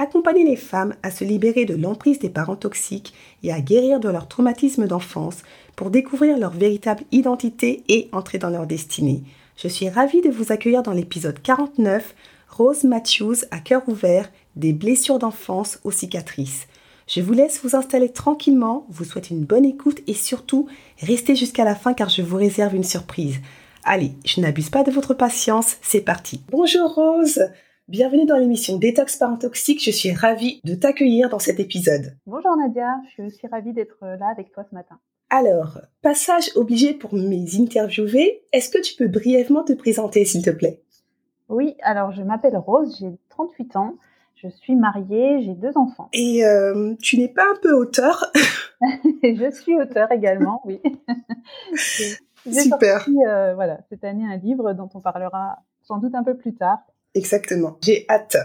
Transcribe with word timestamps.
Accompagner 0.00 0.44
les 0.44 0.54
femmes 0.54 0.94
à 1.02 1.10
se 1.10 1.24
libérer 1.24 1.64
de 1.64 1.74
l'emprise 1.74 2.20
des 2.20 2.30
parents 2.30 2.54
toxiques 2.54 3.14
et 3.42 3.52
à 3.52 3.60
guérir 3.60 3.98
de 3.98 4.08
leur 4.08 4.28
traumatisme 4.28 4.86
d'enfance 4.86 5.38
pour 5.74 5.90
découvrir 5.90 6.38
leur 6.38 6.52
véritable 6.52 7.02
identité 7.10 7.82
et 7.88 8.08
entrer 8.12 8.38
dans 8.38 8.48
leur 8.48 8.68
destinée. 8.68 9.24
Je 9.56 9.66
suis 9.66 9.88
ravie 9.88 10.20
de 10.20 10.30
vous 10.30 10.52
accueillir 10.52 10.84
dans 10.84 10.92
l'épisode 10.92 11.42
49, 11.42 12.14
Rose 12.48 12.84
Matthews 12.84 13.44
à 13.50 13.58
cœur 13.58 13.82
ouvert, 13.88 14.30
des 14.54 14.72
blessures 14.72 15.18
d'enfance 15.18 15.80
aux 15.82 15.90
cicatrices. 15.90 16.68
Je 17.08 17.20
vous 17.20 17.32
laisse 17.32 17.60
vous 17.64 17.74
installer 17.74 18.10
tranquillement, 18.10 18.86
vous 18.90 19.04
souhaite 19.04 19.30
une 19.30 19.44
bonne 19.44 19.64
écoute 19.64 20.00
et 20.06 20.14
surtout 20.14 20.68
restez 21.00 21.34
jusqu'à 21.34 21.64
la 21.64 21.74
fin 21.74 21.92
car 21.92 22.08
je 22.08 22.22
vous 22.22 22.36
réserve 22.36 22.76
une 22.76 22.84
surprise. 22.84 23.40
Allez, 23.82 24.12
je 24.24 24.40
n'abuse 24.40 24.70
pas 24.70 24.84
de 24.84 24.92
votre 24.92 25.14
patience, 25.14 25.76
c'est 25.82 26.02
parti. 26.02 26.40
Bonjour 26.52 26.94
Rose, 26.94 27.40
bienvenue 27.88 28.26
dans 28.26 28.36
l'émission 28.36 28.76
Détox 28.76 29.16
Parent 29.16 29.38
Toxique, 29.38 29.82
je 29.82 29.90
suis 29.90 30.12
ravie 30.12 30.60
de 30.64 30.74
t'accueillir 30.74 31.30
dans 31.30 31.38
cet 31.38 31.58
épisode. 31.58 32.14
Bonjour 32.26 32.54
Nadia, 32.54 33.00
je 33.06 33.10
suis 33.12 33.22
aussi 33.22 33.46
ravie 33.46 33.72
d'être 33.72 33.96
là 34.02 34.28
avec 34.30 34.52
toi 34.52 34.62
ce 34.68 34.74
matin. 34.74 34.98
Alors, 35.30 35.80
passage 36.02 36.50
obligé 36.54 36.92
pour 36.92 37.14
mes 37.14 37.46
interviewés, 37.58 38.42
est-ce 38.52 38.68
que 38.68 38.80
tu 38.82 38.94
peux 38.94 39.08
brièvement 39.08 39.64
te 39.64 39.72
présenter 39.72 40.26
s'il 40.26 40.44
te 40.44 40.50
plaît? 40.50 40.82
Oui, 41.48 41.76
alors 41.82 42.12
je 42.12 42.22
m'appelle 42.22 42.58
Rose, 42.58 42.98
j'ai 43.00 43.18
38 43.30 43.76
ans, 43.76 43.94
je 44.36 44.48
suis 44.48 44.76
mariée, 44.76 45.42
j'ai 45.42 45.54
deux 45.54 45.76
enfants. 45.76 46.10
Et 46.12 46.44
euh, 46.44 46.94
tu 47.00 47.16
n'es 47.16 47.28
pas 47.28 47.44
un 47.44 47.58
peu 47.62 47.72
auteur? 47.72 48.30
Je 49.24 49.50
suis 49.50 49.76
auteur 49.76 50.12
également, 50.12 50.62
oui. 50.64 50.80
Super. 52.46 53.02
sorti, 53.02 53.16
euh, 53.26 53.54
voilà, 53.54 53.80
cette 53.88 54.04
année 54.04 54.24
un 54.24 54.36
livre 54.36 54.72
dont 54.72 54.88
on 54.94 55.00
parlera 55.00 55.58
sans 55.82 55.98
doute 55.98 56.14
un 56.14 56.22
peu 56.22 56.36
plus 56.36 56.54
tard. 56.54 56.78
Exactement, 57.14 57.78
j'ai 57.82 58.06
hâte. 58.08 58.36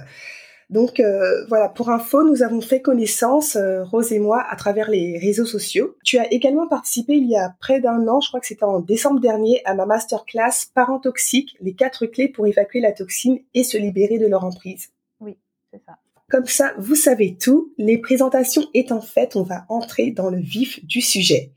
Donc 0.69 0.99
euh, 0.99 1.45
voilà, 1.49 1.69
pour 1.69 1.89
info, 1.89 2.23
nous 2.23 2.41
avons 2.41 2.61
fait 2.61 2.81
connaissance, 2.81 3.55
euh, 3.55 3.83
Rose 3.83 4.11
et 4.11 4.19
moi, 4.19 4.43
à 4.49 4.55
travers 4.55 4.89
les 4.89 5.19
réseaux 5.19 5.45
sociaux. 5.45 5.95
Tu 6.03 6.17
as 6.17 6.31
également 6.33 6.67
participé 6.67 7.13
il 7.13 7.29
y 7.29 7.35
a 7.35 7.55
près 7.59 7.79
d'un 7.79 8.07
an, 8.07 8.21
je 8.21 8.29
crois 8.29 8.39
que 8.39 8.47
c'était 8.47 8.63
en 8.63 8.79
décembre 8.79 9.19
dernier, 9.19 9.61
à 9.65 9.75
ma 9.75 9.85
masterclass 9.85 10.71
Parents 10.73 10.99
toxiques, 10.99 11.55
les 11.61 11.75
quatre 11.75 12.07
clés 12.07 12.27
pour 12.27 12.47
évacuer 12.47 12.79
la 12.79 12.91
toxine 12.91 13.39
et 13.53 13.63
se 13.63 13.77
libérer 13.77 14.17
de 14.17 14.25
leur 14.25 14.45
emprise. 14.45 14.89
Oui, 15.19 15.37
c'est 15.71 15.81
ça. 15.85 15.97
Comme 16.29 16.45
ça, 16.47 16.73
vous 16.79 16.95
savez 16.95 17.37
tout. 17.39 17.73
Les 17.77 17.99
présentations 17.99 18.63
étant 18.73 19.01
faites, 19.01 19.35
on 19.35 19.43
va 19.43 19.65
entrer 19.69 20.09
dans 20.09 20.31
le 20.31 20.39
vif 20.39 20.83
du 20.85 21.01
sujet. 21.01 21.51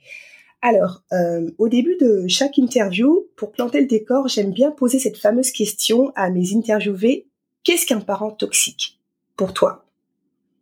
Alors, 0.62 1.02
euh, 1.12 1.50
au 1.58 1.68
début 1.68 1.96
de 2.00 2.26
chaque 2.28 2.58
interview, 2.58 3.26
pour 3.36 3.52
planter 3.52 3.80
le 3.80 3.86
décor, 3.86 4.28
j'aime 4.28 4.52
bien 4.52 4.70
poser 4.70 4.98
cette 4.98 5.18
fameuse 5.18 5.50
question 5.50 6.12
à 6.16 6.30
mes 6.30 6.56
interviewés. 6.56 7.28
Qu'est-ce 7.62 7.86
qu'un 7.86 8.00
parent 8.00 8.30
toxique 8.30 9.00
pour 9.36 9.52
toi? 9.52 9.84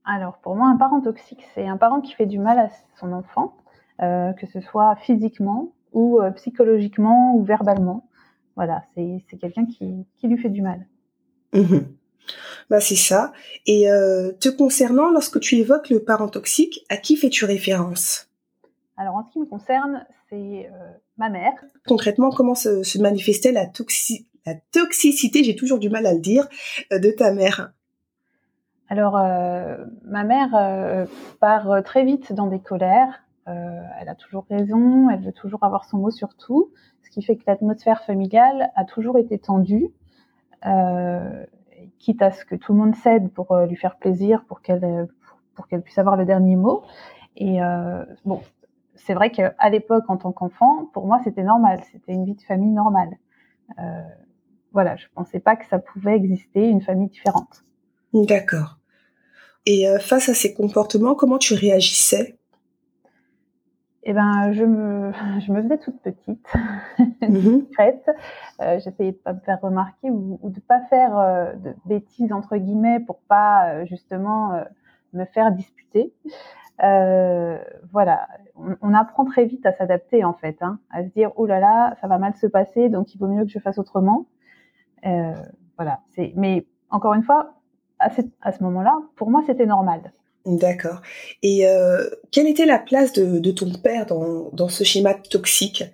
Alors, 0.05 0.39
pour 0.39 0.57
moi, 0.57 0.69
un 0.69 0.77
parent 0.77 1.01
toxique, 1.01 1.45
c'est 1.55 1.67
un 1.67 1.77
parent 1.77 2.01
qui 2.01 2.13
fait 2.13 2.27
du 2.27 2.39
mal 2.39 2.59
à 2.59 2.69
son 3.01 3.13
enfant, 3.13 3.57
euh, 4.03 4.33
que 4.33 4.47
ce 4.47 4.61
soit 4.61 4.97
physiquement 4.97 5.73
ou 5.93 6.21
euh, 6.21 6.31
psychologiquement 6.33 7.37
ou 7.37 7.45
verbalement. 7.45 8.09
Voilà, 8.57 8.83
c'est 8.95 9.39
quelqu'un 9.39 9.65
qui, 9.65 10.05
qui 10.19 10.29
lui 10.29 10.39
fait 10.39 10.51
du 10.51 10.63
mal. 10.63 10.87
Mhm. 11.55 11.87
Bah 12.71 12.81
c'est 12.81 12.97
ça. 12.97 13.33
Et 13.67 13.87
te 14.41 14.49
concernant, 14.49 15.11
lorsque 15.11 15.41
tu 15.41 15.57
évoques 15.57 15.91
le 15.91 16.05
parent 16.05 16.29
toxique, 16.29 16.85
à 16.89 16.97
qui 16.97 17.17
fais-tu 17.17 17.45
référence? 17.45 18.29
Alors, 18.97 19.17
en 19.17 19.25
ce 19.25 19.33
qui 19.33 19.41
me 19.41 19.47
concerne, 19.47 20.07
c'est 20.29 20.71
euh, 20.73 20.93
ma 21.17 21.29
mère. 21.29 21.53
Concrètement, 21.87 22.31
comment 22.31 22.55
se, 22.55 22.83
se 22.83 22.99
manifestait 22.99 23.53
la, 23.53 23.67
toxi- 23.67 24.27
la 24.47 24.55
toxicité, 24.73 25.43
j'ai 25.43 25.57
toujours 25.57 25.79
du 25.79 25.91
mal 25.91 26.07
à 26.07 26.13
le 26.13 26.21
dire, 26.21 26.49
euh, 26.93 26.99
de 26.99 27.11
ta 27.11 27.33
mère? 27.33 27.73
Alors, 28.89 29.17
euh, 29.17 29.85
ma 30.05 30.23
mère 30.23 30.55
euh, 30.55 31.07
part 31.41 31.71
euh, 31.71 31.83
très 31.83 32.05
vite 32.05 32.33
dans 32.33 32.47
des 32.47 32.61
colères. 32.61 33.25
Euh, 33.49 33.81
elle 34.01 34.09
a 34.09 34.15
toujours 34.15 34.47
raison, 34.49 35.11
elle 35.11 35.23
veut 35.23 35.33
toujours 35.33 35.65
avoir 35.65 35.85
son 35.85 35.99
mot 35.99 36.11
sur 36.11 36.35
tout, 36.35 36.71
ce 37.03 37.11
qui 37.11 37.21
fait 37.23 37.37
que 37.37 37.43
l'atmosphère 37.47 38.03
familiale 38.05 38.71
a 38.77 38.85
toujours 38.85 39.19
été 39.19 39.39
tendue, 39.39 39.91
euh, 40.65 41.45
quitte 41.99 42.23
à 42.23 42.31
ce 42.31 42.45
que 42.45 42.55
tout 42.55 42.73
le 42.73 42.79
monde 42.79 42.95
cède 42.95 43.31
pour 43.31 43.55
lui 43.57 43.77
faire 43.77 43.97
plaisir, 43.97 44.45
pour 44.47 44.63
qu'elle 44.63 45.09
pour 45.55 45.69
qu'elle 45.69 45.83
puisse 45.83 45.99
avoir 45.99 46.17
le 46.17 46.25
dernier 46.25 46.57
mot. 46.57 46.85
Et 47.37 47.63
euh, 47.63 48.05
bon, 48.25 48.41
c'est 48.97 49.15
vrai 49.15 49.31
qu'à 49.31 49.55
l'époque, 49.71 50.05
en 50.09 50.17
tant 50.17 50.33
qu'enfant, 50.33 50.87
pour 50.93 51.07
moi, 51.07 51.21
c'était 51.25 51.43
normal, 51.43 51.81
c'était 51.93 52.13
une 52.13 52.25
vie 52.25 52.35
de 52.35 52.43
famille 52.43 52.71
normale. 52.71 53.11
Euh, 53.79 54.03
voilà, 54.73 54.97
je 54.97 55.07
pensais 55.15 55.41
pas 55.41 55.57
que 55.57 55.67
ça 55.67 55.79
pouvait 55.79 56.17
exister 56.17 56.69
une 56.69 56.81
famille 56.81 57.09
différente. 57.09 57.65
D'accord. 58.13 58.79
Et 59.67 59.89
euh, 59.89 59.99
face 59.99 60.29
à 60.29 60.35
ces 60.35 60.53
comportements, 60.55 61.15
comment 61.15 61.39
tu 61.39 61.55
réagissais? 61.55 62.39
Eh 64.05 64.13
ben, 64.13 64.53
je 64.53 64.65
me, 64.65 65.13
je 65.41 65.53
me 65.53 65.63
faisais 65.63 65.79
toute 65.79 66.01
petite, 66.03 66.47
Mhm. 67.23 67.63
discrète. 67.63 68.09
Euh, 68.61 68.79
J'essayais 68.85 69.13
de 69.13 69.17
pas 69.17 69.33
me 69.33 69.41
faire 69.41 69.61
remarquer 69.61 70.11
ou, 70.11 70.39
ou 70.43 70.51
de 70.51 70.61
pas 70.61 70.81
faire 70.91 71.55
de 71.59 71.75
bêtises 71.87 72.33
entre 72.33 72.57
guillemets 72.57 73.01
pour 73.01 73.19
pas 73.29 73.85
justement 73.87 74.53
me 75.15 75.25
faire 75.27 75.51
disputer. 75.53 76.13
Euh, 76.83 77.59
voilà, 77.93 78.27
on, 78.57 78.77
on 78.83 78.95
apprend 78.95 79.25
très 79.25 79.45
vite 79.45 79.65
à 79.65 79.73
s'adapter 79.73 80.25
en 80.25 80.35
fait, 80.35 80.57
hein, 80.61 80.81
à 80.91 81.05
se 81.05 81.09
dire 81.09 81.31
oh 81.37 81.47
là 81.47 81.61
là, 81.61 81.97
ça 82.01 82.09
va 82.09 82.19
mal 82.19 82.35
se 82.35 82.47
passer, 82.47 82.89
donc 82.89 83.15
il 83.15 83.19
vaut 83.19 83.29
mieux 83.29 83.45
que 83.45 83.51
je 83.51 83.59
fasse 83.61 83.79
autrement. 83.79 84.27
Euh, 85.07 85.35
voilà, 85.77 86.01
c'est. 86.15 86.33
Mais 86.37 86.67
encore 86.91 87.15
une 87.15 87.23
fois, 87.23 87.55
à, 88.01 88.11
ce 88.11 88.63
moment-là, 88.63 88.99
pour 89.17 89.31
moi, 89.31 89.43
c'était 89.47 89.67
normal. 89.67 90.13
D'accord. 90.47 91.01
Et 91.43 91.67
euh, 91.67 92.05
quelle 92.33 92.49
était 92.49 92.67
la 92.67 92.79
place 92.79 93.13
de, 93.13 93.39
de 93.39 93.51
ton 93.51 93.73
père 93.73 94.05
dans, 94.07 94.51
dans 94.53 94.69
ce 94.69 94.85
schéma 94.85 95.15
toxique? 95.15 95.85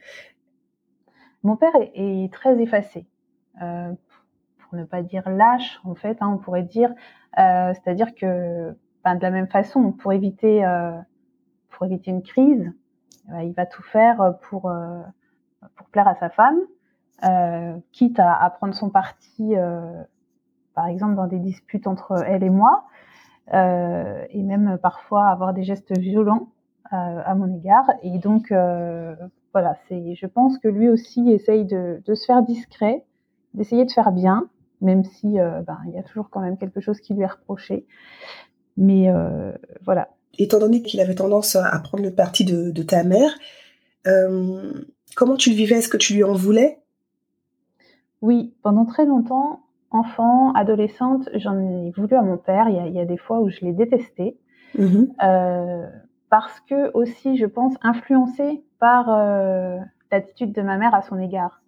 Mon 1.43 1.57
père 1.57 1.75
est, 1.77 1.93
est 1.95 2.33
très 2.33 2.61
effacé, 2.61 3.07
pour 3.55 4.79
ne 4.79 4.85
pas 4.85 5.03
dire 5.03 5.29
lâche 5.29 5.81
en 5.85 5.95
fait, 5.95 6.19
hein, 6.21 6.31
on 6.35 6.39
pourrait 6.39 6.63
dire. 6.63 6.93
C'est-à-dire 7.37 8.15
que, 8.15 8.75
ben, 9.05 9.15
de 9.15 9.23
la 9.23 9.31
même 9.31 9.49
façon, 9.49 9.93
pour 9.93 10.13
éviter, 10.13 10.65
euh, 10.65 10.93
pour 11.71 11.87
éviter 11.87 12.11
une 12.11 12.23
crise, 12.23 12.73
ben, 13.29 13.41
il 13.41 13.53
va 13.53 13.67
tout 13.67 13.83
faire 13.83 14.35
pour 14.49 14.71
euh, 14.71 15.01
pour 15.77 15.89
plaire 15.89 16.09
à 16.09 16.15
sa 16.17 16.31
femme, 16.31 16.59
euh, 17.25 17.77
quitte 17.93 18.19
à, 18.19 18.35
à 18.35 18.51
prendre 18.51 18.75
son 18.75 18.91
parti, 18.91 19.57
euh, 19.57 20.03
par 20.75 20.87
exemple 20.87 21.17
dans 21.17 21.27
des 21.27 21.39
disputes 21.39 21.87
entre 21.87 22.25
elle 22.27 22.43
et 22.43 22.51
moi, 22.51 22.85
euh, 23.53 24.25
et 24.31 24.43
même 24.43 24.79
parfois 24.79 25.29
avoir 25.29 25.53
des 25.53 25.63
gestes 25.65 25.97
violents 25.99 26.49
euh, 26.93 27.23
à 27.25 27.35
mon 27.35 27.55
égard. 27.55 27.91
Et 28.03 28.19
donc 28.19 28.53
euh, 28.53 29.15
voilà, 29.53 29.77
c'est, 29.89 30.15
je 30.15 30.27
pense 30.27 30.59
que 30.59 30.69
lui 30.69 30.89
aussi 30.89 31.31
essaye 31.31 31.65
de, 31.65 32.03
de 32.05 32.15
se 32.15 32.25
faire 32.25 32.43
discret, 32.43 33.05
d'essayer 33.55 33.85
de 33.85 33.91
faire 33.91 34.13
bien, 34.13 34.49
même 34.81 35.05
si 35.05 35.39
euh, 35.39 35.61
ben, 35.63 35.79
il 35.87 35.93
y 35.93 35.99
a 35.99 36.03
toujours 36.03 36.31
quand 36.31 36.41
même 36.41 36.57
quelque 36.57 36.81
chose 36.81 37.01
qui 37.01 37.15
lui 37.15 37.23
est 37.23 37.27
reproché. 37.27 37.87
Mais 38.81 39.11
euh, 39.11 39.53
voilà. 39.85 40.09
Étant 40.39 40.59
donné 40.59 40.83
qu'il 40.83 41.01
avait 41.01 41.15
tendance 41.15 41.55
à 41.55 41.79
prendre 41.81 42.03
le 42.03 42.11
parti 42.11 42.45
de, 42.45 42.71
de 42.71 42.83
ta 42.83 43.05
mère, 43.05 43.31
euh, 44.07 44.73
comment 45.15 45.37
tu 45.37 45.51
le 45.51 45.57
vivais? 45.57 45.77
Est-ce 45.77 45.89
que 45.89 45.99
tu 45.99 46.15
lui 46.15 46.25
en 46.25 46.33
voulais? 46.33 46.79
Oui, 48.23 48.55
pendant 48.63 48.87
très 48.87 49.05
longtemps, 49.05 49.61
enfant, 49.91 50.53
adolescente, 50.55 51.29
j'en 51.35 51.59
ai 51.59 51.91
voulu 51.91 52.17
à 52.17 52.23
mon 52.23 52.39
père. 52.39 52.69
Il 52.69 52.77
y 52.77 52.79
a, 52.79 52.87
il 52.87 52.95
y 52.95 53.01
a 53.01 53.05
des 53.05 53.19
fois 53.19 53.41
où 53.41 53.51
je 53.51 53.61
l'ai 53.61 53.73
détesté. 53.73 54.39
Mhm. 54.79 55.13
Euh, 55.23 55.87
parce 56.31 56.61
que 56.61 56.91
aussi, 56.95 57.37
je 57.37 57.47
pense, 57.47 57.75
influencé 57.83 58.65
par 58.79 59.11
euh, 59.11 59.77
l'attitude 60.11 60.53
de 60.53 60.63
ma 60.63 60.79
mère 60.79 60.95
à 60.95 61.03
son 61.03 61.19
égard. 61.19 61.61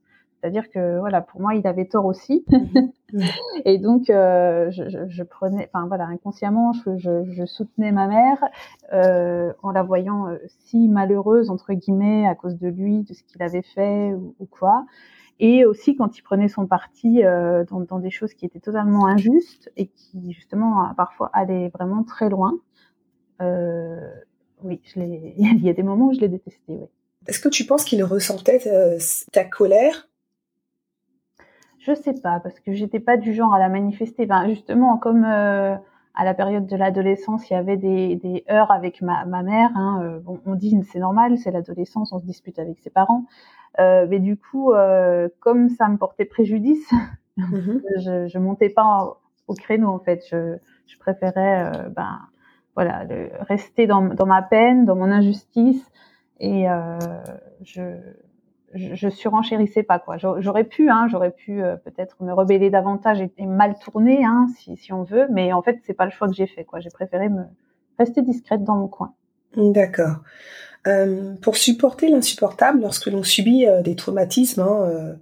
C'est-à-dire 0.42 0.70
que 0.70 0.98
voilà, 0.98 1.20
pour 1.20 1.40
moi, 1.40 1.54
il 1.54 1.64
avait 1.68 1.84
tort 1.84 2.04
aussi. 2.04 2.44
Et 3.64 3.78
donc, 3.78 4.10
euh, 4.10 4.70
je, 4.70 4.88
je, 4.88 4.98
je 5.08 5.22
prenais, 5.22 5.70
enfin 5.72 5.86
voilà, 5.86 6.06
inconsciemment, 6.06 6.72
je, 6.72 7.44
soutenais 7.46 7.92
ma 7.92 8.08
mère 8.08 8.42
euh, 8.92 9.52
en 9.62 9.70
la 9.70 9.82
voyant 9.82 10.28
euh, 10.28 10.38
si 10.48 10.88
malheureuse 10.88 11.50
entre 11.50 11.74
guillemets 11.74 12.26
à 12.26 12.34
cause 12.34 12.58
de 12.58 12.68
lui, 12.68 13.02
de 13.02 13.14
ce 13.14 13.22
qu'il 13.22 13.42
avait 13.42 13.62
fait 13.62 14.14
ou, 14.14 14.34
ou 14.40 14.46
quoi. 14.46 14.84
Et 15.38 15.64
aussi 15.64 15.94
quand 15.96 16.18
il 16.18 16.22
prenait 16.22 16.48
son 16.48 16.66
parti 16.66 17.22
dans, 17.22 17.80
dans 17.80 17.98
des 17.98 18.10
choses 18.10 18.32
qui 18.32 18.46
étaient 18.46 18.60
totalement 18.60 19.06
injustes 19.06 19.72
et 19.76 19.86
qui 19.86 20.32
justement 20.32 20.94
parfois 20.96 21.30
allaient 21.32 21.68
vraiment 21.70 22.04
très 22.04 22.28
loin. 22.28 22.52
oui, 23.40 24.80
je 24.84 25.00
il 25.00 25.64
y 25.64 25.68
a 25.68 25.72
des 25.72 25.82
moments 25.82 26.08
où 26.08 26.14
je 26.14 26.20
l'ai 26.20 26.28
détesté, 26.28 26.60
oui. 26.68 26.86
Est-ce 27.28 27.38
que 27.38 27.48
tu 27.48 27.64
penses 27.64 27.84
qu'il 27.84 28.02
ressentait 28.02 28.98
ta 29.32 29.44
colère 29.44 30.08
Je 31.84 31.94
sais 31.94 32.14
pas, 32.14 32.40
parce 32.40 32.60
que 32.60 32.72
j'étais 32.72 33.00
pas 33.00 33.16
du 33.16 33.34
genre 33.34 33.54
à 33.54 33.58
la 33.58 33.68
manifester. 33.68 34.26
Ben, 34.26 34.48
justement, 34.48 34.98
comme 34.98 35.24
à 36.14 36.24
la 36.24 36.34
période 36.34 36.66
de 36.66 36.76
l'adolescence, 36.76 37.48
il 37.48 37.54
y 37.54 37.56
avait 37.56 37.76
des, 37.76 38.16
des 38.16 38.44
heurts 38.50 38.70
avec 38.70 39.00
ma, 39.00 39.24
ma 39.24 39.42
mère. 39.42 39.70
Hein, 39.74 40.00
euh, 40.02 40.20
bon, 40.20 40.40
on 40.46 40.54
dit 40.54 40.78
c'est 40.84 40.98
normal, 40.98 41.38
c'est 41.38 41.50
l'adolescence, 41.50 42.12
on 42.12 42.20
se 42.20 42.26
dispute 42.26 42.58
avec 42.58 42.78
ses 42.80 42.90
parents. 42.90 43.24
Euh, 43.80 44.06
mais 44.08 44.20
du 44.20 44.36
coup, 44.36 44.72
euh, 44.72 45.28
comme 45.40 45.70
ça 45.70 45.88
me 45.88 45.96
portait 45.96 46.26
préjudice, 46.26 46.90
mhm. 47.36 47.82
je, 47.98 48.28
je 48.28 48.38
montais 48.38 48.68
pas 48.68 49.18
au 49.48 49.54
créneau 49.54 49.88
en 49.88 49.98
fait. 49.98 50.22
Je, 50.30 50.56
je 50.86 50.98
préférais, 50.98 51.70
euh, 51.74 51.88
ben 51.88 52.20
voilà, 52.74 53.04
rester 53.40 53.86
dans, 53.86 54.02
dans 54.02 54.26
ma 54.26 54.42
peine, 54.42 54.84
dans 54.86 54.96
mon 54.96 55.10
injustice, 55.10 55.90
et 56.40 56.70
euh, 56.70 56.98
je 57.62 57.82
je, 58.74 59.08
surenchérissais 59.08 59.82
pas 59.82 59.98
quoi. 59.98 60.16
J'aurais 60.18 60.64
pu, 60.64 60.90
hein, 60.90 61.06
j'aurais 61.10 61.30
pu 61.30 61.62
euh, 61.62 61.76
peut-être 61.76 62.22
me 62.22 62.32
rebeller 62.32 62.70
davantage 62.70 63.20
et, 63.20 63.46
mal 63.46 63.76
tourner, 63.78 64.24
hein, 64.24 64.46
si, 64.76 64.92
on 64.92 65.02
veut, 65.02 65.26
mais 65.30 65.52
en 65.52 65.62
fait 65.62 65.80
c'est 65.84 65.94
pas 65.94 66.04
le 66.04 66.10
choix 66.10 66.28
que 66.28 66.34
j'ai 66.34 66.46
fait. 66.46 66.66
J'ai 66.78 66.90
préféré 66.90 67.28
me 67.28 67.42
rester 67.98 68.22
discrète 68.22 68.64
dans 68.64 68.76
mon 68.76 68.88
coin. 68.88 69.14
D'accord. 69.56 70.16
Euh, 70.86 71.34
pour 71.42 71.56
supporter 71.56 72.08
l'insupportable, 72.08 72.80
lorsque 72.80 73.06
l'on 73.06 73.22
subit 73.22 73.66
euh, 73.66 73.82
des 73.82 73.94
traumatismes 73.94 74.62
hein, 74.62 75.16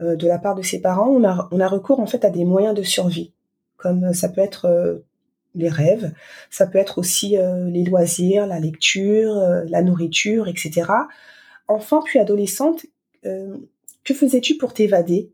de 0.00 0.26
la 0.26 0.38
part 0.38 0.54
de 0.54 0.62
ses 0.62 0.80
parents, 0.80 1.08
on 1.08 1.24
a, 1.24 1.48
on 1.52 1.60
a 1.60 1.68
recours 1.68 2.00
en 2.00 2.06
fait 2.06 2.24
à 2.24 2.30
des 2.30 2.44
moyens 2.44 2.74
de 2.74 2.82
survie, 2.82 3.32
comme 3.76 4.12
ça 4.14 4.28
peut 4.28 4.40
être 4.40 5.02
les 5.54 5.68
rêves, 5.68 6.12
ça 6.48 6.66
peut 6.66 6.78
être 6.78 6.98
aussi 6.98 7.36
les 7.36 7.84
loisirs, 7.84 8.46
la 8.46 8.58
lecture, 8.60 9.34
la 9.68 9.82
nourriture, 9.82 10.48
etc 10.48 10.84
enfant 11.70 12.02
puis 12.02 12.18
adolescente, 12.18 12.86
euh, 13.24 13.56
que 14.04 14.14
faisais-tu 14.14 14.56
pour 14.56 14.74
t'évader? 14.74 15.32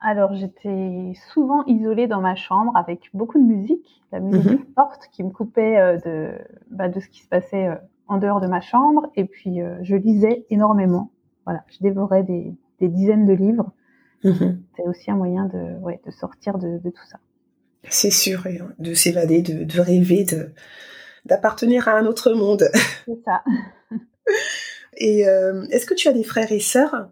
Alors 0.00 0.34
j'étais 0.34 1.14
souvent 1.32 1.64
isolée 1.64 2.06
dans 2.06 2.20
ma 2.20 2.34
chambre 2.34 2.72
avec 2.76 3.08
beaucoup 3.14 3.38
de 3.38 3.44
musique, 3.44 4.02
la 4.12 4.20
musique 4.20 4.60
mhm. 4.60 4.74
forte 4.74 5.08
qui 5.10 5.24
me 5.24 5.30
coupait 5.30 5.78
euh, 5.78 5.96
de, 5.98 6.32
bah, 6.70 6.88
de 6.88 7.00
ce 7.00 7.08
qui 7.08 7.22
se 7.22 7.28
passait 7.28 7.68
euh, 7.68 7.76
en 8.06 8.18
dehors 8.18 8.40
de 8.40 8.46
ma 8.46 8.60
chambre. 8.60 9.10
Et 9.16 9.24
puis 9.24 9.58
je 9.82 9.96
lisais 9.96 10.46
énormément. 10.50 11.10
Voilà, 11.44 11.64
je 11.68 11.78
dévorais 11.80 12.22
des, 12.22 12.54
dizaines 12.80 13.26
de 13.26 13.32
livres. 13.32 13.72
Mhm. 14.22 14.62
C'était 14.70 14.88
aussi 14.88 15.10
un 15.10 15.16
moyen 15.16 15.46
de, 15.46 15.78
ouais, 15.80 16.00
de 16.04 16.10
sortir 16.10 16.58
de, 16.58 16.78
tout 16.82 17.06
ça. 17.10 17.18
C'est 17.88 18.10
sûr, 18.10 18.44
de 18.78 18.94
s'évader, 18.94 19.42
de, 19.42 19.64
de 19.64 19.80
rêver, 19.80 20.24
de 20.24 20.50
d'appartenir 21.26 21.88
à 21.88 21.92
un 21.98 22.06
autre 22.06 22.32
monde. 22.32 22.68
C'est 23.04 23.22
ça. 23.24 23.42
Et 24.96 25.28
euh, 25.28 25.64
est-ce 25.70 25.86
que 25.86 25.94
tu 25.94 26.08
as 26.08 26.12
des 26.12 26.24
frères 26.24 26.50
et 26.52 26.60
sœurs? 26.60 27.08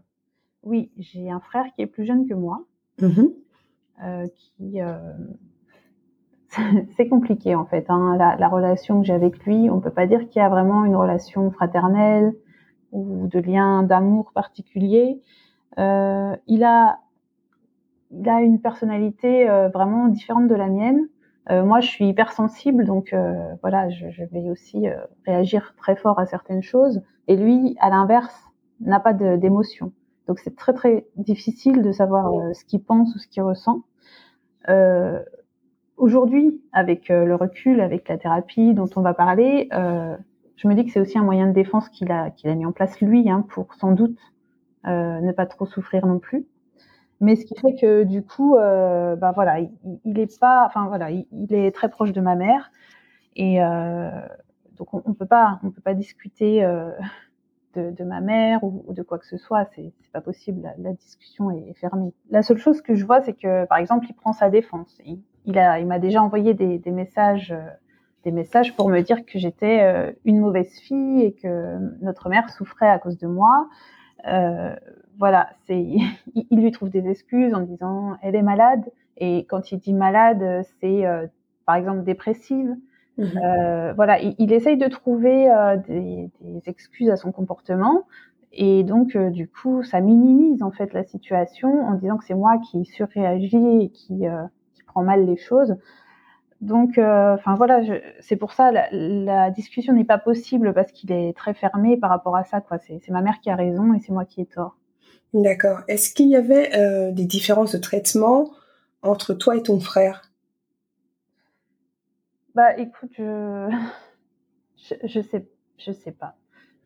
Oui, 0.63 0.91
j'ai 0.99 1.31
un 1.31 1.41
frère 1.41 1.67
qui 1.75 1.83
est 1.83 1.87
plus 1.87 2.05
jeune 2.05 2.27
que 2.27 2.35
moi, 2.35 2.65
mmh 3.01 3.25
euh, 4.05 4.27
qui 4.35 4.83
euh, 4.83 4.99
c'est 6.97 7.09
compliqué 7.09 7.55
en 7.55 7.65
fait. 7.65 7.87
Hein. 7.89 8.17
La, 8.17 8.49
relation 8.49 9.01
que 9.01 9.07
j'ai 9.07 9.13
avec 9.13 9.39
lui, 9.45 9.71
on 9.71 9.81
peut 9.81 9.93
pas 9.93 10.07
dire 10.07 10.29
qu'il 10.29 10.41
y 10.41 10.45
a 10.45 10.49
vraiment 10.49 10.85
une 10.85 10.97
relation 10.97 11.51
fraternelle 11.53 12.35
ou 12.91 13.29
de 13.29 13.39
lien 13.39 13.85
d'amour 13.85 14.33
particulier. 14.35 15.23
il 15.77 16.65
a 16.65 16.99
il 18.11 18.29
a 18.29 18.41
une 18.41 18.61
personnalité 18.61 19.47
vraiment 19.73 20.09
différente 20.09 20.49
de 20.49 20.55
la 20.55 20.69
mienne. 20.69 21.09
Moi, 21.51 21.81
je 21.81 21.89
suis 21.89 22.09
hypersensible, 22.09 22.85
donc 22.85 23.15
voilà, 23.61 23.91
je, 23.91 24.11
je, 24.11 24.25
vais 24.25 24.49
aussi 24.51 24.87
réagir 25.27 25.75
très 25.77 25.95
fort 25.95 26.19
à 26.19 26.27
certaines 26.27 26.63
choses. 26.63 27.03
Et 27.29 27.37
lui, 27.37 27.77
à 27.81 27.91
l'inverse, 27.91 28.35
n'a 28.81 29.01
pas 29.01 29.13
d'émotion. 29.13 29.93
Donc 30.27 30.39
c'est 30.39 30.57
très 30.57 30.73
très 30.73 31.07
difficile 31.17 31.83
de 31.83 31.93
savoir 31.93 32.33
euh, 32.33 32.53
ce 32.55 32.65
qu'il 32.65 32.83
pense 32.83 33.15
ou 33.15 33.19
ce 33.19 33.29
qu'il 33.29 33.43
ressent. 33.43 33.83
Euh, 34.69 35.23
Aujourd'hui, 35.97 36.61
avec 36.73 37.09
euh, 37.11 37.25
le 37.25 37.37
recul, 37.37 37.81
avec 37.81 38.09
la 38.09 38.19
thérapie 38.19 38.75
dont 38.75 38.91
on 38.97 39.01
va 39.01 39.15
parler, 39.15 39.69
euh, 39.73 40.17
je 40.57 40.67
me 40.67 40.75
dis 40.75 40.85
que 40.85 40.91
c'est 40.91 40.99
aussi 40.99 41.19
un 41.19 41.23
moyen 41.23 41.47
de 41.47 41.53
défense 41.53 41.89
qu'il 41.89 42.11
a, 42.11 42.31
qu'il 42.31 42.51
a 42.51 42.55
mis 42.57 42.67
en 42.67 42.73
place 42.73 43.01
lui, 43.01 43.31
hein, 43.31 43.47
pour 43.49 43.73
sans 43.75 43.93
doute 43.93 44.19
euh, 44.87 45.21
ne 45.21 45.31
pas 45.31 45.47
trop 45.47 45.67
souffrir 45.67 46.05
non 46.07 46.19
plus. 46.19 46.47
Mais 47.21 47.37
ce 47.37 47.45
qui 47.45 47.55
fait 47.59 47.75
que 47.75 48.03
du 48.05 48.23
coup, 48.23 48.57
euh, 48.57 49.17
bah 49.17 49.33
voilà, 49.33 49.61
il, 49.61 50.19
est 50.19 50.39
pas, 50.39 50.65
enfin 50.67 50.87
voilà, 50.89 51.11
il, 51.11 51.55
est 51.55 51.75
très 51.75 51.89
proche 51.89 52.13
de 52.13 52.21
ma 52.21 52.35
mère 52.35 52.71
et 53.37 53.59
donc 54.77 54.93
on, 54.95 55.03
on 55.05 55.15
peut 55.15 55.27
pas, 55.27 55.61
on 55.63 55.71
peut 55.71 55.81
pas 55.81 55.95
discuter 55.95 56.65
euh, 56.65 56.91
de, 57.77 58.05
ma 58.05 58.21
mère 58.21 58.63
ou, 58.63 58.85
de 58.93 59.03
quoi 59.03 59.19
que 59.19 59.27
ce 59.27 59.37
soit. 59.37 59.69
C'est 59.75 59.93
pas 60.13 60.21
possible. 60.21 60.63
La, 60.79 60.93
discussion 60.93 61.51
est 61.51 61.75
fermée. 61.75 62.13
La 62.31 62.43
seule 62.43 62.59
chose 62.59 62.83
que 62.83 62.95
je 62.95 63.05
vois, 63.05 63.21
c'est 63.23 63.33
que 63.33 63.67
par 63.67 63.79
exemple, 63.79 64.07
il 64.09 64.15
prend 64.15 64.33
sa 64.33 64.51
défense. 64.51 64.99
Il, 65.45 65.59
a, 65.59 65.81
il 65.81 65.87
m'a 65.87 65.99
déjà 65.99 66.23
envoyé 66.23 66.55
des, 66.55 66.81
messages, 66.91 67.53
euh, 67.53 67.67
des 68.25 68.31
messages 68.31 68.77
pour 68.77 68.89
me 68.89 69.01
dire 69.01 69.25
que 69.27 69.39
j'étais 69.39 69.83
euh, 69.83 70.13
une 70.25 70.39
mauvaise 70.39 70.73
fille 70.79 71.23
et 71.23 71.33
que 71.33 71.79
notre 72.01 72.29
mère 72.29 72.49
souffrait 72.51 72.89
à 72.89 72.99
cause 72.99 73.19
de 73.19 73.27
moi. 73.27 73.69
Euh, 74.29 74.75
voilà, 75.19 75.51
c'est, 75.67 75.81
il, 76.35 76.61
lui 76.61 76.71
trouve 76.71 76.91
des 76.91 77.09
excuses 77.09 77.55
en 77.55 77.61
disant 77.61 78.17
elle 78.23 78.37
est 78.37 78.43
malade. 78.43 78.85
Et 79.17 79.45
quand 79.45 79.71
il 79.71 79.79
dit 79.79 79.93
malade, 79.93 80.65
c'est 80.81 81.05
par 81.67 81.77
exemple 81.77 82.03
dépressive. 82.03 82.75
Mhm. 83.17 83.27
Euh, 83.45 83.93
voilà, 83.95 84.21
il, 84.21 84.35
il, 84.39 84.53
essaye 84.53 84.77
de 84.77 84.89
trouver 84.89 85.49
euh, 85.51 85.77
des, 85.77 86.31
des, 86.41 86.63
excuses 86.67 87.11
à 87.11 87.17
son 87.17 87.31
comportement. 87.31 88.05
Et 88.53 88.85
donc, 88.85 89.17
euh, 89.17 89.31
du 89.31 89.49
coup, 89.49 89.83
ça 89.83 90.01
minimise 90.01 90.63
en 90.63 90.71
fait 90.71 90.93
la 90.93 91.05
situation 91.05 91.83
en 91.83 91.95
disant 91.95 92.17
que 92.17 92.25
c'est 92.25 92.35
moi 92.35 92.59
qui 92.59 92.85
surréagis 92.85 93.83
et 93.83 93.89
qui, 93.91 94.27
euh, 94.27 94.43
qui 94.75 94.83
prend 94.85 95.03
mal 95.03 95.27
les 95.27 95.37
choses. 95.37 95.77
Donc, 96.61 96.99
euh, 96.99 97.35
enfin 97.35 97.55
voilà, 97.57 97.83
c'est 98.21 98.37
pour 98.37 98.53
ça 98.53 98.73
la, 98.73 98.89
la 98.93 99.51
discussion 99.51 99.93
n'est 99.93 100.05
pas 100.05 100.19
possible 100.19 100.73
parce 100.73 100.93
qu'il 100.93 101.13
est 101.13 101.37
très 101.37 101.53
fermé 101.53 101.97
par 101.97 102.11
rapport 102.11 102.37
à 102.37 102.45
ça. 102.45 102.61
Quoi, 102.61 102.79
c'est 102.79 103.11
ma 103.11 103.23
mère 103.23 103.41
qui 103.41 103.51
a 103.51 103.57
raison 103.57 103.93
et 103.93 104.01
c'est 104.01 104.13
moi 104.13 104.25
qui 104.25 104.41
ai 104.41 104.47
tort. 104.47 104.77
D'accord. 105.35 105.81
Est-ce 105.89 106.15
qu'il 106.15 106.29
y 106.29 106.37
avait 106.37 107.13
des 107.13 107.27
différences 107.27 107.73
de 107.73 107.79
traitement 107.79 108.53
entre 109.03 109.35
toi 109.35 109.57
et 109.57 109.63
ton 109.63 109.81
frère? 109.81 110.31
Bah, 112.55 112.77
écoute, 112.79 113.11
je... 113.19 113.69
je, 115.05 115.21
sais, 115.21 115.49
je 115.77 115.91
sais 115.93 116.13
pas. 116.13 116.37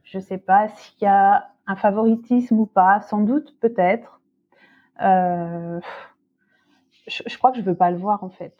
Je 0.02 0.18
sais 0.18 0.38
pas 0.38 0.68
s'il 0.68 1.02
y 1.02 1.06
a 1.06 1.49
un 1.66 1.76
favoritisme 1.76 2.58
ou 2.58 2.66
pas. 2.66 3.02
Sans 3.02 3.20
doute, 3.20 3.54
peut-être. 3.61 4.20
Euh... 5.02 5.78
Je, 7.06 7.22
je, 7.26 7.38
crois 7.38 7.52
que 7.52 7.58
je 7.58 7.62
veux 7.62 7.75
pas 7.75 7.90
le 7.90 7.96
voir 7.96 8.22
en 8.22 8.28
fait. 8.28 8.54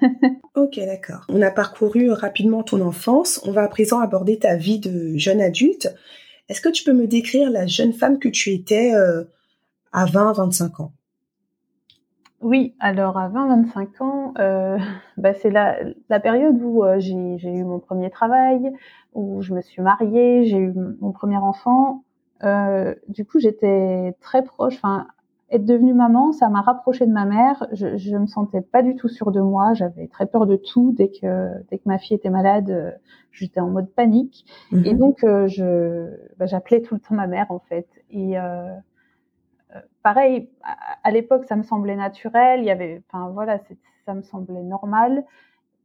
ok, 0.54 0.78
d'accord. 0.78 1.24
On 1.28 1.42
a 1.42 1.50
parcouru 1.50 2.10
rapidement 2.12 2.62
ton 2.62 2.80
enfance. 2.80 3.40
On 3.44 3.50
va 3.52 3.62
à 3.62 3.68
présent 3.68 4.00
aborder 4.00 4.38
ta 4.38 4.56
vie 4.56 4.78
de 4.78 5.16
jeune 5.16 5.40
adulte. 5.40 5.92
Est-ce 6.48 6.60
que 6.60 6.68
tu 6.68 6.84
peux 6.84 6.92
me 6.92 7.06
décrire 7.06 7.50
la 7.50 7.66
jeune 7.66 7.92
femme 7.92 8.18
que 8.18 8.28
tu 8.28 8.52
étais 8.52 8.94
euh, 8.94 9.24
à 9.92 10.04
20, 10.06 10.32
25 10.32 10.80
ans 10.80 10.92
oui, 12.40 12.76
alors 12.78 13.18
à 13.18 13.28
20-25 13.28 14.00
ans, 14.00 14.32
euh, 14.38 14.78
bah 15.16 15.34
c'est 15.34 15.50
la, 15.50 15.76
la, 16.08 16.20
période 16.20 16.56
où 16.62 16.84
euh, 16.84 17.00
j'ai 17.00 17.48
eu 17.48 17.64
mon 17.64 17.80
premier 17.80 18.10
travail, 18.10 18.72
où 19.12 19.42
je 19.42 19.52
me 19.52 19.60
suis 19.60 19.82
mariée, 19.82 20.44
j'ai 20.44 20.58
eu 20.58 20.72
mon 21.00 21.10
premier 21.10 21.38
enfant. 21.38 22.04
Euh, 22.44 22.94
du 23.08 23.24
coup, 23.24 23.40
j'étais 23.40 24.14
très 24.20 24.44
proche. 24.44 24.76
Enfin, 24.76 25.08
être 25.50 25.64
devenue 25.64 25.94
maman, 25.94 26.32
ça 26.32 26.48
m'a 26.48 26.60
rapprochée 26.60 27.06
de 27.06 27.12
ma 27.12 27.24
mère. 27.24 27.66
Je, 27.72 27.96
je 27.96 28.16
me 28.16 28.26
sentais 28.26 28.60
pas 28.60 28.82
du 28.82 28.94
tout 28.94 29.08
sûre 29.08 29.32
de 29.32 29.40
moi. 29.40 29.72
J'avais 29.74 30.06
très 30.06 30.26
peur 30.26 30.46
de 30.46 30.56
tout. 30.56 30.94
Dès 30.96 31.08
que 31.08 31.48
dès 31.70 31.78
que 31.78 31.84
ma 31.86 31.98
fille 31.98 32.16
était 32.16 32.30
malade, 32.30 32.70
euh, 32.70 32.90
j'étais 33.32 33.60
en 33.60 33.68
mode 33.68 33.90
panique. 33.90 34.44
Mhm. 34.72 34.84
Et 34.84 34.94
donc, 34.94 35.24
euh, 35.24 35.46
je 35.48 36.08
bah, 36.38 36.46
j'appelais 36.46 36.82
tout 36.82 36.94
le 36.94 37.00
temps 37.00 37.14
ma 37.14 37.26
mère 37.26 37.46
en 37.50 37.60
fait. 37.60 37.88
Et 38.10 38.38
euh, 38.38 38.74
pareil, 40.02 40.50
à, 41.02 41.10
l'époque, 41.10 41.44
ça 41.44 41.56
me 41.56 41.62
semblait 41.62 41.96
naturel. 41.96 42.60
Il 42.60 42.66
y 42.66 42.70
avait, 42.70 43.02
enfin 43.08 43.30
voilà, 43.30 43.60
ça 44.04 44.14
me 44.14 44.22
semblait 44.22 44.62
normal. 44.62 45.24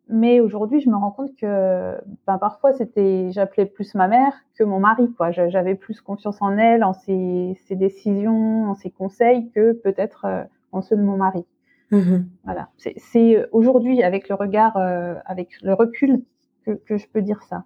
Mais 0.10 0.42
aujourd'hui, 0.42 0.82
je 0.82 0.90
me 0.90 0.96
rends 0.96 1.12
compte 1.12 1.34
que 1.36 1.98
ben, 2.28 2.38
parfois, 2.38 2.74
c'était, 2.74 3.30
j'appelais 3.32 3.66
plus 3.66 3.96
ma 3.96 4.08
mère 4.08 4.34
que 4.56 4.64
mon 4.64 4.80
mari. 4.80 5.12
Quoi, 5.14 5.32
j'avais 5.32 5.76
plus 5.76 6.02
confiance 6.02 6.42
en 6.42 6.58
elle, 6.58 6.84
en 6.84 6.94
ses, 6.94 7.58
ses, 7.66 7.76
décisions, 7.76 8.70
en 8.70 8.76
ses 8.76 8.92
conseils 8.92 9.50
que 9.52 9.72
peut-être 9.72 10.26
euh, 10.26 10.44
en 10.74 10.82
ceux 10.82 10.98
de 10.98 11.04
mon 11.04 11.18
mari. 11.18 11.46
Mmh 11.92 12.26
voilà. 12.44 12.70
C'est 12.78 13.48
aujourd'hui, 13.52 14.04
avec 14.04 14.28
le 14.28 14.36
regard, 14.36 14.76
euh, 14.78 15.16
avec 15.26 15.62
le 15.62 15.74
recul, 15.74 16.24
que, 16.66 16.72
que 16.72 16.98
je 16.98 17.08
peux 17.08 17.22
dire 17.22 17.42
ça. 17.44 17.64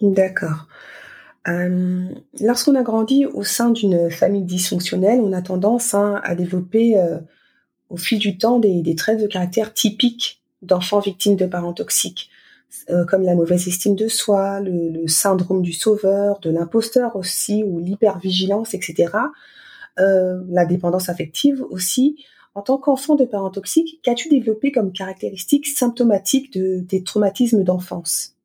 D'accord. 0.00 0.68
Euh, 1.48 2.08
lorsqu'on 2.40 2.74
a 2.74 2.82
grandi 2.82 3.26
au 3.26 3.42
sein 3.42 3.70
d'une 3.70 4.10
famille 4.10 4.44
dysfonctionnelle, 4.44 5.20
on 5.20 5.32
a 5.32 5.42
tendance 5.42 5.94
hein, 5.94 6.20
à 6.24 6.34
développer 6.34 6.98
euh, 6.98 7.18
au 7.88 7.96
fil 7.96 8.18
du 8.18 8.36
temps 8.38 8.58
des, 8.58 8.94
traits 8.94 9.20
de 9.20 9.26
caractère 9.26 9.72
typiques 9.72 10.42
d'enfants 10.62 11.00
victimes 11.00 11.36
de 11.36 11.46
parents 11.46 11.72
toxiques. 11.72 12.30
euh, 12.90 13.04
comme 13.06 13.22
la 13.22 13.34
mauvaise 13.34 13.66
estime 13.66 13.94
de 13.94 14.08
soi, 14.08 14.60
le, 14.60 15.06
syndrome 15.06 15.62
du 15.62 15.72
sauveur, 15.72 16.38
de 16.40 16.50
l'imposteur 16.50 17.16
aussi, 17.16 17.64
ou 17.64 17.78
l'hypervigilance, 17.78 18.74
etc. 18.74 19.12
La 19.96 20.64
dépendance 20.64 21.08
affective 21.08 21.64
aussi. 21.70 22.24
En 22.54 22.62
tant 22.62 22.78
qu'enfant 22.78 23.14
de 23.16 23.24
parents 23.24 23.50
toxiques, 23.50 24.00
qu'as-tu 24.02 24.28
développé 24.28 24.70
comme 24.70 24.92
caractéristiques 24.92 25.66
symptomatiques 25.66 26.52
de 26.52 26.84
tes 26.88 27.02
traumatismes 27.02 27.64
d'enfance? 27.64 28.37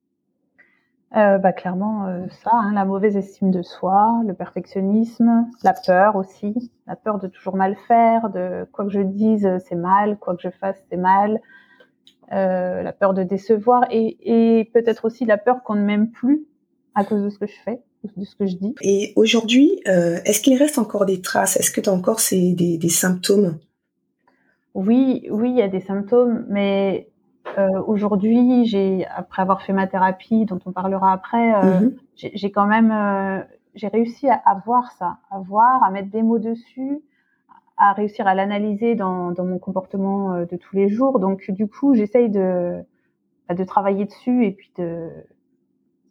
Euh, 1.15 1.37
bah, 1.37 1.53
clairement 1.53 2.27
ça, 2.43 2.51
hein, 2.53 2.73
la 2.73 2.85
mauvaise 2.85 3.15
estime 3.15 3.51
de 3.51 3.61
soi, 3.61 4.21
le 4.25 4.33
perfectionnisme, 4.33 5.47
la 5.63 5.73
peur 5.73 6.15
aussi, 6.15 6.71
la 6.87 6.95
peur 6.95 7.19
de 7.19 7.27
toujours 7.27 7.55
mal 7.55 7.75
faire, 7.87 8.29
de 8.29 8.67
quoi 8.71 8.85
que 8.85 8.91
je 8.91 9.01
dise 9.01 9.47
c'est 9.67 9.75
mal, 9.75 10.17
quoi 10.17 10.35
que 10.35 10.41
je 10.41 10.49
fasse 10.49 10.77
c'est 10.89 10.97
mal, 10.97 11.39
euh, 12.31 12.81
la 12.81 12.93
peur 12.93 13.13
de 13.13 13.21
décevoir 13.21 13.85
et, 13.91 14.69
peut-être 14.73 15.05
aussi 15.05 15.25
la 15.25 15.37
peur 15.37 15.61
qu'on 15.61 15.75
ne 15.75 15.83
m'aime 15.83 16.09
plus 16.09 16.45
à 16.95 17.03
cause 17.03 17.21
de 17.21 17.29
ce 17.29 17.37
que 17.37 17.45
je 17.45 17.59
fais, 17.63 17.81
de 18.15 18.25
ce 18.25 18.35
que 18.35 18.47
je 18.47 18.55
dis. 18.55 18.73
Et 18.81 19.13
aujourd'hui, 19.15 19.81
euh, 19.87 20.19
est-ce 20.25 20.41
qu'il 20.41 20.57
reste 20.57 20.79
encore 20.79 21.05
des 21.05 21.21
traces? 21.21 21.57
Est-ce 21.57 21.69
que 21.69 21.81
tu 21.81 21.89
as 21.89 21.93
encore 21.93 22.21
ces, 22.21 22.53
des, 22.53 22.89
symptômes? 22.89 23.59
Oui, 24.73 25.27
oui, 25.29 25.51
il 25.51 25.57
y 25.57 25.61
a 25.61 25.67
des 25.67 25.81
symptômes, 25.81 26.45
mais 26.49 27.09
euh, 27.57 27.81
aujourd'hui, 27.85 28.65
j'ai 28.65 29.05
après 29.07 29.41
avoir 29.41 29.61
fait 29.61 29.73
ma 29.73 29.87
thérapie, 29.87 30.45
dont 30.45 30.59
on 30.65 30.71
parlera 30.71 31.11
après, 31.11 31.51
mm-hmm. 31.51 31.97
j'ai 32.15 32.51
quand 32.51 32.67
même 32.67 32.91
j'ai 33.75 33.87
réussi 33.87 34.29
à, 34.29 34.41
à, 34.45 34.55
voir 34.65 34.91
ça, 34.91 35.17
à 35.31 35.39
voir, 35.39 35.83
à 35.83 35.91
mettre 35.91 36.09
des 36.09 36.23
mots 36.23 36.39
dessus, 36.39 37.01
à 37.77 37.93
réussir 37.93 38.27
à 38.27 38.35
l'analyser 38.35 38.95
dans, 38.95 39.31
dans, 39.31 39.45
mon 39.45 39.59
comportement 39.59 40.33
euh, 40.33 40.45
de 40.45 40.57
tous 40.57 40.75
les 40.75 40.89
jours. 40.89 41.19
Donc 41.19 41.49
du 41.49 41.67
coup, 41.67 41.95
j'essaye 41.95 42.29
de, 42.29 42.83
bah, 43.47 43.55
de 43.55 43.63
travailler 43.63 44.05
dessus 44.05 44.45
et 44.45 44.51
puis 44.51 44.71
de, 44.77 45.09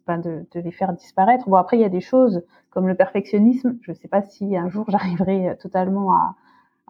bah, 0.05 0.17
de, 0.17 0.45
de, 0.53 0.59
les 0.59 0.71
faire 0.71 0.93
disparaître. 0.93 1.47
Bon 1.47 1.55
après, 1.55 1.77
il 1.77 1.81
y 1.81 1.85
a 1.85 1.89
des 1.89 2.01
choses 2.01 2.43
comme 2.69 2.87
le 2.87 2.95
perfectionnisme. 2.95 3.77
Je 3.81 3.91
ne 3.91 3.95
sais 3.95 4.07
pas 4.07 4.21
si 4.21 4.57
un 4.57 4.69
jour 4.69 4.85
j'arriverai 4.89 5.57
totalement 5.61 6.13
à, 6.13 6.35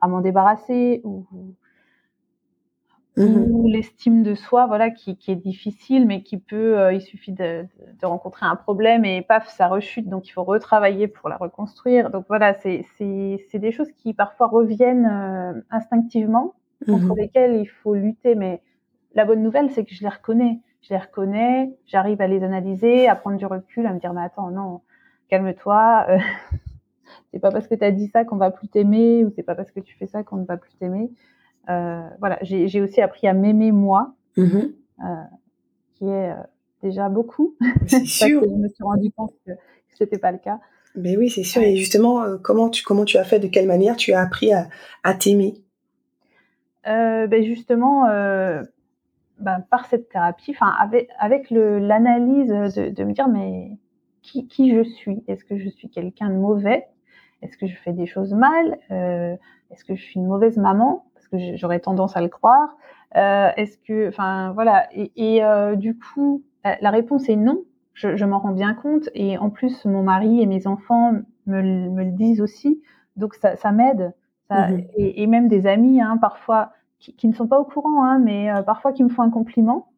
à 0.02 0.08
m'en 0.08 0.22
débarrasser 0.22 1.02
ou, 1.04 1.26
Mhm. 3.16 3.52
ou 3.52 3.68
l'estime 3.68 4.24
de 4.24 4.34
soi, 4.34 4.66
voilà, 4.66 4.90
qui, 4.90 5.16
qui, 5.18 5.32
est 5.32 5.36
difficile, 5.36 6.08
mais 6.08 6.24
qui 6.24 6.38
peut, 6.38 6.80
euh, 6.80 6.94
il 6.94 7.02
suffit 7.02 7.32
de, 7.32 7.64
de, 8.02 8.06
rencontrer 8.08 8.48
un 8.48 8.56
problème 8.56 9.06
et 9.06 9.22
paf, 9.22 9.48
ça 9.50 9.68
rechute, 9.68 10.10
donc 10.10 10.28
il 10.28 10.32
faut 10.32 10.44
retravailler 10.44 11.08
pour 11.08 11.30
la 11.30 11.38
reconstruire. 11.38 12.10
Donc 12.10 12.26
voilà, 12.28 12.56
c'est 12.56 12.84
des 13.00 13.72
choses 13.72 13.92
qui 13.98 14.16
parfois 14.16 14.48
reviennent 14.48 15.06
euh, 15.06 15.62
instinctivement, 15.70 16.56
contre 16.88 17.06
mhm. 17.06 17.18
lesquelles 17.18 17.56
il 17.56 17.68
faut 17.68 17.94
lutter. 17.94 18.34
Mais 18.34 18.64
la 19.14 19.26
bonne 19.26 19.44
nouvelle, 19.44 19.70
c'est 19.70 19.86
que 19.86 19.94
je 19.94 20.02
les 20.02 20.10
reconnais. 20.10 20.60
Je 20.82 20.90
les 20.90 21.00
reconnais, 21.00 21.72
j'arrive 21.86 22.20
à 22.20 22.28
les 22.28 22.44
analyser, 22.44 23.08
à 23.08 23.16
prendre 23.16 23.38
du 23.38 23.46
recul, 23.46 23.86
à 23.86 23.94
me 23.94 24.00
dire, 24.00 24.12
mais 24.14 24.24
attends, 24.24 24.50
non, 24.50 24.82
calme-toi. 25.30 26.08
Euh, 26.10 26.18
c'est 27.32 27.40
pas 27.40 27.52
parce 27.52 27.68
que 27.68 27.76
tu 27.76 27.84
as 27.84 27.92
dit 27.92 28.08
ça 28.08 28.26
qu'on 28.26 28.38
va 28.38 28.50
plus 28.50 28.68
t'aimer, 28.68 29.24
ou 29.24 29.32
c'est 29.36 29.44
pas 29.44 29.56
parce 29.56 29.72
que 29.72 29.80
tu 29.80 29.96
fais 29.96 30.08
ça 30.08 30.24
qu'on 30.24 30.38
ne 30.38 30.46
va 30.46 30.58
plus 30.58 30.74
t'aimer. 30.80 31.12
Euh, 31.70 32.02
voilà, 32.20 32.38
j'ai 32.42 32.82
aussi 32.82 33.02
appris 33.02 33.28
à 33.28 33.34
m'aimer 33.34 33.72
moi, 33.72 34.14
mm-hmm. 34.38 34.72
euh, 35.04 35.06
qui 35.96 36.06
est 36.06 36.32
euh, 36.32 36.36
déjà 36.82 37.10
beaucoup. 37.10 37.56
C'est 37.88 38.06
sûr. 38.06 38.42
je 38.44 38.50
me 38.50 38.68
suis 38.68 38.84
rendu 38.84 39.12
compte 39.12 39.34
que 39.46 39.52
c'était 39.94 40.18
pas 40.18 40.32
le 40.32 40.40
cas. 40.40 40.60
Mais 40.96 41.18
oui, 41.18 41.30
c'est 41.30 41.44
sûr. 41.44 41.62
Et 41.62 41.76
justement, 41.76 42.38
comment 42.44 42.70
tu 42.70 42.84
comment 42.84 43.06
tu 43.06 43.18
as 43.18 43.24
fait, 43.24 43.40
de 43.40 43.48
quelle 43.48 43.66
manière 43.66 43.96
tu 43.96 44.14
as 44.14 44.22
appris 44.22 44.54
à, 44.54 44.68
à 45.04 45.14
t'aimer? 45.14 45.56
Ben 46.86 47.42
justement, 47.44 48.06
ben 49.40 49.62
par 49.72 49.88
cette 49.88 50.10
thérapie, 50.10 50.54
avec 50.80 51.10
avec 51.18 51.50
l'analyse 51.50 52.50
de, 52.50 52.90
de, 52.90 53.04
me 53.06 53.14
dire 53.14 53.28
mais 53.28 53.78
qui, 54.22 54.48
qui 54.48 54.76
je 54.76 54.84
suis? 54.84 55.24
Est-ce 55.28 55.46
que 55.46 55.58
je 55.58 55.70
suis 55.70 55.90
quelqu'un 55.90 56.30
de 56.30 56.36
mauvais? 56.36 56.86
Est-ce 57.42 57.58
que 57.58 57.66
je 57.66 57.76
fais 57.76 57.94
des 57.94 58.06
choses 58.06 58.34
mal? 58.34 58.78
Est-ce 58.92 59.86
que 59.86 59.96
je 59.96 60.04
suis 60.04 60.20
une 60.20 60.28
mauvaise 60.28 60.58
maman? 60.58 61.06
J'aurais 61.56 61.80
tendance 61.80 62.16
à 62.16 62.22
le 62.22 62.30
croire. 62.30 62.76
Euh, 63.16 63.50
est-ce 63.58 63.78
que, 63.78 64.10
enfin 64.10 64.52
voilà, 64.54 64.88
et, 64.94 65.44
euh, 65.44 65.76
du 65.76 65.98
coup, 65.98 66.44
la 66.64 66.90
réponse 66.90 67.30
est 67.30 67.36
non. 67.36 67.64
Je, 67.94 68.26
m'en 68.26 68.40
rends 68.40 68.54
bien 68.54 68.74
compte, 68.74 69.10
et 69.14 69.38
en 69.38 69.52
plus, 69.52 69.86
mon 69.86 70.02
mari 70.02 70.42
et 70.42 70.48
mes 70.48 70.66
enfants 70.66 71.14
me, 71.46 71.62
le 71.62 72.12
disent 72.12 72.42
aussi, 72.42 72.82
donc 73.18 73.36
ça, 73.36 73.72
m'aide. 73.72 74.14
Mhm. 74.50 74.84
et, 74.98 75.28
même 75.28 75.48
des 75.48 75.68
amis, 75.68 76.02
hein, 76.02 76.18
parfois, 76.18 76.74
qui, 77.00 77.28
ne 77.28 77.34
sont 77.34 77.48
pas 77.48 77.60
au 77.60 77.66
courant, 77.66 78.04
hein, 78.04 78.20
mais 78.20 78.52
euh, 78.52 78.64
parfois 78.64 78.94
qui 78.94 79.04
me 79.04 79.10
font 79.10 79.22
un 79.22 79.30
compliment. 79.30 79.90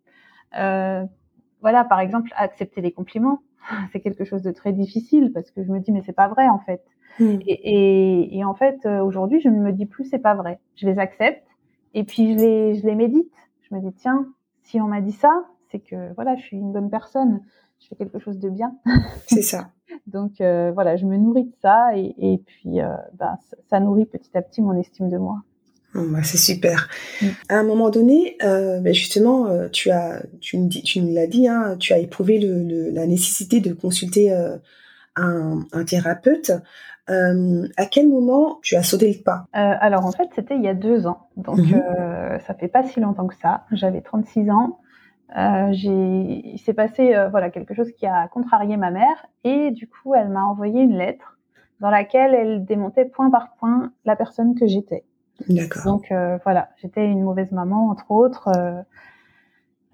voilà, 0.52 1.84
par 1.86 2.02
exemple, 2.02 2.32
accepter 2.36 2.82
les 2.82 2.92
compliments, 2.92 3.40
c'est 3.94 4.02
quelque 4.02 4.26
chose 4.26 4.42
de 4.42 4.52
très 4.52 4.74
difficile 4.74 5.32
parce 5.34 5.50
que 5.52 5.64
je 5.64 5.72
me 5.72 5.80
dis 5.80 5.92
mais 5.92 6.02
c'est 6.06 6.14
pas 6.14 6.28
vrai 6.28 6.48
en 6.48 6.60
fait. 6.60 6.84
Mm. 7.20 7.38
Et, 7.48 8.44
en 8.44 8.54
fait, 8.54 8.80
euh, 8.86 9.04
aujourd'hui, 9.04 9.42
je 9.42 9.50
ne 9.50 9.60
me 9.60 9.72
dis 9.72 9.86
plus 9.86 10.06
c'est 10.06 10.20
pas 10.20 10.36
vrai. 10.36 10.60
Je 10.76 10.88
les 10.88 11.00
accepte 11.00 11.46
et 11.94 12.04
puis 12.04 12.34
je 12.34 12.38
les, 12.38 12.76
je 12.76 12.86
les 12.86 12.96
médite. 12.96 13.32
Je 13.70 13.76
me 13.76 13.82
dis 13.82 13.94
tiens, 13.94 14.28
si 14.64 14.80
on 14.82 14.88
m'a 14.88 15.02
dit 15.02 15.12
ça, 15.12 15.46
c'est 15.72 15.80
que 15.80 16.14
voilà, 16.16 16.36
je 16.36 16.42
suis 16.42 16.58
une 16.58 16.72
bonne 16.72 16.90
personne. 16.90 17.42
Je 17.80 17.88
fais 17.88 17.96
quelque 17.96 18.20
chose 18.20 18.40
de 18.40 18.50
bien. 18.50 18.76
C'est 19.28 19.42
ça. 19.42 19.70
Donc 20.08 20.42
euh, 20.42 20.72
voilà, 20.74 20.98
je 20.98 21.06
me 21.06 21.18
nourris 21.18 21.46
de 21.46 21.54
ça 21.62 21.96
et, 21.96 22.16
et 22.18 22.38
puis 22.38 22.82
euh, 22.82 22.88
ben, 23.18 23.38
ça, 23.70 23.80
nourrit 23.80 24.06
petit 24.06 24.36
à 24.36 24.42
petit 24.42 24.62
mon 24.62 24.78
estime 24.80 25.10
de 25.10 25.18
moi. 25.18 25.42
bah, 25.94 26.24
c'est 26.24 26.38
super. 26.38 26.90
Mm. 27.22 27.26
À 27.50 27.56
un 27.60 27.64
moment 27.64 27.90
donné, 27.90 28.38
euh, 28.44 28.80
ben 28.82 28.94
justement, 28.94 29.48
tu 29.70 29.92
as, 29.92 30.24
tu 30.42 30.58
nous, 30.58 30.70
tu 30.70 31.02
nous 31.02 31.14
l'as 31.14 31.28
dit, 31.28 31.48
hein, 31.48 31.76
tu 31.80 31.94
as 31.94 32.00
éprouvé 32.00 32.40
le, 32.40 32.64
le, 32.64 32.90
la 32.90 33.08
nécessité 33.08 33.60
de 33.62 33.74
consulter 33.74 34.32
un, 35.16 35.60
un, 35.72 35.86
thérapeute. 35.86 36.52
Euh, 37.10 37.68
à 37.78 37.86
quel 37.86 38.10
moment 38.10 38.60
tu 38.64 38.76
as 38.76 38.84
sauté 38.84 39.14
le 39.14 39.24
pas? 39.24 39.46
Euh, 39.56 39.76
Alors 39.80 40.06
en 40.06 40.12
fait, 40.12 40.30
c'était 40.34 40.56
il 40.56 40.64
y 40.64 40.68
a 40.68 40.74
deux 40.74 41.06
ans, 41.06 41.30
donc 41.38 41.60
mhm. 41.60 41.76
euh, 41.76 42.40
ça 42.40 42.54
fait 42.56 42.68
pas 42.68 42.84
si 42.84 43.00
longtemps 43.00 43.28
que 43.28 43.36
ça. 43.36 43.66
J'avais 43.72 44.02
36 44.02 44.50
ans. 44.50 44.80
Euh, 45.38 45.72
il 45.74 46.58
s'est 46.60 46.74
passé 46.74 47.16
euh, 47.16 47.30
voilà 47.30 47.50
quelque 47.50 47.74
chose 47.74 47.92
qui 47.92 48.06
a 48.06 48.28
contrarié 48.28 48.78
ma 48.78 48.92
mère 48.92 49.26
et 49.44 49.72
du 49.72 49.88
coup, 49.88 50.16
elle 50.16 50.30
m'a 50.30 50.44
envoyé 50.44 50.82
une 50.82 50.98
lettre 50.98 51.38
dans 51.80 51.90
laquelle 51.90 52.34
elle 52.34 52.66
démontait 52.66 53.06
point 53.06 53.30
par 53.30 53.56
point 53.60 53.92
la 54.06 54.16
personne 54.16 54.56
que 54.56 54.66
j'étais. 54.66 55.04
D'accord. 55.50 55.84
Donc 55.84 56.14
voilà, 56.44 56.70
j'étais 56.78 57.06
une 57.06 57.22
mauvaise 57.22 57.52
maman 57.52 57.90
entre 57.90 58.10
autres. 58.12 58.50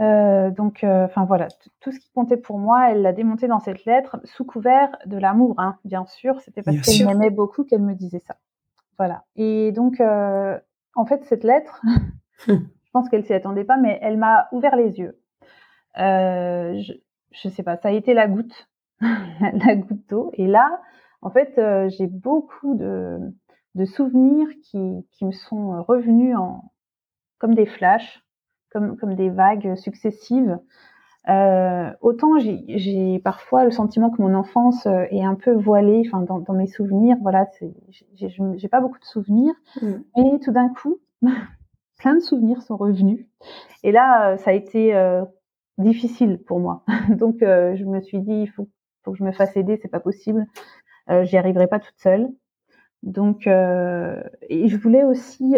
Euh, 0.02 0.50
donc, 0.50 0.84
euh, 0.84 1.06
enfin 1.06 1.26
voilà, 1.26 1.48
tout 1.80 1.92
ce 1.92 2.00
qui 2.00 2.12
comptait 2.12 2.38
pour 2.38 2.58
moi, 2.58 2.90
elle 2.90 3.04
l'a 3.04 3.14
démonté 3.14 3.48
dans 3.48 3.60
cette 3.60 3.86
lettre, 3.86 4.20
sous 4.24 4.46
couvert 4.46 4.98
de 5.06 5.18
l'amour, 5.18 5.56
hein, 5.60 5.78
bien 5.86 6.06
sûr. 6.06 6.40
C'était 6.42 6.64
parce 6.64 6.82
qu'elle 6.82 7.06
m'aimait 7.06 7.30
beaucoup 7.30 7.64
qu'elle 7.64 7.84
me 7.84 7.94
disait 7.94 8.24
ça. 8.26 8.36
Voilà. 8.98 9.26
Et 9.36 9.72
donc, 9.72 10.02
euh, 10.02 10.60
en 10.96 11.06
fait, 11.06 11.24
cette 11.26 11.44
lettre, 11.44 11.82
je 12.48 12.56
pense 12.94 13.10
qu'elle 13.10 13.26
s'y 13.26 13.34
attendait 13.34 13.64
pas, 13.64 13.78
mais 13.78 14.00
elle 14.02 14.18
m'a 14.18 14.48
ouvert 14.52 14.76
les 14.76 14.98
yeux. 14.98 15.20
je, 15.96 16.94
je 17.32 17.50
sais 17.50 17.64
pas, 17.64 17.78
ça 17.78 17.90
a 17.90 17.92
été 17.92 18.14
la 18.16 18.28
goutte, 18.28 18.70
la 19.02 19.76
goutte 19.76 20.10
d'eau. 20.10 20.32
Et 20.34 20.48
là, 20.48 20.82
en 21.22 21.30
fait, 21.30 21.62
j'ai 21.90 22.08
beaucoup 22.08 22.74
de, 22.74 23.20
de 23.76 23.86
souvenirs 23.86 24.48
qui, 24.64 25.06
qui 25.12 25.26
me 25.26 25.32
sont 25.32 25.84
revenus 25.84 26.36
en, 26.36 26.72
comme 27.38 27.54
des 27.54 27.68
flashs 27.68 28.24
comme, 28.72 28.98
comme 28.98 29.16
des 29.16 29.30
vagues 29.30 29.76
successives. 29.76 30.60
Euh, 31.30 31.92
autant 32.02 32.40
j'ai 32.40 33.20
parfois 33.20 33.64
le 33.64 33.70
sentiment 33.70 34.10
que 34.10 34.22
mon 34.22 34.34
enfance 34.34 34.88
euh, 34.88 35.06
est 35.12 35.24
un 35.24 35.36
peu 35.36 35.54
voilée, 35.54 36.02
enfin 36.08 36.22
dans, 36.22 36.40
dans 36.40 36.54
mes 36.54 36.66
souvenirs, 36.66 37.16
voilà, 37.22 37.46
j'ai 38.16 38.68
pas 38.68 38.82
beaucoup 38.82 38.98
de 38.98 39.06
souvenirs, 39.06 39.54
mm. 39.82 39.92
mais 40.18 40.40
tout 40.40 40.52
d'un 40.52 40.70
coup, 40.70 41.00
plein 42.00 42.16
de 42.16 42.22
souvenirs 42.22 42.64
sont 42.64 42.76
revenus. 42.76 43.28
Et 43.84 43.92
là, 43.92 44.32
euh, 44.32 44.38
ça 44.38 44.50
a 44.50 44.54
été 44.54 44.96
euh, 44.96 45.24
difficile 45.78 46.40
pour 46.40 46.60
moi. 46.60 46.84
Donc 47.10 47.38
je 47.42 47.86
me 47.86 48.02
suis 48.02 48.20
dit, 48.20 48.42
il 48.42 48.48
faut, 48.48 48.68
faut 49.04 49.12
que 49.12 49.18
je 49.18 49.24
me 49.24 49.32
fasse 49.32 49.56
aider, 49.56 49.78
c'est 49.82 49.90
pas 49.90 50.00
possible, 50.00 50.48
j'y 51.24 51.38
arriverai 51.38 51.68
pas 51.68 51.80
toute 51.80 51.98
seule. 51.98 52.30
Donc, 53.04 53.48
et 53.48 54.68
je 54.68 54.78
voulais 54.78 55.04
aussi 55.04 55.56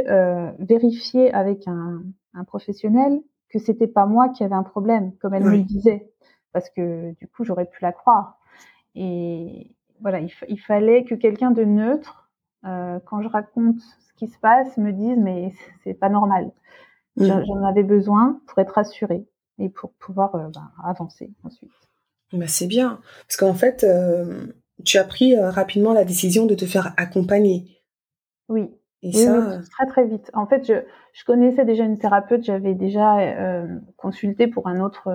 vérifier 0.59 1.33
avec 1.33 1.67
un, 1.67 2.03
un 2.33 2.43
professionnel 2.43 3.21
que 3.49 3.59
c'était 3.59 3.87
pas 3.87 4.05
moi 4.05 4.29
qui 4.29 4.43
avait 4.43 4.55
un 4.55 4.63
problème, 4.63 5.15
comme 5.17 5.33
elle 5.33 5.43
me 5.43 5.51
le 5.51 5.63
disait, 5.63 6.11
parce 6.51 6.69
que 6.71 7.11
du 7.19 7.27
coup 7.27 7.43
j'aurais 7.43 7.65
pu 7.65 7.81
la 7.81 7.91
croire. 7.91 8.39
Et 8.95 9.75
voilà, 10.01 10.19
il, 10.19 10.59
fallait 10.59 11.03
que 11.03 11.15
quelqu'un 11.15 11.51
de 11.51 11.63
neutre, 11.63 12.29
euh, 12.65 12.99
quand 13.05 13.21
je 13.21 13.27
raconte 13.27 13.79
ce 13.79 14.13
qui 14.17 14.27
se 14.27 14.37
passe, 14.39 14.77
me 14.77 14.91
dise 14.91 15.17
mais 15.17 15.53
c'est 15.83 15.93
pas 15.93 16.09
normal. 16.09 16.51
Mm. 17.17 17.43
J'en 17.45 17.63
avais 17.63 17.83
besoin 17.83 18.41
pour 18.47 18.57
être 18.59 18.73
rassurée 18.73 19.25
et 19.59 19.69
pour 19.69 19.93
pouvoir 19.93 20.35
euh, 20.35 20.49
bah, 20.53 20.71
avancer 20.83 21.31
ensuite. 21.43 21.71
Bah 22.31 22.47
c'est 22.47 22.67
bien, 22.67 22.99
parce 23.27 23.37
qu'en 23.37 23.53
fait, 23.53 23.83
euh, 23.83 24.47
tu 24.83 24.97
as 24.97 25.03
pris 25.03 25.37
rapidement 25.39 25.93
la 25.93 26.03
décision 26.03 26.47
de 26.47 26.55
te 26.55 26.65
faire 26.65 26.91
accompagner. 26.97 27.83
Oui, 28.49 28.71
et 29.11 29.13
ça, 29.13 29.61
très 29.71 29.85
très 29.87 30.05
vite. 30.07 30.29
En 30.33 30.47
fait, 30.47 30.65
je, 30.65 30.73
je 31.13 31.25
connaissais 31.25 31.65
déjà 31.65 31.83
une 31.85 31.97
thérapeute, 31.97 32.43
j'avais 32.43 32.73
déjà 32.73 33.19
euh, 33.19 33.67
consulté 33.97 34.47
pour 34.47 34.67
un 34.67 34.79
autre 34.79 35.09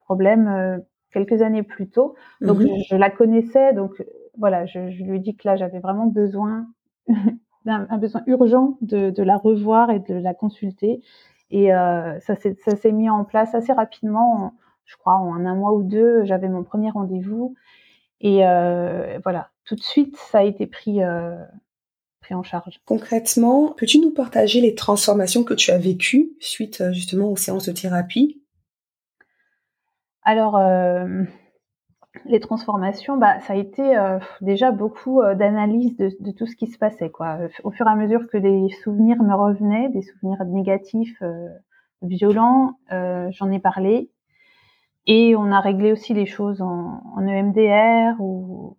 problème 0.00 0.82
quelques 1.12 1.42
années 1.42 1.62
plus 1.62 1.88
tôt. 1.88 2.14
Donc 2.44 2.60
Mhm. 2.60 2.66
je, 2.66 2.82
je 2.90 2.96
la 2.96 3.10
connaissais, 3.10 3.72
donc 3.74 4.04
voilà, 4.36 4.66
je, 4.66 4.90
je 4.90 5.04
lui 5.04 5.16
ai 5.16 5.20
dit 5.20 5.36
que 5.36 5.46
là 5.48 5.56
j'avais 5.56 5.78
vraiment 5.80 6.06
besoin 6.06 6.66
d'un 7.64 7.86
un 7.90 7.98
besoin 7.98 8.22
urgent 8.26 8.78
de, 8.80 9.10
de 9.10 9.22
la 9.22 9.36
revoir 9.36 9.90
et 9.90 10.00
de 10.00 10.14
la 10.14 10.34
consulter. 10.34 11.02
Et 11.50 11.74
euh, 11.74 12.18
ça 12.20 12.36
s'est 12.36 12.92
mis 12.92 13.08
en 13.10 13.24
place 13.24 13.54
assez 13.54 13.72
rapidement. 13.72 14.32
En- 14.46 14.52
je 14.84 14.96
crois 14.96 15.16
en 15.16 15.44
un 15.44 15.54
mois 15.54 15.74
ou 15.74 15.82
deux, 15.82 16.24
j'avais 16.24 16.48
mon 16.48 16.64
premier 16.64 16.90
rendez-vous. 16.90 17.54
Et 18.20 18.46
euh, 18.46 19.18
voilà, 19.22 19.50
tout 19.64 19.74
de 19.76 19.82
suite, 19.82 20.16
ça 20.16 20.38
a 20.38 20.42
été 20.42 20.66
pris, 20.66 21.02
euh, 21.02 21.36
pris 22.28 22.34
en 22.34 22.42
charge. 22.42 22.78
Concrètement, 22.84 23.74
peux-tu 23.76 23.98
nous 24.00 24.10
partager 24.10 24.60
les 24.60 24.74
transformations 24.74 25.44
que 25.44 25.54
tu 25.54 25.70
as 25.70 25.78
vécues 25.78 26.32
suite 26.40 26.82
euh, 26.82 26.92
justement 26.92 27.30
aux 27.30 27.36
séances 27.36 27.66
de 27.66 27.72
thérapie? 27.72 28.42
Alors, 30.22 30.58
euh, 30.58 31.22
les 32.26 32.40
transformations, 32.40 33.16
bah, 33.16 33.40
ça 33.40 33.54
a 33.54 33.56
été 33.56 33.96
euh, 33.96 34.18
déjà 34.42 34.72
beaucoup 34.72 35.22
euh, 35.22 35.34
d'analyse 35.34 35.96
de, 35.96 36.10
de 36.20 36.30
tout 36.32 36.44
ce 36.44 36.54
qui 36.54 36.66
se 36.66 36.76
passait. 36.76 37.08
Quoi. 37.08 37.38
Au 37.64 37.70
fur 37.70 37.86
et 37.86 37.90
à 37.90 37.96
mesure 37.96 38.28
que 38.28 38.36
des 38.36 38.68
souvenirs 38.84 39.22
me 39.22 39.34
revenaient, 39.34 39.88
des 39.88 40.02
souvenirs 40.02 40.44
négatifs, 40.44 41.22
violents, 42.02 42.74
j'en 42.90 43.50
ai 43.50 43.58
parlé. 43.58 44.10
Et 45.06 45.34
on 45.34 45.50
a 45.50 45.60
réglé 45.60 45.92
aussi 45.92 46.12
les 46.12 46.26
choses 46.26 46.60
en, 46.60 47.02
en 47.16 47.26
EMDR 47.26 48.20
ou 48.20 48.76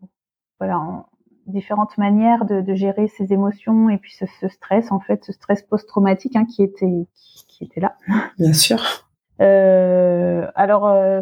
voilà, 0.60 0.80
en 0.80 1.09
différentes 1.50 1.98
manières 1.98 2.46
de, 2.46 2.62
de 2.62 2.74
gérer 2.76 3.08
ses 3.08 3.34
émotions 3.34 3.90
et 3.90 3.98
puis 3.98 4.14
ce, 4.14 4.26
ce 4.40 4.48
stress, 4.48 4.92
en 4.92 5.00
fait, 5.00 5.24
ce 5.26 5.32
stress 5.34 5.62
post-traumatique 5.64 6.36
hein, 6.36 6.46
qui 6.46 6.64
était 6.64 7.08
qui, 7.16 7.46
qui 7.48 7.64
était 7.66 7.82
là. 7.82 7.96
Bien 8.38 8.54
sûr. 8.54 8.80
Euh, 9.42 10.46
alors, 10.54 10.86
euh, 10.86 11.22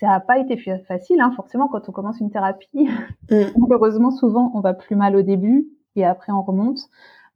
ça- 0.00 0.06
n'a 0.06 0.20
pas 0.20 0.38
été 0.38 0.56
fa- 0.56 0.78
facile, 0.88 1.20
hein, 1.20 1.30
forcément, 1.36 1.68
quand 1.68 1.88
on 1.88 1.92
commence 1.92 2.20
une 2.20 2.30
thérapie. 2.30 2.88
Mm. 3.30 3.42
Malheureusement, 3.58 4.10
souvent, 4.10 4.50
on 4.54 4.60
va 4.60 4.74
plus 4.74 4.96
mal 4.96 5.14
au 5.16 5.22
début 5.22 5.66
et 5.94 6.04
après, 6.06 6.32
on 6.32 6.42
remonte. 6.42 6.78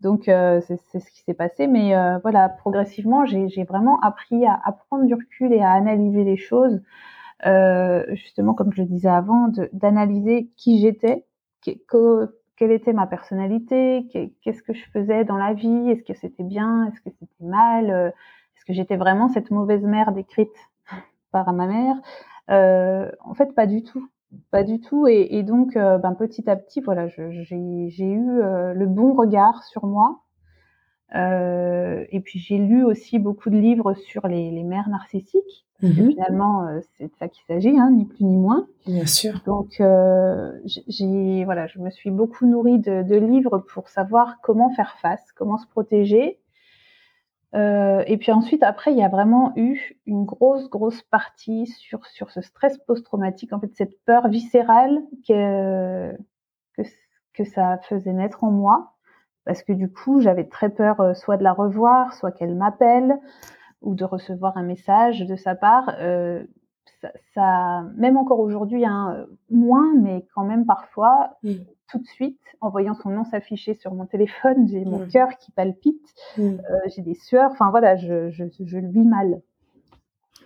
Donc, 0.00 0.28
euh, 0.28 0.60
c'est 0.66 0.78
ce 0.98 1.10
qui 1.10 1.22
s'est 1.24 1.34
passé. 1.34 1.66
Mais 1.66 1.92
voilà, 2.22 2.48
progressivement, 2.48 3.26
j'ai 3.26 3.48
j'ai 3.50 3.64
vraiment 3.64 4.00
appris 4.00 4.46
à, 4.46 4.58
à 4.64 4.72
prendre 4.72 5.04
du 5.04 5.12
recul 5.12 5.52
et 5.52 5.60
à 5.60 5.72
analyser 5.72 6.24
les 6.24 6.38
choses. 6.38 6.80
Euh, 7.46 8.04
justement, 8.14 8.54
comme 8.54 8.72
je 8.72 8.82
le 8.82 8.88
disais 8.88 9.08
avant, 9.08 9.48
d'analyser 9.72 10.50
qui 10.56 10.80
j'étais, 10.80 11.24
que- 11.64 11.72
que- 11.88 12.36
quelle 12.56 12.72
était 12.72 12.92
ma 12.92 13.06
personnalité, 13.06 14.06
que- 14.12 14.26
qu'est-ce 14.42 14.62
que 14.62 14.74
je 14.74 14.84
faisais 14.92 15.24
dans 15.24 15.36
la 15.38 15.54
vie, 15.54 15.90
est-ce 15.90 16.02
que 16.02 16.14
c'était 16.14 16.42
bien, 16.42 16.86
est-ce 16.88 17.00
que 17.00 17.10
c'était 17.18 17.44
mal, 17.44 17.90
euh, 17.90 18.08
est-ce 18.56 18.64
que 18.66 18.72
j'étais 18.74 18.96
vraiment 18.96 19.28
cette 19.28 19.50
mauvaise 19.50 19.82
mère 19.84 20.12
décrite 20.12 20.50
par 21.32 21.52
ma 21.54 21.66
mère? 21.66 21.96
Euh, 22.50 23.10
En 23.20 23.34
fait, 23.34 23.54
pas 23.54 23.66
du 23.66 23.82
tout, 23.84 24.08
pas 24.50 24.64
du 24.64 24.80
tout. 24.80 25.06
Et, 25.08 25.42
donc, 25.42 25.76
euh, 25.76 25.98
ben, 25.98 26.14
petit 26.14 26.48
à 26.50 26.56
petit, 26.56 26.80
voilà, 26.80 27.08
j'ai 27.08 27.24
eu 28.04 28.26
le 28.74 28.86
bon 28.86 29.14
regard 29.14 29.62
sur 29.64 29.86
moi. 29.86 30.20
Euh, 31.14 32.04
et 32.10 32.20
puis 32.20 32.38
j'ai 32.38 32.58
lu 32.58 32.84
aussi 32.84 33.18
beaucoup 33.18 33.50
de 33.50 33.56
livres 33.58 33.94
sur 33.94 34.28
les, 34.28 34.50
les 34.50 34.62
mères 34.62 34.88
narcissiques. 34.88 35.66
Mhm. 35.82 36.10
Finalement, 36.10 36.66
euh, 36.68 36.80
c'est 36.98 37.06
de 37.06 37.16
ça 37.18 37.26
qu'il 37.28 37.42
s'agit, 37.46 37.78
hein, 37.78 37.90
ni 37.90 38.04
plus 38.04 38.24
ni 38.24 38.36
moins. 38.36 38.66
Bien 38.86 39.06
sûr. 39.06 39.40
Donc, 39.46 39.80
euh, 39.80 40.52
j'ai- 40.66 40.84
j'ai 40.88 41.44
voilà, 41.46 41.66
je 41.66 41.78
me 41.78 41.90
suis 41.90 42.10
beaucoup 42.10 42.46
nourrie 42.46 42.78
de, 42.78 43.02
de 43.02 43.16
livres 43.16 43.58
pour 43.72 43.88
savoir 43.88 44.40
comment 44.42 44.70
faire 44.74 44.96
face, 45.00 45.32
comment 45.34 45.56
se 45.56 45.66
protéger. 45.66 46.38
Euh, 47.56 48.04
et 48.06 48.16
puis 48.16 48.30
ensuite, 48.30 48.62
après, 48.62 48.92
il 48.92 48.98
y 48.98 49.02
a 49.02 49.08
vraiment 49.08 49.52
eu 49.56 49.96
une 50.06 50.24
grosse, 50.24 50.70
grosse 50.70 51.02
partie 51.02 51.66
sur 51.66 52.06
sur 52.06 52.30
ce 52.30 52.40
stress 52.42 52.78
post-traumatique, 52.86 53.52
en 53.52 53.58
fait, 53.58 53.74
cette 53.74 53.98
peur 54.04 54.28
viscérale 54.28 55.00
que 55.26 56.12
que 56.76 56.82
que 57.34 57.44
ça 57.44 57.78
faisait 57.88 58.12
naître 58.12 58.44
en 58.44 58.50
moi, 58.52 58.92
parce 59.50 59.64
que 59.64 59.72
du 59.72 59.90
coup, 59.90 60.20
j'avais 60.20 60.44
très 60.44 60.68
peur, 60.68 61.00
euh, 61.00 61.12
soit 61.12 61.36
de 61.36 61.42
la 61.42 61.52
revoir, 61.52 62.14
soit 62.14 62.30
qu'elle 62.30 62.54
m'appelle, 62.54 63.18
ou 63.82 63.96
de 63.96 64.04
recevoir 64.04 64.56
un 64.56 64.62
message 64.62 65.26
de 65.26 65.34
sa 65.34 65.56
part. 65.56 65.90
Euh, 65.98 66.44
ça, 67.00 67.08
ça- 67.34 67.82
même 67.96 68.16
encore 68.16 68.38
aujourd'hui, 68.38 68.84
hein, 68.84 69.12
euh, 69.16 69.26
moins, 69.50 69.92
mais 69.96 70.24
quand 70.36 70.44
même 70.44 70.66
parfois, 70.66 71.30
Mm. 71.42 71.54
tout 71.90 71.98
de 71.98 72.06
suite, 72.06 72.38
en 72.60 72.68
voyant 72.70 72.94
son 72.94 73.08
nom 73.10 73.24
s'afficher 73.24 73.74
sur 73.74 73.92
mon 73.92 74.06
téléphone, 74.06 74.68
j'ai 74.68 74.84
mon 74.84 75.00
Mm. 75.00 75.08
cœur 75.08 75.28
qui 75.40 75.50
palpite, 75.50 76.14
Mm. 76.36 76.42
euh, 76.42 76.78
j'ai 76.86 77.02
des 77.02 77.14
sueurs, 77.14 77.50
enfin 77.50 77.70
voilà, 77.70 77.96
je, 77.96 78.30
je, 78.30 78.44
je 78.64 78.78
le 78.78 78.86
vis 78.88 79.04
mal. 79.04 79.40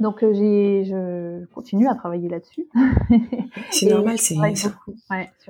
Donc 0.00 0.22
euh, 0.22 0.32
j'ai, 0.34 0.84
je 0.84 1.44
continue 1.54 1.88
à 1.88 1.94
travailler 1.94 2.28
là-dessus. 2.28 2.66
C'est 3.70 3.86
normal, 3.90 4.16
c'est 4.18 4.36
ouais, 4.36 4.54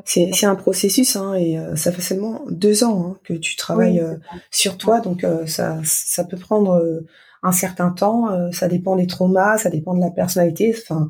c'est 0.04 0.46
un 0.46 0.54
processus 0.54 1.16
hein, 1.16 1.34
et 1.34 1.58
euh, 1.58 1.76
ça 1.76 1.92
fait 1.92 2.02
seulement 2.02 2.42
deux 2.50 2.84
ans 2.84 3.06
hein, 3.12 3.18
que 3.24 3.32
tu 3.34 3.56
travailles 3.56 4.00
Oui, 4.02 4.06
euh, 4.06 4.16
sur 4.50 4.76
toi, 4.76 5.00
donc 5.00 5.24
euh, 5.24 5.46
ça 5.46 5.78
ça 5.84 6.24
peut 6.24 6.36
prendre 6.36 7.02
un 7.42 7.52
certain 7.52 7.90
temps. 7.90 8.52
ça 8.52 8.68
dépend 8.68 8.96
des 8.96 9.06
traumas, 9.06 9.58
ça 9.58 9.70
dépend 9.70 9.94
de 9.94 10.00
la 10.00 10.10
personnalité. 10.10 10.74
Enfin, 10.76 11.08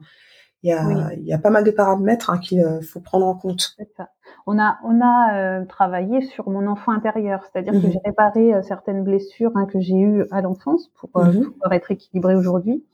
il 0.62 0.70
y 0.70 0.72
a 0.72 0.86
Oui. 0.86 0.94
y 1.24 1.32
a 1.32 1.38
pas 1.38 1.50
mal 1.50 1.64
de 1.64 1.70
paramètres 1.70 2.30
hein, 2.30 2.38
qu'il 2.38 2.64
faut 2.82 3.00
prendre 3.00 3.26
en 3.26 3.34
compte. 3.34 3.76
Ça. 3.96 4.08
On 4.46 4.58
a, 4.58 4.78
on 4.84 5.00
a 5.02 5.64
travaillé 5.66 6.22
sur 6.22 6.48
mon 6.48 6.66
enfant 6.66 6.92
intérieur, 6.92 7.44
c'est-à-dire 7.44 7.72
que 7.72 7.86
Mhm. 7.86 7.92
j'ai 7.92 8.00
réparé 8.04 8.52
certaines 8.62 9.02
blessures 9.04 9.52
hein, 9.56 9.66
que 9.66 9.80
j'ai 9.80 9.96
eues 9.96 10.24
à 10.30 10.40
l'enfance 10.40 10.90
pour 10.98 11.10
euh, 11.16 11.32
Mhm. 11.32 11.50
pouvoir 11.52 11.72
être 11.72 11.90
équilibrée 11.90 12.34
aujourd'hui. 12.36 12.84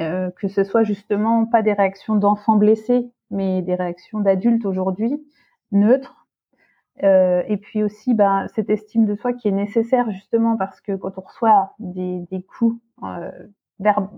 Euh, 0.00 0.30
que 0.40 0.48
ce 0.48 0.64
soit 0.64 0.84
justement 0.84 1.44
pas 1.44 1.60
des 1.60 1.74
réactions 1.74 2.14
d'enfants 2.16 2.56
blessés, 2.56 3.10
mais 3.30 3.60
des 3.60 3.74
réactions 3.74 4.20
d'adultes 4.20 4.64
aujourd'hui, 4.64 5.22
neutres. 5.70 6.26
Euh, 7.02 7.42
et 7.46 7.58
puis 7.58 7.82
aussi 7.82 8.14
ben, 8.14 8.46
cette 8.54 8.70
estime 8.70 9.04
de 9.04 9.14
soi 9.14 9.32
qui 9.34 9.48
est 9.48 9.52
nécessaire 9.52 10.10
justement 10.10 10.56
parce 10.56 10.80
que 10.80 10.96
quand 10.96 11.18
on 11.18 11.20
reçoit 11.22 11.72
des, 11.78 12.20
des 12.30 12.42
coups 12.42 12.80
euh, 13.02 13.30
verb- 13.80 14.08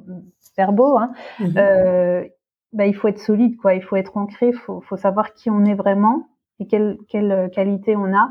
verbaux, 0.56 0.96
hein, 0.98 1.12
euh, 1.56 2.24
bah, 2.72 2.86
il 2.86 2.94
faut 2.94 3.08
être 3.08 3.20
solide, 3.20 3.56
quoi. 3.56 3.74
Il 3.74 3.82
faut 3.82 3.96
être 3.96 4.16
ancré, 4.16 4.48
il 4.48 4.54
faut, 4.54 4.80
faut 4.80 4.96
savoir 4.96 5.34
qui 5.34 5.50
on 5.50 5.64
est 5.64 5.74
vraiment 5.74 6.28
et 6.60 6.68
quelle, 6.68 6.98
quelle 7.08 7.50
qualité 7.50 7.96
on 7.96 8.14
a 8.14 8.30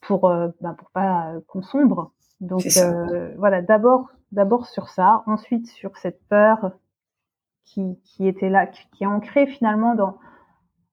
pour, 0.00 0.28
euh, 0.28 0.48
bah, 0.60 0.76
pour 0.78 0.90
pas 0.90 1.32
euh, 1.32 1.40
qu'on 1.48 1.62
sombre. 1.62 2.12
Donc 2.40 2.66
euh, 2.76 3.34
voilà, 3.36 3.62
d'abord, 3.62 4.10
d'abord 4.32 4.66
sur 4.66 4.88
ça, 4.88 5.22
ensuite 5.26 5.66
sur 5.66 5.96
cette 5.96 6.20
peur 6.28 6.72
qui, 7.64 7.98
qui 8.04 8.26
était 8.26 8.48
là, 8.50 8.66
qui, 8.66 8.80
qui 8.92 9.04
est 9.04 9.06
ancrée 9.06 9.46
finalement 9.46 9.94
dans, 9.94 10.18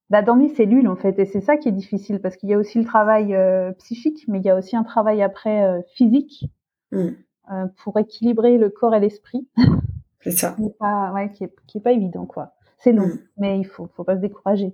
bah, 0.09 0.21
dans 0.21 0.35
mes 0.35 0.53
cellules 0.55 0.87
en 0.87 0.95
fait. 0.95 1.17
Et 1.19 1.25
c'est 1.25 1.41
ça 1.41 1.57
qui 1.57 1.69
est 1.69 1.73
difficile 1.73 2.19
parce 2.19 2.35
qu'il 2.37 2.49
y 2.49 2.53
a 2.53 2.57
aussi 2.57 2.77
le 2.79 2.85
travail 2.85 3.33
euh, 3.35 3.71
psychique, 3.73 4.25
mais 4.27 4.39
il 4.39 4.45
y 4.45 4.49
a 4.49 4.55
aussi 4.57 4.75
un 4.75 4.83
travail 4.83 5.21
après 5.21 5.63
euh, 5.63 5.81
physique 5.95 6.45
Mm. 6.91 7.09
euh, 7.51 7.65
pour 7.83 7.97
équilibrer 7.97 8.57
le 8.59 8.69
corps 8.69 8.93
et 8.93 8.99
l'esprit 8.99 9.47
C'est 10.21 10.31
ça. 10.31 10.51
qui 10.51 10.65
est 10.65 10.77
pas, 10.77 11.11
ouais, 11.13 11.31
qui 11.31 11.43
est, 11.43 11.53
qui 11.67 11.79
est 11.79 11.81
pas 11.81 11.91
évident, 11.93 12.25
quoi. 12.27 12.53
C'est 12.77 12.91
long, 12.93 13.07
Mm. 13.07 13.19
mais 13.37 13.59
il 13.59 13.65
faut, 13.65 13.89
faut 13.95 14.03
pas 14.03 14.15
se 14.15 14.21
décourager. 14.21 14.71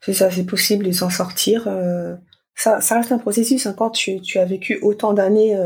C'est 0.00 0.12
ça, 0.12 0.30
c'est 0.30 0.44
possible 0.44 0.84
de 0.84 0.92
s'en 0.92 1.08
sortir. 1.08 1.64
ça, 2.54 2.80
ça 2.82 2.94
reste 2.96 3.12
un 3.12 3.18
processus. 3.18 3.66
hein. 3.66 3.74
Quand 3.76 3.88
tu, 3.90 4.20
tu 4.20 4.38
as 4.38 4.44
vécu 4.44 4.78
autant 4.82 5.14
d'années 5.14 5.56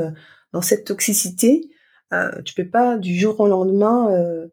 dans 0.53 0.63
cette 0.63 0.87
toxicité, 0.87 1.69
euh, 2.13 2.43
tu 2.43 2.55
peux 2.55 2.69
pas 2.69 2.97
du 2.99 3.15
jour 3.19 3.39
au 3.41 3.47
lendemain, 3.49 4.11
euh, 4.13 4.49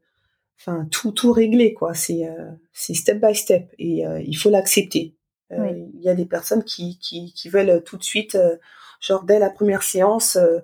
enfin 0.60 0.88
tout 0.92 1.12
tout 1.12 1.32
régler 1.32 1.74
quoi. 1.74 1.94
C'est 1.94 2.28
euh, 2.28 2.52
c'est 2.74 2.94
step 2.94 3.20
by 3.22 3.36
step 3.36 3.70
et 3.80 4.06
euh, 4.06 4.22
il 4.22 4.36
faut 4.36 4.50
l'accepter. 4.50 5.16
Euh, 5.52 5.58
Oui. 5.60 5.92
Il 5.96 6.02
y 6.02 6.10
a 6.10 6.16
des 6.16 6.26
personnes 6.26 6.64
qui 6.64 6.98
qui, 7.00 7.34
qui 7.34 7.50
veulent 7.50 7.84
tout 7.84 7.98
de 7.98 8.04
suite, 8.04 8.36
euh, 8.36 8.58
genre 9.00 9.24
dès 9.24 9.40
la 9.40 9.50
première 9.50 9.84
séance, 9.84 10.36
euh, 10.36 10.60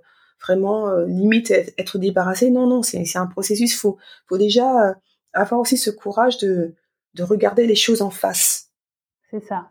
vraiment 0.46 0.90
euh, 0.90 1.06
limite 1.06 1.52
être, 1.52 1.74
être 1.78 1.98
débarrassé. 1.98 2.50
Non 2.52 2.68
non, 2.68 2.82
c'est 2.84 3.06
c'est 3.06 3.20
un 3.20 3.28
processus. 3.28 3.80
Faut 3.80 3.98
faut 4.28 4.38
déjà 4.38 4.90
euh, 4.90 4.94
avoir 5.34 5.62
aussi 5.62 5.78
ce 5.78 5.90
courage 5.90 6.38
de 6.40 6.76
de 7.16 7.24
regarder 7.24 7.66
les 7.68 7.76
choses 7.76 8.02
en 8.02 8.10
face. 8.10 8.72
C'est 9.32 9.44
ça, 9.46 9.70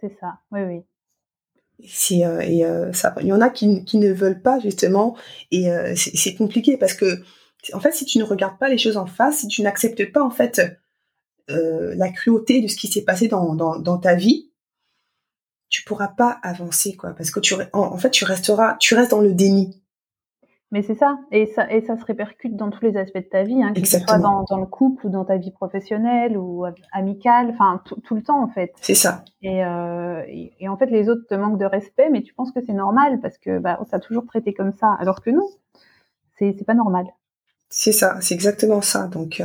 c'est 0.00 0.16
ça. 0.20 0.38
Oui, 0.52 0.60
oui. 0.62 0.84
C'est, 1.86 2.24
euh, 2.24 2.40
euh, 2.40 2.92
il 3.20 3.26
y 3.26 3.32
en 3.32 3.40
a 3.40 3.50
qui, 3.50 3.68
ne 3.68 4.12
veulent 4.12 4.40
pas 4.40 4.58
justement, 4.60 5.16
et 5.50 5.70
euh, 5.70 5.94
c'est 5.96 6.34
compliqué 6.34 6.76
parce 6.76 6.94
que 6.94 7.22
en 7.72 7.80
fait, 7.80 7.92
si 7.92 8.04
tu 8.04 8.18
ne 8.18 8.24
regardes 8.24 8.58
pas 8.58 8.68
les 8.68 8.78
choses 8.78 8.96
en 8.96 9.06
face, 9.06 9.38
si 9.38 9.48
tu 9.48 9.62
n'acceptes 9.62 10.12
pas 10.12 10.22
en 10.22 10.30
fait 10.30 10.60
la 11.48 12.08
cruauté 12.10 12.60
de 12.60 12.68
ce 12.68 12.76
qui 12.76 12.88
s'est 12.88 13.04
passé 13.04 13.28
dans, 13.28 13.98
ta 13.98 14.14
vie, 14.14 14.50
tu 15.68 15.82
pourras 15.84 16.08
pas 16.08 16.38
avancer 16.42 16.94
quoi, 16.94 17.10
parce 17.14 17.30
que 17.30 17.40
tu 17.40 17.54
en, 17.54 17.64
en 17.72 17.96
fait 17.98 18.10
tu 18.10 18.24
resteras, 18.24 18.76
tu 18.78 18.94
restes 18.94 19.10
dans 19.10 19.20
le 19.20 19.32
déni. 19.32 19.83
Mais 20.74 20.82
c'est 20.82 20.96
ça. 20.96 21.20
Et 21.30 21.46
ça, 21.46 21.70
et 21.70 21.82
ça 21.82 21.96
se 21.96 22.04
répercute 22.04 22.56
dans 22.56 22.68
tous 22.68 22.84
les 22.84 22.96
aspects 22.96 23.18
de 23.18 23.28
ta 23.30 23.44
vie, 23.44 23.62
hein, 23.62 23.72
que 23.72 23.86
ce 23.86 24.00
soit 24.00 24.18
dans, 24.18 24.42
dans 24.42 24.58
le 24.58 24.66
couple 24.66 25.06
ou 25.06 25.08
dans 25.08 25.24
ta 25.24 25.36
vie 25.36 25.52
professionnelle 25.52 26.36
ou 26.36 26.64
amicale, 26.90 27.50
enfin 27.50 27.80
tout, 27.84 28.16
le 28.16 28.24
temps 28.24 28.42
en 28.42 28.48
fait. 28.48 28.72
C'est 28.80 28.96
ça. 28.96 29.24
Et, 29.40 29.64
euh, 29.64 30.24
et, 30.26 30.52
et 30.58 30.68
en 30.68 30.76
fait, 30.76 30.86
les 30.86 31.08
autres 31.08 31.28
te 31.28 31.34
manquent 31.36 31.60
de 31.60 31.64
respect, 31.64 32.10
mais 32.10 32.22
tu 32.22 32.34
penses 32.34 32.50
que 32.50 32.58
c'est 32.66 32.72
normal 32.72 33.20
parce 33.22 33.38
que 33.38 33.60
bah, 33.60 33.78
on 33.80 33.84
t'a 33.84 34.00
toujours 34.00 34.26
traité 34.26 34.52
comme 34.52 34.72
ça, 34.72 34.96
alors 34.98 35.22
que 35.22 35.30
non, 35.30 35.48
c'est 36.40 36.66
pas 36.66 36.74
normal. 36.74 37.06
C'est 37.68 37.92
ça, 37.92 38.18
c'est 38.20 38.34
exactement 38.34 38.80
ça. 38.80 39.06
Donc, 39.06 39.40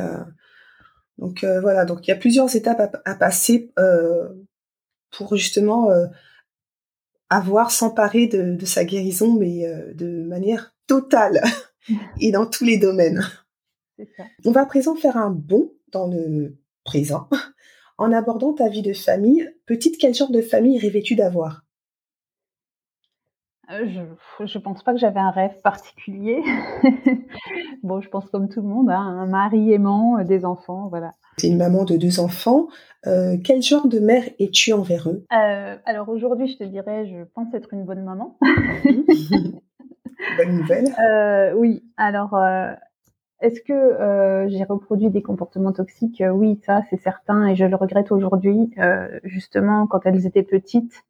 donc 1.20 1.44
voilà, 1.44 1.86
donc 1.86 2.08
il 2.08 2.10
y 2.10 2.14
a 2.14 2.18
plusieurs 2.18 2.56
étapes 2.56 2.98
à, 3.06 3.14
passer 3.14 3.72
pour 5.12 5.36
justement 5.36 5.90
avoir 7.30 7.70
s'emparer 7.70 8.26
de, 8.26 8.56
de, 8.56 8.66
sa 8.66 8.84
guérison, 8.84 9.38
mais 9.38 9.72
de 9.94 10.24
manière 10.24 10.74
totale 10.90 11.42
et 12.20 12.32
dans 12.32 12.46
tous 12.46 12.66
les 12.66 12.78
domaines. 12.78 13.24
Ça. 14.18 14.24
On 14.46 14.52
va 14.52 14.62
à 14.62 14.66
présent 14.66 14.96
faire 14.96 15.16
un 15.16 15.30
bond 15.30 15.72
dans 15.92 16.08
le 16.08 16.58
présent 16.84 17.30
en 17.98 18.12
abordant 18.12 18.54
ta 18.54 18.70
vie 18.70 18.82
de 18.82 18.94
famille. 18.94 19.48
Petite, 19.66 19.98
quel 20.00 20.14
genre 20.14 20.32
de 20.32 20.42
famille 20.42 20.80
rêvais-tu 20.80 21.16
d'avoir? 21.16 21.64
Euh, 23.72 23.86
je, 24.40 24.58
ne 24.58 24.64
pense 24.64 24.84
pas 24.84 24.94
que 24.94 25.00
j'avais 25.00 25.20
un 25.20 25.30
rêve 25.30 25.62
particulier. 25.62 26.42
bon, 27.84 28.02
je 28.02 28.10
pense 28.10 28.26
comme 28.32 28.50
tout 28.50 28.62
le 28.62 28.68
monde, 28.68 28.90
hein, 28.90 29.00
un 29.00 29.28
mari 29.28 29.72
aimant, 29.74 30.18
euh, 30.18 30.24
des 30.24 30.44
enfants, 30.44 30.88
voilà. 30.90 31.14
Tu 31.38 31.46
es 31.46 31.50
une 31.50 31.58
maman 31.58 31.86
de 31.86 31.96
deux 31.96 32.20
enfants. 32.20 32.68
Euh, 33.06 33.38
quel 33.44 33.62
genre 33.62 33.88
de 33.88 34.00
mère 34.00 34.24
es-tu 34.40 34.74
envers 34.74 35.08
eux? 35.10 35.24
Alors 35.30 36.10
aujourd'hui, 36.10 36.48
je 36.48 36.58
te 36.58 36.64
dirais, 36.64 37.06
je 37.06 37.24
pense 37.36 37.54
être 37.54 37.74
une 37.74 37.86
bonne 37.86 38.04
maman. 38.04 38.40
bonne 40.38 40.58
nouvelle. 40.58 41.56
oui, 41.56 41.84
alors 41.98 42.40
est-ce 43.42 43.62
que 43.62 44.48
j'ai 44.50 44.64
reproduit 44.64 45.10
des 45.10 45.22
comportements 45.22 45.74
toxiques? 45.74 46.24
Oui, 46.32 46.60
ça 46.66 46.82
c'est 46.90 47.02
certain 47.02 47.48
et 47.48 47.56
je 47.56 47.66
le 47.66 47.76
regrette 47.76 48.12
aujourd'hui. 48.12 48.72
justement, 49.24 49.88
quand 49.88 50.06
elles 50.06 50.26
étaient 50.26 50.44
petites, 50.44 51.04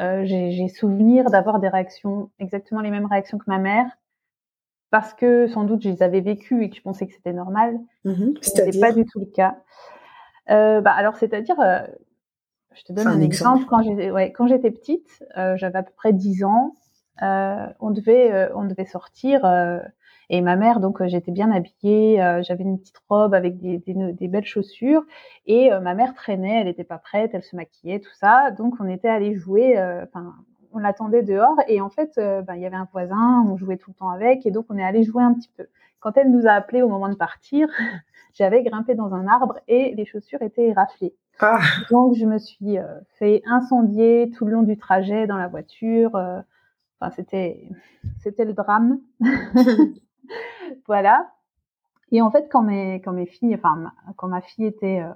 euh, 0.00 0.24
j'ai 0.24 0.68
souvenir 0.68 1.28
d'avoir 1.30 1.58
des 1.58 1.68
réactions, 1.68 2.30
exactement 2.38 2.80
les 2.80 2.90
mêmes 2.90 3.06
réactions 3.06 3.38
que 3.38 3.44
ma 3.48 3.58
mère, 3.58 3.86
parce 4.90 5.12
que 5.12 5.48
sans 5.48 5.64
doute 5.64 5.82
je 5.82 5.88
les 5.88 6.02
avais 6.02 6.20
vécues 6.20 6.62
et 6.62 6.70
que 6.70 6.76
je 6.76 6.82
pensais 6.82 7.06
que 7.06 7.12
c'était 7.12 7.32
normal. 7.32 7.78
Mmh 8.04 8.34
Ce 8.40 8.62
n'était 8.62 8.78
pas 8.78 8.92
du 8.92 9.04
tout 9.04 9.18
le 9.18 9.26
cas. 9.26 9.58
Euh, 10.50 10.80
bah, 10.80 10.92
alors, 10.92 11.16
c'est-à-dire, 11.16 11.58
euh, 11.60 11.80
je 12.74 12.84
te 12.84 12.92
donne 12.92 13.08
un, 13.08 13.20
exemple. 13.20 13.64
Quand 13.68 13.82
j'étais 13.82 14.10
ouais, 14.10 14.32
petite, 14.70 15.24
euh, 15.36 15.56
j'avais 15.56 15.78
à 15.78 15.82
peu 15.82 15.92
près 15.96 16.12
10 16.12 16.44
ans, 16.44 16.74
euh, 16.74 16.87
on, 17.20 17.90
devait, 17.90 18.50
on 18.54 18.64
devait 18.64 18.86
sortir 18.86 19.44
et 20.30 20.42
ma 20.42 20.56
mère, 20.56 20.80
donc 20.80 21.00
euh, 21.00 21.08
j'étais 21.08 21.30
bien 21.30 21.50
habillée, 21.50 22.22
euh, 22.22 22.42
j'avais 22.42 22.62
une 22.62 22.78
petite 22.78 23.00
robe 23.08 23.32
avec 23.32 23.58
des, 23.58 23.78
des, 23.78 23.94
des 23.94 24.28
belles 24.28 24.44
chaussures. 24.44 25.02
Et 25.46 25.72
euh, 25.72 25.80
ma 25.80 25.94
mère 25.94 26.14
traînait, 26.14 26.60
elle 26.60 26.66
n'était 26.66 26.84
pas 26.84 26.98
prête, 26.98 27.30
elle 27.32 27.42
se 27.42 27.56
maquillait, 27.56 28.00
tout 28.00 28.14
ça. 28.14 28.50
Donc 28.50 28.74
on 28.78 28.88
était 28.88 29.08
allé 29.08 29.34
jouer, 29.36 29.78
enfin 30.02 30.34
on 30.72 30.78
l'attendait 30.78 31.22
dehors. 31.22 31.56
Et 31.66 31.80
en 31.80 31.88
fait, 31.88 32.12
ben, 32.16 32.54
il 32.56 32.60
y 32.60 32.66
avait 32.66 32.76
un 32.76 32.88
voisin, 32.92 33.44
on 33.48 33.56
jouait 33.56 33.78
tout 33.78 33.90
le 33.90 33.94
temps 33.94 34.10
avec. 34.10 34.44
Et 34.44 34.50
donc 34.50 34.66
on 34.68 34.76
est 34.76 34.84
allé 34.84 35.02
jouer 35.02 35.22
un 35.22 35.32
petit 35.32 35.50
peu. 35.56 35.66
Quand 36.00 36.16
elle 36.16 36.30
nous 36.30 36.46
a 36.46 36.50
appelés 36.50 36.82
au 36.82 36.88
moment 36.88 37.08
de 37.08 37.14
partir, 37.14 37.68
j'avais 38.34 38.62
grimpé 38.62 38.94
dans 38.94 39.14
un 39.14 39.26
arbre 39.26 39.58
et 39.66 39.94
les 39.94 40.04
chaussures 40.04 40.42
étaient 40.42 40.74
raflées. 40.74 41.14
Ah. 41.40 41.60
Donc 41.90 42.14
je 42.16 42.26
me 42.26 42.36
suis 42.36 42.76
fait 43.18 43.42
incendier 43.46 44.30
tout 44.36 44.44
le 44.44 44.52
long 44.52 44.62
du 44.62 44.76
trajet 44.76 45.26
dans 45.26 45.38
la 45.38 45.48
voiture. 45.48 46.12
Enfin, 47.00 47.12
c'était 47.14 47.68
c'était 48.20 48.44
le 48.44 48.54
drame. 48.54 49.00
voilà. 50.86 51.30
Et 52.10 52.22
en 52.22 52.30
fait, 52.30 52.48
quand 52.50 52.62
mes, 52.62 53.00
quand 53.02 53.12
mes 53.12 53.26
filles, 53.26 53.54
enfin, 53.54 53.92
quand 54.16 54.28
ma 54.28 54.40
fille 54.40 54.64
était 54.64 55.00
euh, 55.00 55.12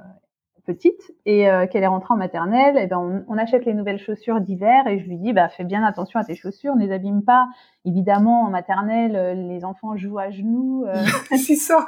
petite 0.67 1.13
et 1.25 1.49
euh, 1.49 1.67
qu'elle 1.67 1.83
est 1.83 1.89
rentrée 1.89 2.13
en 2.13 2.19
maternelle, 2.19 2.77
et 2.77 2.83
eh 2.83 2.87
ben 2.87 3.25
on, 3.27 3.39
achète 3.39 3.65
les 3.65 3.73
nouvelles 3.73 3.99
chaussures 3.99 4.41
d'hiver 4.41 4.87
et 4.87 4.99
je 4.99 5.09
lui 5.09 5.17
dis 5.17 5.33
bah 5.33 5.49
fais 5.49 5.65
bien 5.65 5.83
attention 5.83 6.21
à 6.21 6.25
tes 6.25 6.35
chaussures, 6.35 6.77
ne 6.77 6.85
les 6.85 6.93
abîme 6.93 7.23
pas. 7.23 7.49
Évidemment 7.85 8.43
en 8.43 8.51
maternelle, 8.51 9.17
euh, 9.17 9.35
les 9.35 9.65
enfants 9.65 9.97
jouent 9.97 10.19
à 10.19 10.31
genoux. 10.31 10.85
C'est 11.31 11.57
ça. 11.57 11.87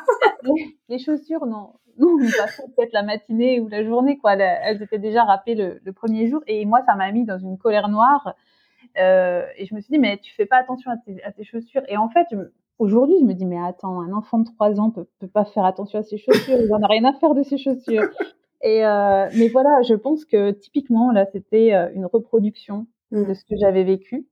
les, 0.89 0.99
chaussures 0.99 1.45
non, 1.45 1.75
non, 1.99 2.17
on 2.21 2.43
passait 2.43 2.65
peut-être 2.75 2.95
la 2.95 3.03
matinée 3.03 3.61
ou 3.61 3.69
la 3.69 3.85
journée 3.85 4.17
quoi. 4.17 4.33
Elles 4.33 4.83
étaient 4.83 4.99
déjà 4.99 5.25
râpées 5.25 5.55
le, 5.55 5.81
le 5.85 5.93
premier 5.93 6.29
jour 6.29 6.41
et 6.47 6.65
moi 6.65 6.81
ça 6.87 6.95
m'a 6.95 7.13
mis 7.13 7.25
dans 7.25 7.39
une 7.39 7.59
colère 7.59 7.89
noire. 7.89 8.35
Et 8.97 9.67
je 9.67 9.75
me 9.75 9.81
suis 9.81 9.93
dit 9.93 9.99
mais 9.99 10.19
tu 10.19 10.35
fais 10.35 10.47
pas 10.47 10.57
attention 10.57 10.91
à 10.91 10.97
tes, 10.97 11.23
à 11.25 11.33
tes 11.33 11.45
chaussures 11.45 11.83
et 11.89 11.97
en 11.97 12.09
fait 12.09 12.27
Aujourd'hui, 12.81 13.15
je 13.21 13.25
me 13.25 13.35
dis, 13.35 13.47
mais 13.47 13.63
attends, 13.65 14.01
un 14.01 14.13
enfant 14.13 14.41
de 14.41 14.47
3 14.47 14.81
ans 14.81 14.91
peut, 14.91 15.07
peut 15.21 15.29
pas 15.29 15.45
faire 15.45 15.65
attention 15.65 16.01
à 16.01 16.03
ses 16.03 16.19
chaussures, 16.19 16.57
il 16.59 16.67
n'en 16.67 16.83
a 16.83 16.89
rien 16.89 17.05
à 17.05 17.13
faire 17.13 17.35
de 17.35 17.45
ses 17.45 17.57
chaussures. 17.57 18.09
Et 18.63 18.85
euh, 18.85 19.29
mais 19.37 19.49
voilà, 19.49 19.83
je 19.83 19.95
pense 19.95 20.25
que 20.25 20.51
typiquement, 20.51 21.13
là, 21.13 21.25
c'était 21.27 21.73
euh, 21.73 21.89
une 21.95 22.07
reproduction 22.07 22.87
mmh. 23.13 23.27
de 23.27 23.35
ce 23.35 23.45
que 23.45 23.55
j'avais 23.57 23.85
vécu. 23.85 24.27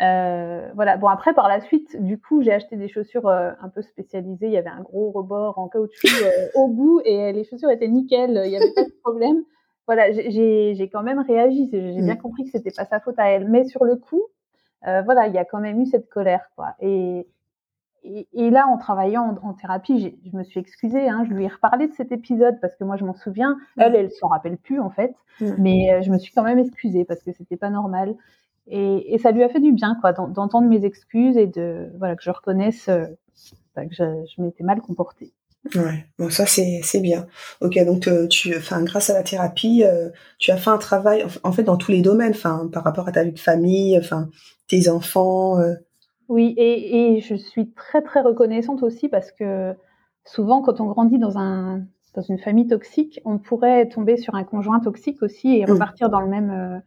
Euh, 0.00 0.68
voilà. 0.74 0.96
Bon, 0.96 1.08
après, 1.08 1.34
par 1.34 1.48
la 1.48 1.60
suite, 1.60 2.02
du 2.02 2.18
coup, 2.18 2.42
j'ai 2.42 2.52
acheté 2.52 2.76
des 2.76 2.88
chaussures 2.88 3.28
euh, 3.28 3.52
un 3.60 3.68
peu 3.68 3.82
spécialisées. 3.82 4.46
Il 4.46 4.52
y 4.52 4.56
avait 4.56 4.70
un 4.70 4.82
gros 4.82 5.10
rebord 5.12 5.58
en 5.58 5.68
caoutchouc 5.68 6.08
euh, 6.22 6.48
au 6.54 6.68
bout 6.68 7.00
et 7.04 7.32
les 7.32 7.44
chaussures 7.44 7.70
étaient 7.70 7.88
nickel. 7.88 8.42
Il 8.44 8.50
n'y 8.50 8.56
avait 8.56 8.74
pas 8.74 8.84
de 8.84 8.94
problème. 9.02 9.44
Voilà, 9.86 10.12
j'ai 10.12 10.90
quand 10.92 11.02
même 11.02 11.20
réagi. 11.20 11.68
J'ai 11.72 12.00
bien 12.00 12.14
mmh. 12.14 12.18
compris 12.18 12.44
que 12.44 12.50
c'était 12.50 12.70
pas 12.70 12.84
sa 12.84 13.00
faute 13.00 13.18
à 13.18 13.28
elle. 13.28 13.48
Mais 13.48 13.64
sur 13.64 13.84
le 13.84 13.96
coup, 13.96 14.22
voilà, 14.82 15.26
il 15.26 15.34
y 15.34 15.38
a 15.38 15.44
quand 15.44 15.60
même 15.60 15.80
eu 15.80 15.86
cette 15.86 16.08
colère, 16.08 16.50
quoi. 16.56 16.74
Et, 16.80 17.26
et, 18.04 18.50
là, 18.50 18.66
en 18.68 18.76
travaillant 18.76 19.34
en, 19.42 19.54
thérapie, 19.54 20.18
je 20.30 20.36
me 20.36 20.44
suis 20.44 20.60
excusée. 20.60 21.08
Hein, 21.08 21.24
je 21.26 21.32
lui 21.32 21.44
ai 21.44 21.48
reparlé 21.48 21.88
de 21.88 21.94
cet 21.94 22.12
épisode 22.12 22.60
parce 22.60 22.76
que 22.76 22.84
moi, 22.84 22.96
je 22.96 23.04
m'en 23.04 23.14
souviens. 23.14 23.56
Elle, 23.78 23.96
elle 23.96 24.10
s'en 24.10 24.28
rappelle 24.28 24.58
plus 24.58 24.78
en 24.78 24.90
fait, 24.90 25.14
mais 25.58 25.92
euh, 25.92 26.02
je 26.02 26.10
me 26.10 26.18
suis 26.18 26.32
quand 26.32 26.42
même 26.42 26.58
excusée 26.58 27.04
parce 27.04 27.22
que 27.22 27.32
c'était 27.32 27.56
pas 27.56 27.70
normal. 27.70 28.14
Et, 28.66 29.18
ça 29.18 29.30
lui 29.30 29.42
a 29.42 29.48
fait 29.48 29.60
du 29.60 29.72
bien, 29.72 29.96
quoi, 30.00 30.12
d'entendre 30.12 30.68
mes 30.68 30.84
excuses 30.84 31.36
et 31.36 31.46
de 31.46 31.90
voilà 31.98 32.14
que 32.16 32.22
je 32.22 32.30
reconnaisse 32.30 32.88
euh, 32.88 33.06
bah, 33.74 33.86
que 33.86 33.94
je, 33.94 34.40
m'étais 34.40 34.64
mal 34.64 34.80
comportée. 34.80 35.32
Ouais, 35.74 36.04
bon 36.18 36.28
ça 36.28 36.44
c'est 36.44 36.80
c'est 36.82 37.00
bien. 37.00 37.26
Ok, 37.62 37.82
donc 37.86 38.06
euh, 38.06 38.26
tu, 38.28 38.54
enfin 38.56 38.82
grâce 38.82 39.08
à 39.08 39.14
la 39.14 39.22
thérapie, 39.22 39.82
tu 40.38 40.50
as 40.50 40.56
fait 40.56 40.70
un 40.70 40.78
travail 40.78 41.24
en 41.42 41.52
fait 41.52 41.62
dans 41.62 41.76
tous 41.76 41.90
les 41.90 42.02
domaines, 42.02 42.32
enfin 42.32 42.68
par 42.72 42.84
rapport 42.84 43.08
à 43.08 43.12
ta 43.12 43.24
vie 43.24 43.32
de 43.32 43.38
famille, 43.38 43.98
enfin 43.98 44.28
tes 44.68 44.88
enfants. 44.88 45.58
Oui, 46.28 46.54
et, 46.56 47.16
et, 47.16 47.20
je 47.20 47.34
suis 47.34 47.70
très 47.72 48.02
très 48.02 48.20
reconnaissante 48.20 48.82
aussi 48.82 49.08
parce 49.08 49.30
que 49.32 49.74
souvent 50.24 50.62
quand 50.62 50.80
on 50.80 50.86
grandit 50.86 51.18
dans 51.18 51.38
un 51.38 51.84
dans 52.14 52.22
une 52.22 52.38
famille 52.38 52.66
toxique, 52.66 53.20
on 53.24 53.38
pourrait 53.38 53.88
tomber 53.88 54.16
sur 54.16 54.34
un 54.34 54.44
conjoint 54.44 54.80
toxique 54.80 55.22
aussi 55.22 55.56
et 55.58 55.66
mmh. 55.66 55.70
repartir 55.70 56.10
dans 56.10 56.20
le 56.20 56.28
même 56.28 56.50
euh, 56.50 56.78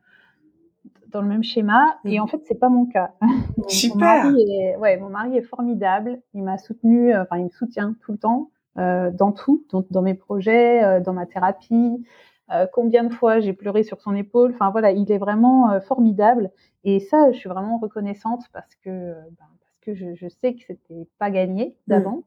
dans 1.10 1.22
le 1.22 1.28
même 1.28 1.44
schéma. 1.44 1.98
Et 2.06 2.18
mmh. 2.18 2.22
en 2.22 2.28
fait, 2.28 2.42
c'est 2.46 2.60
pas 2.60 2.70
mon 2.70 2.86
cas. 2.86 3.12
Super. 3.68 4.26
Mon 4.26 4.32
mari 4.32 4.42
est, 4.42 4.78
ouais, 4.78 4.98
mon 4.98 5.10
mari 5.10 5.38
est 5.38 5.42
formidable. 5.42 6.20
Il 6.34 6.44
m'a 6.44 6.58
soutenu, 6.58 7.14
euh, 7.14 7.24
enfin 7.24 7.38
il 7.38 7.46
me 7.46 7.50
soutient 7.50 7.96
tout 8.02 8.14
le 8.14 8.18
temps 8.18 8.50
euh, 8.56 8.57
dans 8.78 9.32
tout, 9.32 9.66
dans, 9.72 9.84
dans, 9.90 10.02
mes 10.02 10.14
projets, 10.14 10.84
euh, 10.84 11.00
dans 11.00 11.14
ma 11.14 11.26
thérapie. 11.26 12.06
combien 12.74 13.04
de 13.04 13.14
fois 13.14 13.40
j'ai 13.40 13.54
pleuré 13.54 13.84
sur 13.84 14.02
son 14.02 14.16
épaule. 14.16 14.52
Enfin 14.54 14.70
voilà, 14.72 14.92
il 14.92 15.12
est 15.12 15.18
vraiment 15.18 15.80
formidable. 15.82 16.52
Et 16.84 17.00
ça, 17.00 17.32
je 17.32 17.38
suis 17.38 17.50
vraiment 17.50 17.78
reconnaissante 17.78 18.46
parce 18.54 18.74
que, 18.76 18.90
ben, 18.90 19.46
parce 19.60 19.80
que 19.82 19.94
je, 19.94 20.16
je, 20.16 20.28
sais 20.30 20.54
que 20.54 20.64
c'était 20.66 21.08
pas 21.20 21.30
gagné 21.30 21.76
mmh. 21.88 21.90
d'avant. 21.90 22.24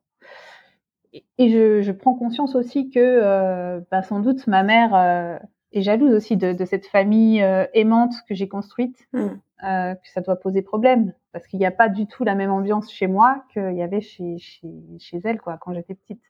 Et, 1.12 1.50
je, 1.50 1.82
je, 1.82 1.92
prends 1.92 2.14
conscience 2.14 2.54
aussi 2.54 2.90
que, 2.90 3.00
euh, 3.00 3.80
ben, 3.90 4.02
sans 4.02 4.20
doute, 4.20 4.46
ma 4.46 4.62
mère 4.62 4.94
euh, 4.94 5.38
est 5.72 5.82
jalouse 5.82 6.14
aussi 6.14 6.36
de, 6.36 6.52
de 6.52 6.64
cette 6.64 6.86
famille 6.86 7.42
euh, 7.42 7.66
aimante 7.74 8.14
que 8.28 8.34
j'ai 8.34 8.48
construite, 8.48 9.08
mmh. 9.12 9.26
euh, 9.64 9.94
que 9.94 10.08
ça 10.12 10.20
doit 10.20 10.36
poser 10.36 10.62
problème 10.62 11.12
parce 11.32 11.46
qu'il 11.46 11.58
n'y 11.58 11.66
a 11.66 11.70
pas 11.70 11.88
du 11.88 12.06
tout 12.06 12.24
la 12.24 12.34
même 12.34 12.50
ambiance 12.50 12.90
chez 12.90 13.06
moi 13.06 13.44
qu'il 13.52 13.74
y 13.74 13.82
avait 13.82 14.00
chez, 14.00 14.38
chez, 14.38 14.68
chez 14.98 15.20
elle, 15.24 15.40
quoi, 15.40 15.58
quand 15.60 15.72
j'étais 15.72 15.94
petite, 15.94 16.22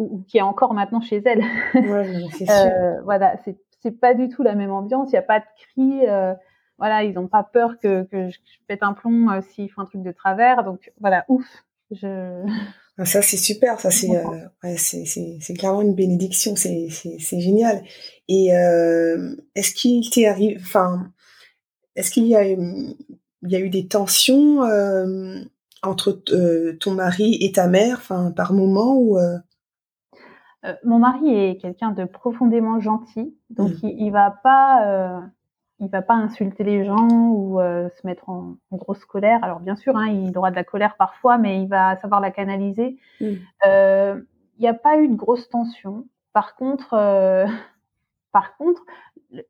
ou, 0.00 0.16
ou 0.16 0.24
qui 0.26 0.38
est 0.38 0.42
encore 0.42 0.74
maintenant 0.74 1.00
chez 1.00 1.22
elle. 1.24 1.44
Ouais, 1.74 2.24
c'est 2.32 2.46
sûr. 2.46 3.02
voilà, 3.04 3.36
c'est 3.82 4.00
pas 4.00 4.14
du 4.14 4.28
tout 4.28 4.42
la 4.42 4.54
même 4.54 4.72
ambiance. 4.72 5.08
Il 5.08 5.12
n'y 5.12 5.18
a 5.18 5.22
pas 5.22 5.40
de 5.40 5.44
cris 5.56 6.06
voilà, 6.80 7.04
ils 7.04 7.12
n'ont 7.12 7.28
pas 7.28 7.44
peur 7.44 7.78
que, 7.78 8.04
que 8.04 8.30
je, 8.30 8.38
pète 8.66 8.82
un 8.82 8.94
plomb 8.94 9.28
euh, 9.28 9.42
s'ils 9.42 9.70
font 9.70 9.82
un 9.82 9.84
truc 9.84 10.02
de 10.02 10.12
travers. 10.12 10.64
Donc 10.64 10.90
voilà, 10.98 11.24
ouf. 11.28 11.46
Je... 11.92 12.42
Ah, 12.98 13.06
ça 13.06 13.22
c'est 13.22 13.38
super, 13.38 13.80
ça 13.80 13.90
c'est 13.90 14.14
euh, 14.14 14.46
ouais, 14.62 14.76
c'est 14.76 15.54
clairement 15.54 15.80
une 15.80 15.94
bénédiction, 15.94 16.54
c'est 16.54 16.88
c'est 16.90 17.40
génial. 17.40 17.82
Et 18.28 18.54
euh, 18.54 19.36
est-ce 19.54 19.72
qu'il 19.72 20.10
t'est 20.10 20.26
arrivé, 20.26 20.58
enfin, 20.60 21.10
est-ce 21.96 22.10
qu'il 22.10 22.26
y 22.26 22.36
a 22.36 22.42
il 22.42 22.96
y 23.42 23.56
a 23.56 23.58
eu 23.58 23.70
des 23.70 23.86
tensions 23.86 24.64
euh, 24.64 25.40
entre 25.82 26.20
euh, 26.32 26.76
ton 26.78 26.90
mari 26.92 27.38
et 27.40 27.52
ta 27.52 27.68
mère, 27.68 27.96
enfin 27.96 28.32
par 28.32 28.52
moment 28.52 28.98
ou 28.98 29.16
euh? 30.64 30.74
Mon 30.84 30.98
mari 30.98 31.34
est 31.34 31.56
quelqu'un 31.60 31.90
de 31.90 32.04
profondément 32.04 32.80
gentil, 32.80 33.36
donc 33.50 33.70
mmh. 33.70 33.86
il, 33.86 34.02
il 34.02 34.10
va 34.10 34.30
pas 34.30 35.30
il 35.80 35.88
va 35.88 36.02
pas 36.02 36.14
insulter 36.14 36.62
les 36.62 36.84
gens 36.84 37.08
ou 37.08 37.58
euh, 37.58 37.88
se 37.88 38.06
mettre 38.06 38.28
en, 38.28 38.56
grosse 38.70 39.04
colère. 39.06 39.42
Alors 39.42 39.60
bien 39.60 39.76
sûr, 39.76 39.96
hein, 39.96 40.08
il 40.08 40.36
aura 40.36 40.50
de 40.50 40.56
la 40.56 40.64
colère 40.64 40.96
parfois, 40.96 41.38
mais 41.38 41.62
il 41.62 41.68
va 41.68 41.96
savoir 41.96 42.20
la 42.20 42.30
canaliser. 42.30 42.98
Mm. 43.20 43.26
Euh, 43.66 44.20
il 44.58 44.62
n'y 44.62 44.68
a 44.68 44.74
pas 44.74 44.98
eu 44.98 45.08
de 45.08 45.16
grosse 45.16 45.48
tension. 45.48 46.06
Par 46.34 46.54
contre, 46.54 46.92
euh, 46.92 47.46
par 48.32 48.56
contre, 48.58 48.82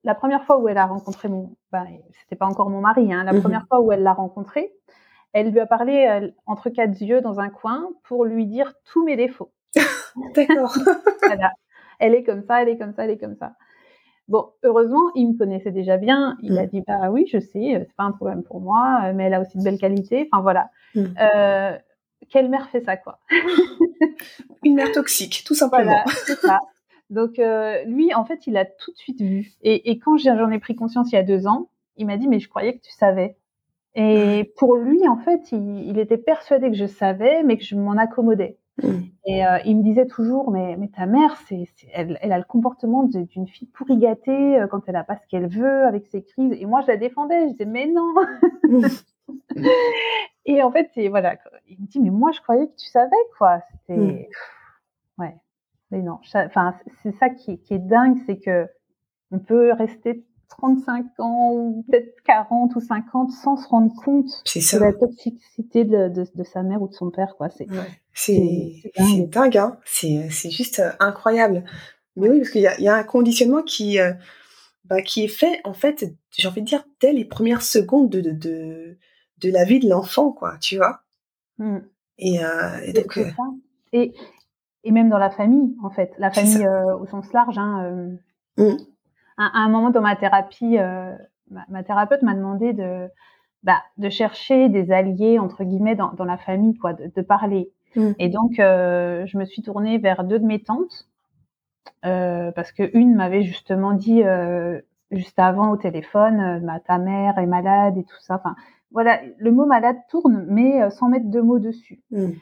la 0.04 0.14
première 0.14 0.44
fois 0.44 0.58
où 0.58 0.68
elle 0.68 0.78
a 0.78 0.86
rencontré 0.86 1.28
mon, 1.28 1.56
bah, 1.72 1.84
c'était 2.20 2.36
pas 2.36 2.46
encore 2.46 2.70
mon 2.70 2.80
mari, 2.80 3.12
hein, 3.12 3.24
la 3.24 3.32
mm-hmm. 3.32 3.40
première 3.40 3.66
fois 3.66 3.80
où 3.80 3.90
elle 3.90 4.04
l'a 4.04 4.12
rencontré, 4.12 4.72
elle 5.32 5.50
lui 5.50 5.60
a 5.60 5.66
parlé 5.66 6.06
euh, 6.06 6.30
entre 6.46 6.70
quatre 6.70 7.00
yeux 7.00 7.20
dans 7.20 7.40
un 7.40 7.48
coin 7.48 7.88
pour 8.04 8.24
lui 8.24 8.46
dire 8.46 8.72
tous 8.84 9.04
mes 9.04 9.16
défauts. 9.16 9.52
D'accord. 10.34 10.74
Voilà. 11.22 11.52
Elle 11.98 12.14
est 12.14 12.24
comme 12.24 12.42
ça, 12.42 12.62
elle 12.62 12.68
est 12.70 12.78
comme 12.78 12.92
ça, 12.94 13.04
elle 13.04 13.10
est 13.10 13.18
comme 13.18 13.36
ça. 13.36 13.52
Bon, 14.28 14.50
heureusement, 14.62 15.10
il 15.14 15.32
me 15.32 15.38
connaissait 15.38 15.70
déjà 15.72 15.96
bien. 15.96 16.36
Il 16.42 16.58
a 16.58 16.64
Mm. 16.64 16.68
dit 16.68 16.82
bah 16.86 17.10
oui, 17.10 17.26
je 17.30 17.38
sais, 17.40 17.76
euh, 17.76 17.80
c'est 17.86 17.96
pas 17.96 18.04
un 18.04 18.12
problème 18.12 18.42
pour 18.42 18.60
moi, 18.60 19.02
euh, 19.04 19.12
mais 19.14 19.24
elle 19.24 19.34
a 19.34 19.40
aussi 19.40 19.58
de 19.58 19.62
belles 19.64 19.78
qualités. 19.78 20.28
Enfin 20.32 20.42
voilà. 20.42 20.70
Mm. 20.94 21.04
Euh, 21.20 21.78
quelle 22.30 22.48
mère 22.48 22.68
fait 22.70 22.80
ça 22.82 22.96
quoi? 22.96 23.18
Une 24.64 24.74
mère 24.74 24.92
toxique, 24.92 25.42
tout 25.46 25.54
simplement. 25.54 25.84
Voilà, 25.92 26.04
c'est 26.26 26.38
ça. 26.38 26.58
Donc 27.10 27.38
euh, 27.38 27.82
lui, 27.84 28.14
en 28.14 28.24
fait, 28.24 28.46
il 28.46 28.56
a 28.56 28.64
tout 28.64 28.92
de 28.92 28.96
suite 28.96 29.20
vu. 29.20 29.52
Et, 29.62 29.90
et 29.90 29.98
quand 29.98 30.16
j'en 30.16 30.50
ai 30.50 30.58
pris 30.60 30.74
conscience 30.76 31.10
il 31.12 31.16
y 31.16 31.18
a 31.18 31.22
deux 31.24 31.46
ans, 31.46 31.68
il 31.96 32.06
m'a 32.06 32.16
dit 32.16 32.28
mais 32.28 32.38
je 32.40 32.48
croyais 32.48 32.74
que 32.78 32.82
tu 32.82 32.92
savais. 32.92 33.36
Et 33.96 34.52
pour 34.56 34.76
lui, 34.76 35.06
en 35.08 35.16
fait, 35.18 35.50
il, 35.50 35.88
il 35.88 35.98
était 35.98 36.18
persuadé 36.18 36.70
que 36.70 36.76
je 36.76 36.86
savais, 36.86 37.42
mais 37.42 37.56
que 37.58 37.64
je 37.64 37.74
m'en 37.74 37.96
accommodais. 37.98 38.56
Mm. 38.82 39.00
Et 39.26 39.46
euh, 39.46 39.58
il 39.64 39.76
me 39.78 39.82
disait 39.82 40.06
toujours, 40.06 40.50
mais, 40.50 40.76
mais 40.76 40.88
ta 40.88 41.06
mère, 41.06 41.36
c'est, 41.46 41.64
elle, 41.92 42.18
elle 42.22 42.32
a 42.32 42.38
le 42.38 42.44
comportement 42.44 43.02
d'une 43.04 43.46
fille 43.46 43.68
pourri 43.68 43.96
gâtée 43.98 44.60
euh, 44.60 44.66
quand 44.66 44.82
elle 44.88 44.96
a 44.96 45.04
pas 45.04 45.16
ce 45.16 45.26
qu'elle 45.28 45.48
veut 45.48 45.84
avec 45.84 46.06
ses 46.06 46.22
crises. 46.22 46.52
Et 46.58 46.66
moi, 46.66 46.80
je 46.82 46.86
la 46.88 46.96
défendais. 46.96 47.48
Je 47.48 47.52
disais, 47.52 47.64
mais 47.66 47.86
non. 47.86 48.14
Et 50.46 50.62
en 50.62 50.70
fait, 50.72 50.90
c'est 50.94 51.08
voilà. 51.08 51.36
Il 51.68 51.80
me 51.80 51.86
dit, 51.86 52.00
mais 52.00 52.10
moi, 52.10 52.30
je 52.32 52.40
croyais 52.40 52.66
que 52.66 52.76
tu 52.76 52.86
savais 52.88 53.10
quoi. 53.38 53.60
C'était, 53.72 54.00
Mm. 55.18 55.22
ouais. 55.22 55.36
Mais 55.90 56.02
non. 56.02 56.18
Enfin, 56.34 56.74
c'est 57.02 57.14
ça 57.16 57.30
qui, 57.30 57.58
qui 57.60 57.74
est 57.74 57.78
dingue, 57.78 58.16
c'est 58.26 58.38
que 58.38 58.66
on 59.32 59.38
peut 59.38 59.72
rester 59.72 60.24
35 60.50 61.06
ans 61.18 61.52
ou 61.52 61.84
peut-être 61.88 62.14
40 62.24 62.74
ou 62.76 62.80
50 62.80 63.30
sans 63.30 63.56
se 63.56 63.66
rendre 63.68 63.92
compte 64.04 64.26
de 64.26 64.78
la 64.78 64.92
toxicité 64.92 65.84
de, 65.84 66.08
de, 66.08 66.26
de 66.34 66.44
sa 66.44 66.62
mère 66.62 66.82
ou 66.82 66.88
de 66.88 66.94
son 66.94 67.10
père, 67.10 67.34
quoi. 67.36 67.48
C'est, 67.48 67.68
Ouais. 67.70 67.76
Dingue. 68.96 69.06
c'est 69.08 69.26
dingue, 69.28 69.56
hein. 69.56 69.78
C'est 69.84 70.28
c'est 70.30 70.50
juste 70.50 70.80
euh, 70.80 70.90
incroyable. 71.00 71.64
Mais 72.16 72.28
oui, 72.28 72.38
parce 72.40 72.50
qu'il 72.50 72.60
y 72.60 72.82
y 72.82 72.88
a 72.88 72.94
un 72.96 73.04
conditionnement 73.04 73.62
qui, 73.62 73.98
euh, 73.98 74.12
bah, 74.84 75.00
qui 75.02 75.24
est 75.24 75.28
fait, 75.28 75.60
en 75.64 75.72
fait, 75.72 76.04
j'ai 76.30 76.48
envie 76.48 76.62
de 76.62 76.66
dire, 76.66 76.84
dès 77.00 77.12
les 77.12 77.24
premières 77.24 77.62
secondes 77.62 78.10
de, 78.10 78.20
de, 78.20 78.98
de, 79.38 79.50
la 79.50 79.64
vie 79.64 79.78
de 79.78 79.88
l'enfant, 79.88 80.32
quoi, 80.32 80.56
tu 80.60 80.76
vois. 80.76 81.00
Mm. 81.58 81.78
Et, 82.18 82.44
euh, 82.44 82.78
et 82.84 82.92
donc, 82.92 83.16
euh. 83.16 83.30
Et, 83.92 84.12
et 84.84 84.90
même 84.90 85.08
dans 85.08 85.18
la 85.18 85.30
famille, 85.30 85.74
en 85.82 85.90
fait, 85.90 86.12
la 86.18 86.30
famille 86.30 86.66
euh, 86.66 86.96
au 86.98 87.06
sens 87.06 87.32
large. 87.32 87.56
Hein, 87.58 87.84
euh, 87.84 88.16
Mm. 88.56 88.76
À, 89.40 89.58
un 89.58 89.68
moment 89.68 89.90
dans 89.90 90.00
ma 90.02 90.16
thérapie, 90.16 90.78
euh, 90.78 91.14
ma, 91.50 91.64
ma 91.68 91.82
thérapeute 91.82 92.22
m'a 92.22 92.34
demandé 92.34 92.72
de, 92.72 93.08
bah, 93.62 93.82
de 93.96 94.08
chercher 94.08 94.68
des 94.68 94.92
alliés 94.92 95.38
entre 95.38 95.64
guillemets 95.64 95.96
dans, 95.96 96.12
dans 96.12 96.24
la 96.24 96.36
famille, 96.36 96.76
quoi, 96.76 96.92
de, 96.92 97.10
de 97.14 97.22
parler. 97.22 97.72
Mm. 97.96 98.12
Et 98.18 98.28
donc, 98.28 98.58
euh, 98.58 99.26
je 99.26 99.38
me 99.38 99.44
suis 99.44 99.62
tournée 99.62 99.98
vers 99.98 100.24
deux 100.24 100.38
de 100.38 100.44
mes 100.44 100.62
tantes 100.62 101.08
euh, 102.04 102.52
parce 102.52 102.72
que 102.72 102.90
une 102.96 103.14
m'avait 103.14 103.42
justement 103.42 103.92
dit 103.92 104.22
juste 105.10 105.38
avant 105.38 105.70
au 105.70 105.76
téléphone, 105.76 106.60
bah, 106.64 106.78
ta 106.86 106.98
mère 106.98 107.38
est 107.38 107.46
malade 107.46 107.96
et 107.96 108.04
tout 108.04 108.20
ça. 108.20 108.36
Enfin, 108.36 108.54
voilà, 108.92 109.20
le 109.38 109.50
mot 109.50 109.66
malade 109.66 109.96
tourne, 110.08 110.44
mais 110.48 110.88
sans 110.90 111.08
mettre 111.08 111.30
de 111.30 111.40
mots 111.40 111.58
dessus. 111.58 112.02
mm. 112.10 112.32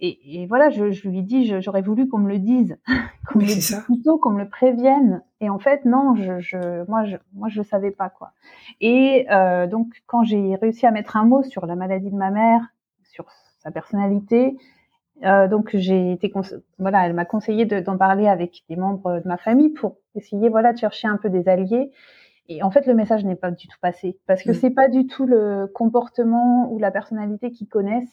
Et, 0.00 0.42
et 0.42 0.46
voilà, 0.46 0.70
je, 0.70 0.90
je 0.92 1.08
lui 1.08 1.22
dis, 1.22 1.60
j'aurais 1.60 1.82
voulu 1.82 2.08
qu'on 2.08 2.18
me 2.18 2.28
le 2.28 2.38
dise, 2.38 2.78
qu'on 3.26 3.38
me 3.40 3.44
le 3.44 3.48
dise 3.54 3.66
plutôt, 3.84 4.18
qu'on 4.18 4.30
me 4.30 4.38
le 4.42 4.48
prévienne. 4.48 5.22
Et 5.40 5.50
en 5.50 5.58
fait, 5.58 5.84
non, 5.84 6.14
je, 6.14 6.38
je, 6.38 6.88
moi, 6.88 7.04
je, 7.04 7.16
moi, 7.34 7.48
je 7.48 7.58
le 7.60 7.64
savais 7.64 7.90
pas 7.90 8.08
quoi. 8.08 8.32
Et 8.80 9.26
euh, 9.30 9.66
donc, 9.66 9.88
quand 10.06 10.22
j'ai 10.22 10.54
réussi 10.56 10.86
à 10.86 10.90
mettre 10.92 11.16
un 11.16 11.24
mot 11.24 11.42
sur 11.42 11.66
la 11.66 11.74
maladie 11.74 12.10
de 12.10 12.16
ma 12.16 12.30
mère, 12.30 12.60
sur 13.02 13.26
sa 13.58 13.70
personnalité, 13.72 14.56
euh, 15.24 15.48
donc 15.48 15.70
j'ai 15.74 16.12
été, 16.12 16.32
voilà, 16.78 17.04
elle 17.06 17.12
m'a 17.14 17.24
conseillé 17.24 17.66
de- 17.66 17.80
d'en 17.80 17.98
parler 17.98 18.28
avec 18.28 18.62
des 18.68 18.76
membres 18.76 19.18
de 19.20 19.26
ma 19.26 19.36
famille 19.36 19.70
pour 19.70 19.96
essayer, 20.14 20.48
voilà, 20.48 20.72
de 20.72 20.78
chercher 20.78 21.08
un 21.08 21.16
peu 21.16 21.28
des 21.28 21.48
alliés. 21.48 21.90
Et 22.48 22.62
en 22.62 22.70
fait, 22.70 22.86
le 22.86 22.94
message 22.94 23.24
n'est 23.24 23.34
pas 23.36 23.50
du 23.50 23.66
tout 23.66 23.76
passé 23.80 24.16
parce 24.28 24.44
que 24.44 24.52
Mm. 24.52 24.54
c'est 24.54 24.70
pas 24.70 24.88
du 24.88 25.06
tout 25.08 25.26
le 25.26 25.66
comportement 25.74 26.70
ou 26.72 26.78
la 26.78 26.92
personnalité 26.92 27.50
qu'ils 27.50 27.68
connaissent. 27.68 28.08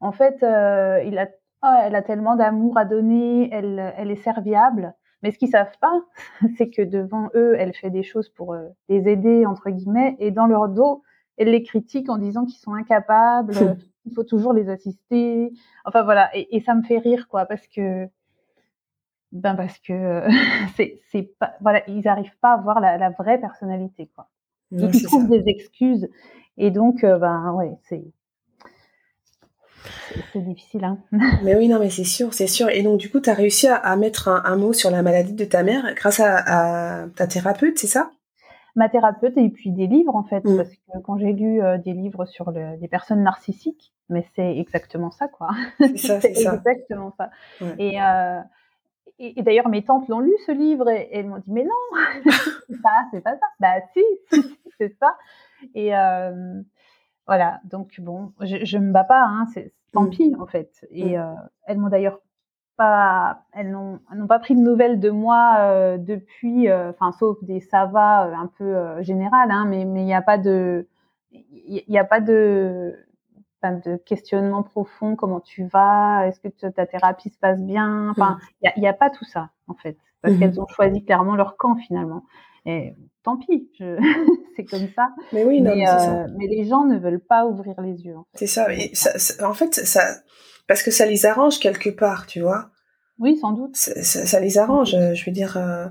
En 0.00 0.12
fait, 0.12 0.42
euh, 0.42 1.02
il 1.04 1.18
a, 1.18 1.28
ah, 1.62 1.82
elle 1.84 1.94
a 1.94 2.02
tellement 2.02 2.36
d'amour 2.36 2.78
à 2.78 2.84
donner, 2.84 3.48
elle, 3.52 3.92
elle 3.96 4.10
est 4.10 4.22
serviable. 4.22 4.94
Mais 5.22 5.30
ce 5.30 5.38
qu'ils 5.38 5.48
savent 5.48 5.76
pas, 5.80 6.00
c'est 6.58 6.70
que 6.70 6.82
devant 6.82 7.28
eux, 7.34 7.54
elle 7.58 7.74
fait 7.74 7.90
des 7.90 8.02
choses 8.02 8.28
pour 8.28 8.52
euh, 8.54 8.68
les 8.88 9.08
aider 9.08 9.46
entre 9.46 9.70
guillemets, 9.70 10.16
et 10.18 10.30
dans 10.30 10.46
leur 10.46 10.68
dos, 10.68 11.02
elle 11.38 11.50
les 11.50 11.62
critique 11.62 12.08
en 12.10 12.18
disant 12.18 12.44
qu'ils 12.44 12.58
sont 12.60 12.74
incapables, 12.74 13.54
il 14.04 14.14
faut 14.14 14.24
toujours 14.24 14.52
les 14.52 14.68
assister. 14.68 15.52
Enfin 15.84 16.02
voilà, 16.02 16.30
et, 16.36 16.56
et 16.56 16.60
ça 16.60 16.74
me 16.74 16.82
fait 16.82 16.98
rire 16.98 17.28
quoi, 17.28 17.46
parce 17.46 17.66
que 17.68 18.08
ben 19.32 19.54
parce 19.54 19.78
que 19.78 19.92
euh, 19.92 20.28
c'est 20.76 21.00
c'est 21.10 21.30
pas 21.38 21.54
voilà, 21.60 21.82
ils 21.88 22.06
arrivent 22.08 22.36
pas 22.40 22.52
à 22.52 22.56
voir 22.58 22.80
la, 22.80 22.96
la 22.98 23.10
vraie 23.10 23.38
personnalité 23.38 24.10
quoi. 24.14 24.28
Donc 24.70 24.94
ils 24.94 25.02
trouvent 25.02 25.28
ça. 25.28 25.28
des 25.28 25.44
excuses, 25.48 26.08
et 26.56 26.70
donc 26.70 27.04
euh, 27.04 27.18
ben 27.18 27.52
ouais, 27.52 27.72
c'est- 27.82 28.04
c'est 30.32 30.40
difficile 30.44 30.84
hein. 30.84 30.98
Mais 31.42 31.54
oui, 31.56 31.68
non, 31.68 31.78
mais 31.78 31.90
c'est 31.90 32.04
sûr, 32.04 32.32
c'est 32.34 32.46
sûr. 32.46 32.68
Et 32.70 32.82
donc, 32.82 32.98
du 32.98 33.10
coup, 33.10 33.20
tu 33.20 33.30
as 33.30 33.34
réussi 33.34 33.68
à, 33.68 33.76
à 33.76 33.96
mettre 33.96 34.28
un, 34.28 34.42
un 34.44 34.56
mot 34.56 34.72
sur 34.72 34.90
la 34.90 35.02
maladie 35.02 35.32
de 35.34 35.44
ta 35.44 35.62
mère 35.62 35.94
grâce 35.94 36.20
à, 36.20 37.02
à 37.02 37.08
ta 37.08 37.26
thérapeute, 37.26 37.78
c'est 37.78 37.86
ça? 37.86 38.10
Ma 38.74 38.88
thérapeute 38.90 39.36
et 39.38 39.48
puis 39.48 39.70
des 39.72 39.86
livres 39.86 40.14
en 40.14 40.22
fait 40.24 40.44
Mm. 40.44 40.56
parce 40.58 40.68
que 40.68 40.98
quand 41.04 41.16
j'ai 41.18 41.32
lu 41.32 41.62
euh, 41.62 41.78
des 41.78 41.94
livres 41.94 42.26
sur 42.26 42.50
le, 42.50 42.76
les 42.78 42.88
personnes 42.88 43.22
narcissiques 43.22 43.94
mais 44.10 44.22
c'est 44.34 44.58
exactement 44.58 45.10
ça 45.10 45.28
quoi 45.28 45.48
C'est 45.80 45.96
ça, 45.96 46.20
c'est 46.20 46.34
ça. 46.34 46.54
exactement 46.56 47.10
ça 47.16 47.30
Ouais. 47.62 47.74
et, 47.78 48.02
euh, 48.02 48.38
et, 49.18 49.40
et 49.40 49.42
d'ailleurs 49.42 49.70
mes 49.70 49.82
tantes 49.82 50.06
l'ont 50.08 50.20
lu 50.20 50.32
ce 50.44 50.52
livre 50.52 50.90
et, 50.90 51.08
et 51.10 51.18
elles 51.20 51.26
m'ont 51.26 51.38
dit 51.38 51.50
mais 51.50 51.64
non 51.64 52.02
c'est 52.68 52.82
pas 52.82 53.06
c'est 53.12 53.22
pas 53.22 53.32
ça 53.32 53.46
bah 53.60 53.80
si, 53.94 54.02
si, 54.30 54.42
si, 54.42 54.58
c'est 54.78 54.94
ça 55.00 55.16
et 55.74 55.96
euh, 55.96 56.60
voilà 57.26 57.60
donc 57.64 57.98
bon 57.98 58.32
je, 58.42 58.62
je 58.62 58.76
me 58.76 58.92
bats 58.92 59.04
pas 59.04 59.22
hein, 59.24 59.46
tant 59.92 60.04
Mm. 60.04 60.10
pis 60.10 60.34
en 60.40 60.46
fait 60.46 60.86
et 60.90 61.16
Mm. 61.16 61.20
euh, 61.20 61.34
elles 61.66 61.78
m'ont 61.78 61.88
d'ailleurs 61.88 62.20
pas, 62.76 63.44
elles 63.52 63.70
n'ont 63.70 64.00
pas 64.28 64.38
pris 64.38 64.54
de 64.54 64.60
nouvelles 64.60 65.00
de 65.00 65.10
moi 65.10 65.56
euh, 65.60 65.96
depuis, 65.98 66.68
euh, 66.68 66.90
enfin 66.90 67.12
sauf 67.12 67.42
des 67.42 67.60
ça 67.60 67.86
va 67.86 68.22
un 68.38 68.48
peu 68.58 69.02
général, 69.02 69.50
hein, 69.50 69.64
mais 69.66 69.84
mais 69.86 70.02
il 70.02 70.06
n'y 70.06 70.14
a 70.14 70.22
pas 70.22 70.38
de, 70.38 70.86
il 71.32 71.84
y, 71.88 71.98
a 71.98 72.04
pas 72.04 72.20
de, 72.20 72.94
de 73.64 73.96
questionnement 73.96 74.62
profond. 74.62 75.16
Comment 75.16 75.40
tu 75.40 75.66
vas 75.66 76.26
Est-ce 76.26 76.40
que 76.40 76.48
ta 76.68 76.86
thérapie 76.86 77.30
se 77.30 77.38
passe 77.38 77.60
bien 77.62 78.10
Enfin, 78.10 78.38
il 78.62 78.68
a, 78.68 78.72
il 78.76 78.82
y 78.82 78.86
a 78.86 78.92
pas 78.92 79.10
tout 79.10 79.24
ça 79.24 79.50
en 79.68 79.74
fait, 79.74 79.96
parce 80.22 80.36
qu'elles 80.36 80.60
ont 80.60 80.66
choisi 80.68 81.04
clairement 81.04 81.34
leur 81.36 81.56
camp 81.56 81.76
finalement. 81.76 82.24
Et 82.66 82.94
tant 83.24 83.36
pis, 83.38 83.70
je... 83.78 83.96
c'est 84.56 84.64
comme 84.64 84.88
ça. 84.94 85.10
Mais 85.32 85.44
oui, 85.44 85.60
non, 85.60 85.74
mais, 85.74 85.86
ça. 85.86 86.22
euh, 86.24 86.26
mais 86.36 86.46
les 86.48 86.64
gens 86.64 86.84
ne 86.84 86.98
veulent 86.98 87.24
pas 87.24 87.46
ouvrir 87.46 87.80
les 87.80 88.02
yeux. 88.04 88.16
En 88.16 88.22
fait. 88.32 88.38
C'est 88.38 88.46
ça. 88.46 88.72
Et 88.74 88.90
ça, 88.94 89.18
ça- 89.18 89.48
en 89.48 89.54
fait, 89.54 89.74
ça, 89.74 90.02
parce 90.68 90.82
que 90.82 90.90
ça 90.90 91.06
les 91.06 91.26
arrange 91.26 91.58
quelque 91.60 91.90
part, 91.90 92.26
tu 92.26 92.40
vois. 92.40 92.70
Oui, 93.18 93.38
sans 93.38 93.52
doute. 93.52 93.74
Ça, 93.76 94.40
les 94.40 94.58
arrange. 94.58 94.90
Je 94.90 95.24
veux 95.24 95.32
dire, 95.32 95.56
euh, 95.56 95.86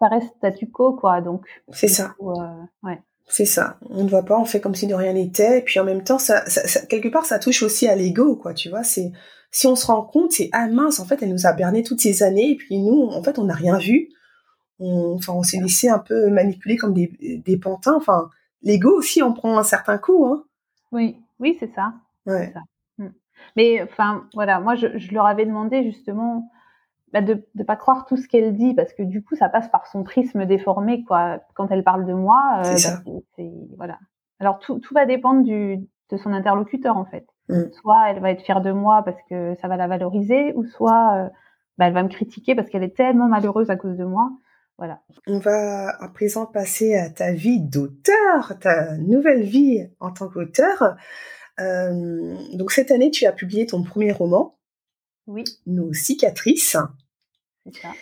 Ça 0.00 0.08
reste 0.08 0.28
statu 0.38 0.70
quo, 0.70 0.94
quoi. 0.94 1.20
Donc. 1.20 1.44
c'est 1.72 1.88
ça. 1.88 2.14
coup, 2.18 2.30
euh, 2.30 2.62
ouais. 2.82 2.98
C'est 3.28 3.44
ça. 3.46 3.78
On 3.88 4.04
ne 4.04 4.08
voit 4.08 4.24
pas, 4.24 4.38
on 4.38 4.44
fait 4.44 4.60
comme 4.60 4.74
si 4.74 4.86
de 4.86 4.94
rien 4.94 5.12
n'était. 5.12 5.58
Et 5.58 5.62
puis 5.62 5.78
en 5.80 5.84
même 5.84 6.02
temps, 6.02 6.18
ça, 6.18 6.44
ça, 6.46 6.66
ça- 6.66 6.84
quelque 6.86 7.08
part, 7.08 7.24
ça 7.24 7.38
touche 7.38 7.62
aussi 7.62 7.88
à 7.88 7.94
l'ego, 7.94 8.36
quoi. 8.36 8.52
Tu 8.54 8.68
vois, 8.68 8.82
c'est 8.84 9.12
si 9.50 9.66
on 9.66 9.76
se 9.76 9.86
rend 9.86 10.02
compte, 10.02 10.32
c'est 10.32 10.48
ah 10.52 10.66
mince, 10.68 10.98
en 10.98 11.04
fait, 11.04 11.22
elle 11.22 11.30
nous 11.30 11.46
a 11.46 11.52
berné 11.52 11.82
toutes 11.82 12.00
ces 12.00 12.22
années, 12.22 12.52
et 12.52 12.56
puis 12.56 12.78
nous, 12.78 13.02
en 13.10 13.22
fait, 13.22 13.38
on 13.38 13.44
n'a 13.44 13.54
rien 13.54 13.78
vu. 13.78 14.08
On, 14.80 15.14
enfin, 15.14 15.32
on 15.34 15.42
s'est 15.42 15.60
laissé 15.60 15.88
un 15.88 15.98
peu 15.98 16.28
manipuler 16.30 16.76
comme 16.76 16.94
des, 16.94 17.42
des 17.44 17.56
pantins. 17.56 17.96
Enfin, 17.96 18.30
l'ego 18.62 18.90
aussi, 18.90 19.22
on 19.22 19.32
prend 19.32 19.58
un 19.58 19.62
certain 19.62 19.98
coup, 19.98 20.26
hein. 20.26 20.44
Oui, 20.90 21.16
oui, 21.40 21.56
c'est 21.58 21.72
ça. 21.74 21.94
Ouais. 22.26 22.52
Mais 23.56 23.82
enfin, 23.82 24.24
voilà, 24.34 24.60
moi, 24.60 24.74
je, 24.74 24.98
je 24.98 25.12
leur 25.12 25.26
avais 25.26 25.46
demandé 25.46 25.82
justement 25.82 26.48
bah, 27.12 27.20
de 27.20 27.44
ne 27.54 27.64
pas 27.64 27.76
croire 27.76 28.06
tout 28.06 28.16
ce 28.16 28.28
qu'elle 28.28 28.56
dit, 28.56 28.74
parce 28.74 28.92
que 28.92 29.02
du 29.02 29.22
coup, 29.22 29.34
ça 29.36 29.48
passe 29.48 29.68
par 29.68 29.86
son 29.86 30.04
prisme 30.04 30.46
déformé, 30.46 31.04
quoi. 31.04 31.40
Quand 31.54 31.70
elle 31.70 31.84
parle 31.84 32.06
de 32.06 32.14
moi, 32.14 32.62
euh, 32.64 32.76
bah, 33.36 33.44
voilà. 33.76 33.98
Alors 34.40 34.58
tout, 34.58 34.78
tout 34.78 34.94
va 34.94 35.06
dépendre 35.06 35.42
du, 35.42 35.78
de 36.10 36.16
son 36.16 36.32
interlocuteur, 36.32 36.96
en 36.96 37.04
fait. 37.04 37.26
Mm. 37.48 37.72
Soit 37.72 38.10
elle 38.10 38.20
va 38.20 38.30
être 38.30 38.42
fière 38.42 38.60
de 38.60 38.72
moi 38.72 39.02
parce 39.04 39.20
que 39.28 39.54
ça 39.60 39.68
va 39.68 39.76
la 39.76 39.88
valoriser, 39.88 40.54
ou 40.54 40.64
soit 40.64 41.16
euh, 41.16 41.28
bah, 41.78 41.86
elle 41.86 41.94
va 41.94 42.02
me 42.02 42.08
critiquer 42.08 42.54
parce 42.54 42.68
qu'elle 42.70 42.84
est 42.84 42.96
tellement 42.96 43.28
malheureuse 43.28 43.70
à 43.70 43.76
cause 43.76 43.96
de 43.96 44.04
moi. 44.04 44.30
Voilà. 44.82 45.00
On 45.28 45.38
va 45.38 45.90
à 45.90 46.08
présent 46.08 46.44
passer 46.44 46.96
à 46.96 47.08
ta 47.08 47.30
vie 47.30 47.60
d'auteur, 47.60 48.58
ta 48.58 48.96
nouvelle 48.96 49.44
vie 49.44 49.88
en 50.00 50.10
tant 50.10 50.28
qu'auteur. 50.28 50.96
Euh, 51.60 52.36
donc 52.54 52.72
cette 52.72 52.90
année, 52.90 53.12
tu 53.12 53.24
as 53.24 53.30
publié 53.30 53.64
ton 53.64 53.84
premier 53.84 54.10
roman, 54.10 54.58
Oui, 55.28 55.44
Nos 55.66 55.92
cicatrices, 55.92 56.76
c'est 57.64 57.76
ça. 57.76 57.92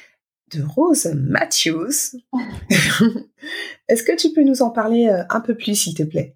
de 0.54 0.62
Rose 0.62 1.04
Matthews. 1.14 2.16
Est-ce 3.88 4.02
que 4.02 4.16
tu 4.16 4.32
peux 4.32 4.42
nous 4.42 4.62
en 4.62 4.70
parler 4.70 5.06
euh, 5.08 5.22
un 5.28 5.42
peu 5.42 5.54
plus, 5.54 5.74
s'il 5.74 5.92
te 5.92 6.02
plaît? 6.02 6.34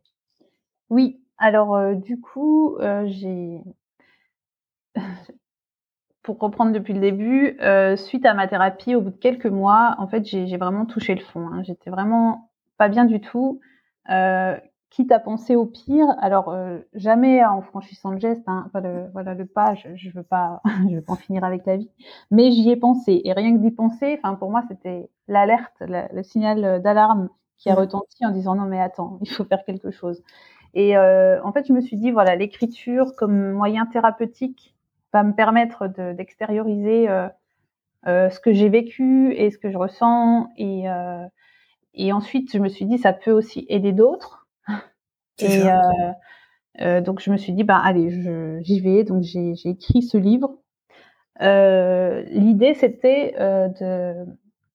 Oui, 0.90 1.22
alors 1.38 1.96
du 1.96 2.20
coup, 2.20 2.76
j'ai 3.06 3.62
pour 6.24 6.40
reprendre 6.40 6.72
depuis 6.72 6.94
le 6.94 7.00
début, 7.00 7.56
suite 7.96 8.26
à 8.26 8.34
ma 8.34 8.48
thérapie, 8.48 8.96
au 8.96 9.00
bout 9.00 9.10
de 9.10 9.16
quelques 9.16 9.46
mois, 9.46 9.94
en 9.98 10.08
fait, 10.08 10.24
j'ai 10.24 10.56
vraiment 10.56 10.86
touché 10.86 11.14
le 11.14 11.20
fond. 11.20 11.46
Hein. 11.46 11.62
J'étais 11.62 11.90
vraiment 11.90 12.50
pas 12.78 12.88
bien 12.88 13.04
du 13.04 13.20
tout 13.20 13.60
quitte 14.94 15.10
à 15.10 15.18
penser 15.18 15.56
au 15.56 15.66
pire. 15.66 16.06
Alors 16.20 16.50
euh, 16.50 16.78
jamais 16.94 17.44
en 17.44 17.62
franchissant 17.62 18.12
le 18.12 18.20
geste, 18.20 18.44
hein, 18.46 18.70
le, 18.74 19.10
voilà 19.12 19.34
le 19.34 19.44
pas, 19.44 19.74
je, 19.74 20.10
veux 20.10 20.22
pas, 20.22 20.62
je 20.88 20.94
veux 20.94 21.02
pas 21.02 21.14
en 21.14 21.16
finir 21.16 21.42
avec 21.42 21.66
la 21.66 21.76
vie. 21.76 21.90
Mais 22.30 22.52
j'y 22.52 22.70
ai 22.70 22.76
pensé 22.76 23.20
et 23.24 23.32
rien 23.32 23.52
que 23.52 23.60
d'y 23.60 23.72
penser, 23.72 24.18
enfin 24.22 24.36
pour 24.36 24.50
moi 24.50 24.62
c'était 24.68 25.10
l'alerte, 25.26 25.74
le 25.80 26.22
signal 26.22 26.80
d'alarme 26.80 27.28
qui 27.58 27.70
a 27.70 27.74
mmh. 27.74 27.78
retenti 27.78 28.24
en 28.24 28.30
disant 28.30 28.54
non 28.54 28.66
mais 28.66 28.80
attends, 28.80 29.18
il 29.20 29.28
faut 29.28 29.44
faire 29.44 29.64
quelque 29.64 29.90
chose. 29.90 30.22
Et 30.74 30.96
euh, 30.96 31.42
en 31.42 31.52
fait 31.52 31.66
je 31.66 31.72
me 31.72 31.80
suis 31.80 31.96
dit 31.96 32.12
voilà 32.12 32.36
l'écriture 32.36 33.16
comme 33.16 33.52
moyen 33.52 33.86
thérapeutique 33.86 34.76
va 35.14 35.22
me 35.22 35.32
permettre 35.32 35.88
d'extérioriser 36.12 37.08
euh, 37.08 37.28
euh, 38.06 38.28
ce 38.28 38.38
que 38.40 38.52
j'ai 38.52 38.68
vécu 38.68 39.32
et 39.32 39.50
ce 39.50 39.56
que 39.56 39.70
je 39.70 39.78
ressens 39.78 40.48
et 40.56 40.84
et 41.96 42.12
ensuite 42.12 42.52
je 42.52 42.58
me 42.58 42.68
suis 42.68 42.84
dit 42.84 42.98
ça 42.98 43.12
peut 43.12 43.30
aussi 43.30 43.64
aider 43.68 43.92
d'autres 43.92 44.46
et 45.38 45.70
euh, 45.70 45.78
euh, 46.80 47.00
donc 47.00 47.20
je 47.20 47.30
me 47.30 47.36
suis 47.36 47.52
dit, 47.52 47.64
bah 47.64 47.80
allez, 47.82 48.10
j'y 48.62 48.80
vais. 48.80 49.04
Donc 49.04 49.22
j'ai 49.22 49.52
écrit 49.64 50.02
ce 50.02 50.16
livre. 50.16 50.58
Euh, 51.42 52.22
L'idée 52.28 52.74
c'était 52.74 53.34
euh, 53.40 53.68
de, 53.68 54.26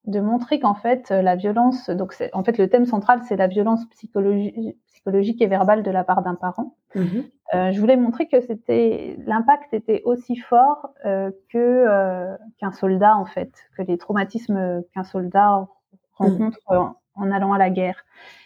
de 0.05 0.19
montrer 0.19 0.59
qu'en 0.59 0.75
fait 0.75 1.09
la 1.09 1.35
violence, 1.35 1.89
donc 1.89 2.13
en 2.33 2.43
fait 2.43 2.57
le 2.57 2.69
thème 2.69 2.85
central 2.85 3.21
c'est 3.27 3.37
la 3.37 3.47
violence 3.47 3.85
psychologique, 3.91 4.77
psychologique 4.87 5.41
et 5.41 5.47
verbale 5.47 5.83
de 5.83 5.91
la 5.91 6.03
part 6.03 6.21
d'un 6.21 6.35
parent. 6.35 6.75
Mmh 6.95 7.21
euh, 7.55 7.71
je 7.71 7.79
voulais 7.79 7.97
montrer 7.97 8.27
que 8.27 8.41
c'était 8.41 9.17
l'impact 9.25 9.73
était 9.73 10.03
aussi 10.05 10.35
fort 10.35 10.89
euh, 11.03 11.31
que 11.51 12.37
qu'un 12.59 12.71
soldat 12.71 13.17
en 13.17 13.25
fait, 13.25 13.51
que 13.75 13.81
les 13.81 13.97
traumatismes 13.97 14.83
qu'un 14.93 15.03
soldat 15.03 15.61
mmh. 15.61 15.67
rencontre 16.13 16.59
en, 16.67 16.95
en, 17.15 17.31
allant 17.31 17.51
à 17.53 17.57
la 17.57 17.71
guerre. 17.71 18.05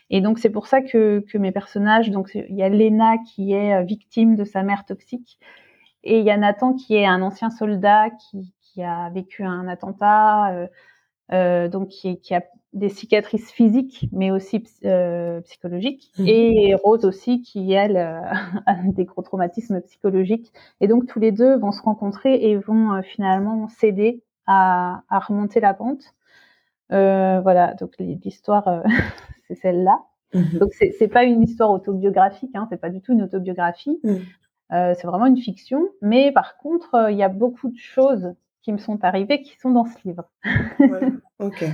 Et 0.09 0.21
donc 0.21 0.37
c'est 0.37 0.51
pour 0.51 0.67
ça 0.67 0.81
que, 0.81 1.25
que 1.31 1.39
mes 1.39 1.51
personnages, 1.51 2.11
donc 2.11 2.31
il 2.35 2.55
y 2.55 2.61
a 2.61 2.69
Lena 2.69 3.17
qui 3.17 3.53
est 3.53 3.73
euh, 3.73 3.81
victime 3.81 4.35
de 4.35 4.43
sa 4.43 4.61
mère 4.61 4.85
toxique, 4.85 5.39
et 6.03 6.19
il 6.19 6.25
y 6.25 6.29
a 6.29 6.37
Nathan 6.37 6.73
qui 6.73 6.95
est 6.95 7.05
un 7.07 7.23
ancien 7.23 7.49
soldat 7.49 8.11
qui, 8.11 8.53
qui 8.61 8.83
a 8.83 9.09
vécu 9.09 9.43
un 9.43 9.67
attentat, 9.67 10.51
euh, 10.51 10.67
euh, 11.31 11.67
donc 11.67 11.87
qui, 11.87 12.19
qui, 12.19 12.35
a 12.35 12.43
des 12.73 12.89
cicatrices 12.89 13.51
physiques, 13.51 14.07
mais 14.11 14.31
aussi 14.31 14.63
euh, 14.85 15.41
psychologiques, 15.41 16.11
mmh. 16.17 16.27
et 16.27 16.75
Rose 16.75 17.05
aussi 17.05 17.41
qui 17.41 17.71
elle 17.71 17.97
a 18.65 18.75
des 18.83 19.05
gros 19.05 19.21
traumatismes 19.21 19.81
psychologiques. 19.81 20.51
Et 20.81 20.87
donc 20.87 21.05
tous 21.05 21.19
les 21.19 21.31
deux 21.31 21.57
vont 21.57 21.71
se 21.71 21.81
rencontrer 21.81 22.35
et 22.35 22.57
vont 22.57 23.01
finalement 23.03 23.67
s'aider 23.69 24.23
à, 24.47 25.03
à, 25.09 25.19
remonter 25.19 25.59
la 25.59 25.73
pente. 25.73 26.03
voilà, 26.89 27.73
donc 27.79 27.93
l'histoire 27.99 28.83
c'est 29.47 29.55
celle-là. 29.55 29.99
Mhm. 30.33 30.59
Donc 30.59 30.73
c'est 30.73 31.07
pas 31.07 31.23
une 31.23 31.43
histoire 31.43 31.71
autobiographique, 31.71 32.55
hein, 32.55 32.67
c'est 32.69 32.81
pas 32.81 32.89
du 32.89 33.01
tout 33.01 33.13
une 33.13 33.21
autobiographie. 33.21 33.99
Euh, 34.73 34.93
c'est 34.97 35.05
vraiment 35.05 35.27
une 35.27 35.37
fiction, 35.37 35.89
mais 36.01 36.31
par 36.31 36.57
contre, 36.57 36.95
euh, 36.95 37.11
il 37.11 37.17
y 37.17 37.23
a 37.23 37.29
beaucoup 37.29 37.69
de 37.69 37.77
choses 37.77 38.33
qui 38.63 38.73
me 38.73 38.77
sont 38.77 39.03
arrivées 39.03 39.41
qui 39.41 39.57
sont 39.59 39.71
dans 39.71 39.85
ce 39.85 39.97
livre. 40.05 40.23
Ok, 41.39 41.65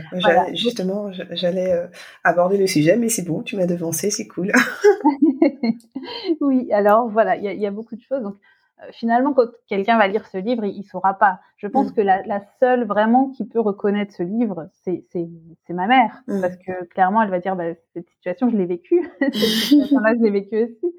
justement, 0.54 1.12
j'allais 1.12 1.74
euh, 1.74 1.86
aborder 2.24 2.58
le 2.58 2.66
sujet, 2.66 2.98
mais 2.98 3.08
c'est 3.08 3.22
bon, 3.22 3.44
tu 3.44 3.56
m'as 3.56 3.68
devancé, 3.68 4.10
c'est 4.10 4.26
cool. 4.26 4.52
oui, 6.42 6.72
alors 6.72 7.08
voilà, 7.08 7.36
il 7.36 7.44
y, 7.44 7.62
y, 7.62 7.68
a 7.68 7.72
beaucoup 7.72 7.96
de 7.96 8.02
choses. 8.02 8.24
Donc, 8.24 8.36
euh, 8.82 8.88
finalement, 8.92 9.34
quand 9.34 9.48
quelqu'un 9.68 9.98
va 9.98 10.08
lire 10.08 10.26
ce 10.28 10.38
livre, 10.38 10.66
il, 10.66 10.80
ne 10.80 10.84
saura 10.84 11.14
pas. 11.14 11.40
Je 11.58 11.68
pense 11.68 11.92
mm. 11.92 11.94
que 11.94 12.02
la, 12.02 12.42
seule 12.60 12.86
vraiment 12.86 13.30
qui 13.32 13.46
peut 13.46 13.60
reconnaître 13.60 14.14
ce 14.14 14.24
livre, 14.24 14.70
c'est 14.84 15.04
ma 15.70 15.88
mère, 15.88 16.24
mm. 16.28 16.42
parce 16.42 16.56
que 16.58 16.86
clairement, 16.86 17.22
elle 17.22 17.30
va 17.30 17.40
dire, 17.40 17.56
bah, 17.56 17.74
cette 17.94 18.10
situation, 18.10 18.50
je 18.50 18.56
l'ai 18.56 18.66
vécue, 18.66 19.08
cette 19.20 19.36
situation-là, 19.36 20.14
je 20.18 20.24
l'ai 20.24 20.32
vécue 20.32 20.64
aussi. 20.64 20.96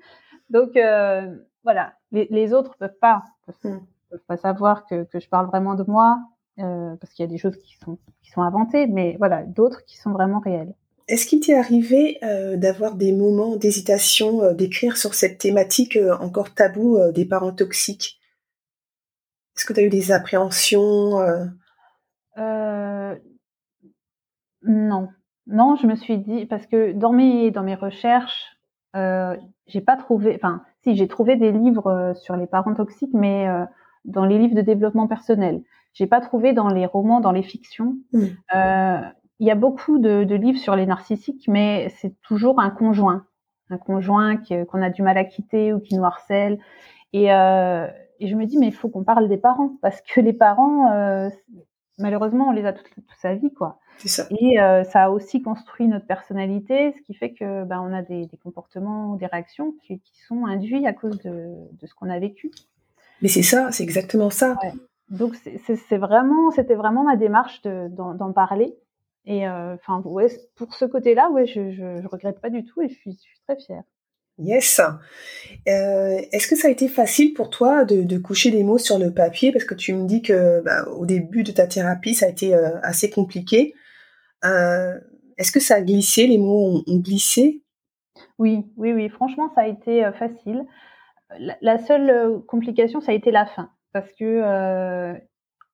Donc 0.51 0.77
euh, 0.77 1.35
voilà, 1.65 1.95
les, 2.13 2.27
les, 2.31 2.53
autres 2.53 2.77
peuvent 2.77 2.99
pas, 3.01 3.23
peuvent, 3.47 3.73
mm. 3.73 3.81
Peuvent 4.11 4.25
pas 4.27 4.37
savoir 4.37 4.87
que, 4.87 5.05
que, 5.05 5.21
je 5.21 5.29
parle 5.29 5.47
vraiment 5.47 5.75
de 5.75 5.85
moi, 5.87 6.19
euh, 6.59 6.97
parce 6.97 7.13
qu'il 7.13 7.25
y 7.25 7.29
a 7.29 7.31
des 7.31 7.39
choses 7.39 7.57
qui 7.57 7.77
sont 7.83 7.99
qui 8.23 8.31
sont 8.31 8.43
inventées, 8.43 8.87
mais 8.87 9.17
voilà, 9.19 9.45
d'autres 9.45 9.85
qui 9.87 9.97
sont 9.97 10.11
vraiment 10.11 10.41
réelles. 10.41 10.75
Est-ce 11.09 11.27
qu'il 11.27 11.41
t'est 11.41 11.57
arrivé 11.57 12.19
euh, 12.23 12.57
d'avoir 12.57 12.95
des 12.95 13.13
moments 13.13 13.57
d'hésitation, 13.57 14.43
euh, 14.43 14.53
d'écrire 14.53 14.97
sur 14.97 15.15
cette 15.15 15.39
thématique 15.39 15.99
encore 16.21 16.55
taboue 16.55 16.99
des 17.13 17.25
parents 17.25 17.53
toxiques? 17.53 18.21
Est-ce 19.57 19.65
que 19.65 19.73
tu 19.73 19.81
as 19.81 19.85
eu 19.85 19.89
des 19.89 20.13
appréhensions 20.13 21.19
Non. 24.63 25.09
Non, 25.47 25.75
je 25.77 25.87
me 25.87 25.97
suis 25.97 26.19
dit, 26.19 26.47
parce 26.47 26.67
que 26.67 26.93
dans 26.93 27.13
mes, 27.13 27.51
dans 27.51 27.63
mes 27.63 27.75
recherches, 27.75 28.57
j'ai 28.95 29.81
pas 29.81 29.97
trouvé, 29.97 30.35
enfin, 30.37 30.63
si, 30.83 30.95
j'ai 30.95 31.09
trouvé 31.09 31.37
des 31.37 31.51
livres 31.51 32.13
sur 32.17 32.37
les 32.37 32.47
parents 32.47 32.75
toxiques, 32.75 33.15
mais 33.15 33.49
dans 34.05 34.25
les 34.25 34.39
livres 34.39 34.55
de 34.55 34.63
développement 34.63 35.07
personnel. 35.07 35.63
J'ai 35.93 36.07
pas 36.07 36.21
trouvé 36.21 36.53
dans 36.53 36.69
les 36.69 36.87
romans, 36.87 37.21
dans 37.21 37.33
les 37.33 37.43
fictions. 37.43 37.97
Mmh 38.13 38.29
il 39.41 39.47
y 39.47 39.51
a 39.51 39.55
beaucoup 39.55 39.99
de, 39.99 40.25
de, 40.25 40.35
livres 40.35 40.59
sur 40.59 40.77
les 40.77 40.87
narcissiques, 40.87 41.49
mais 41.49 41.89
c'est 41.97 42.15
toujours 42.21 42.61
un 42.61 42.69
conjoint, 42.69 43.25
un 43.71 43.79
conjoint 43.79 44.37
qu'on 44.37 44.83
a 44.83 44.91
du 44.91 45.03
mal 45.03 45.17
à 45.17 45.25
quitter 45.25 45.73
ou 45.73 45.81
qui 45.81 45.97
nous 45.97 46.05
harcèle. 46.05 46.59
Et, 47.15 47.33
euh, 47.33 47.89
et 48.21 48.29
je 48.29 48.37
me 48.37 48.45
dis, 48.45 48.59
mais 48.59 48.67
il 48.67 48.75
faut 48.75 48.91
qu'on 48.91 49.03
parle 49.03 49.29
des 49.29 49.39
parents, 49.39 49.73
parce 49.81 50.03
que 50.03 50.21
les 50.21 50.35
parents, 50.35 50.93
euh, 50.93 51.31
malheureusement, 51.99 52.49
on 52.49 52.53
les 52.53 52.67
a 52.67 52.75
toute, 52.75 52.91
toute 52.91 53.11
sa 53.19 53.35
vie, 53.35 53.53
quoi. 53.53 53.81
Ça. 54.05 54.25
Et 54.31 54.61
euh, 54.61 54.85
ça 54.85 55.05
a 55.05 55.11
aussi 55.11 55.43
construit 55.43 55.89
notre 55.89 56.07
personnalité, 56.07 56.93
ce 56.97 57.03
qui 57.03 57.15
fait 57.15 57.33
que 57.33 57.65
ben, 57.65 57.81
on 57.81 57.95
a 57.95 58.03
des, 58.03 58.27
des 58.27 58.37
comportements 58.37 59.13
ou 59.13 59.17
des 59.17 59.27
réactions 59.27 59.73
qui, 59.83 60.01
qui, 60.01 60.23
sont 60.23 60.45
induits 60.47 60.87
à 60.87 60.93
cause 60.93 61.19
de, 61.19 61.55
de 61.73 61.87
ce 61.87 61.95
qu'on 61.95 62.11
a 62.11 62.19
vécu. 62.19 62.51
Mais 63.23 63.29
c'est 63.29 63.43
ça, 63.43 63.71
c'est 63.73 63.83
exactement 63.83 64.31
ça. 64.31 64.57
Ouais. 64.63 64.73
Donc 65.11 65.35
c'est 65.65 65.99
vraiment, 65.99 66.51
c'était 66.51 66.75
vraiment 66.75 67.03
ma 67.05 67.17
démarche 67.17 67.63
d'en 67.63 68.33
parler 68.33 68.77
et 69.27 69.47
euh, 69.47 69.75
enfin, 69.75 70.01
ouais, 70.05 70.29
pour 70.57 70.75
ce 70.75 70.85
côté-là, 70.85 71.31
ouais, 71.31 71.47
je, 71.47 71.71
je, 71.71 72.01
je, 72.03 72.09
regrette 72.09 72.41
pas 72.41 72.51
du 72.51 72.65
tout 72.65 72.81
et 72.83 72.89
je 72.89 72.95
suis, 72.95 73.13
je 73.13 73.19
suis 73.19 73.39
très 73.47 73.57
fière. 73.57 73.83
Yes. 74.39 74.81
Euh, 75.69 76.19
Est-ce 76.33 76.49
que 76.49 76.57
ça 76.57 76.69
a 76.69 76.71
été 76.71 76.89
facile 76.89 77.35
pour 77.35 77.51
toi 77.51 77.85
de, 77.85 78.03
de, 78.03 78.19
coucher 78.19 78.51
des 78.51 78.65
mots 78.65 78.79
sur 78.79 78.99
le 78.99 79.13
papier? 79.13 79.53
Parce 79.53 79.65
que 79.65 79.75
tu 79.75 79.93
me 79.93 80.07
dis 80.07 80.23
que 80.23 80.63
bah, 80.63 80.89
au 80.89 81.05
début 81.05 81.43
de 81.43 81.53
ta 81.53 81.67
thérapie, 81.67 82.15
ça 82.15 82.27
a 82.27 82.29
été 82.31 82.55
euh, 82.55 82.81
assez 82.83 83.11
compliqué. 83.11 83.75
Est-ce 84.43 85.53
que 85.53 85.61
ça 85.61 85.77
a 85.77 85.81
glissé 85.83 86.27
Les 86.27 86.39
mots 86.39 86.83
ont, 86.87 86.93
ont, 86.93 86.99
glissé? 86.99 87.63
Oui, 88.39 88.65
oui, 88.77 88.93
oui. 88.95 89.11
Franchement, 89.11 89.53
ça 89.55 89.63
a 89.63 89.67
été 89.67 90.11
facile. 90.19 90.65
La, 91.39 91.57
la, 91.61 91.79
seule 91.79 92.41
complication, 92.47 93.01
ça 93.01 93.13
a 93.13 93.15
été 93.15 93.31
la 93.31 93.47
fin 93.47 93.71
parce 93.93 94.13
que 94.13 95.21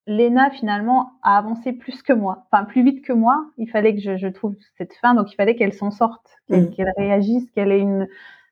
Lena 0.06 0.50
finalement 0.50 1.12
a 1.22 1.36
avancé 1.36 1.72
plus 1.72 2.02
que 2.02 2.12
moi, 2.12 2.46
enfin 2.50 2.64
plus 2.64 2.84
vite 2.84 3.04
que 3.04 3.12
moi. 3.12 3.46
Il 3.58 3.68
fallait 3.68 3.94
que 3.94 4.00
je, 4.00 4.16
je 4.16 4.28
trouve 4.28 4.54
cette 4.78 4.94
fin, 4.94 5.14
donc 5.14 5.32
il 5.32 5.34
fallait 5.34 5.56
qu'elle 5.56 5.72
s'en 5.72 5.90
sorte, 5.90 6.28
qu'elle 6.48 6.70
mm. 6.70 6.92
réagisse, 6.96 7.50
qu'elle 7.50 7.72
ait 7.72 7.80
une 7.80 8.06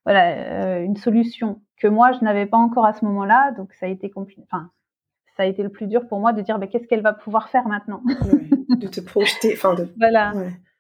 voilà 0.05 0.33
euh, 0.33 0.83
une 0.83 0.97
solution 0.97 1.63
que 1.81 1.87
moi 1.87 2.13
je 2.13 2.25
n'avais 2.25 2.47
pas 2.47 2.57
encore 2.57 2.87
à 2.87 2.93
ce 2.93 3.05
moment-là. 3.05 3.53
Donc 3.53 3.73
ça 3.75 3.87
a 3.87 3.89
été 3.89 4.11
compliqué. 4.11 4.43
Enfin, 4.51 4.71
ça 5.37 5.45
a 5.45 5.47
été 5.47 5.63
le 5.63 5.69
plus 5.69 5.87
dur 5.87 6.09
pour 6.09 6.19
moi 6.19 6.33
de 6.33 6.43
dire, 6.43 6.59
mais 6.59 6.69
qu'est-ce 6.69 6.89
qu'elle 6.89 7.03
va 7.03 7.13
pouvoir 7.13 7.49
faire 7.49 7.69
maintenant? 7.69 8.03
De 8.81 8.89
te 8.89 9.01
projeter, 9.01 9.53
enfin 9.55 9.75
de. 9.75 9.89
Voilà. 9.97 10.33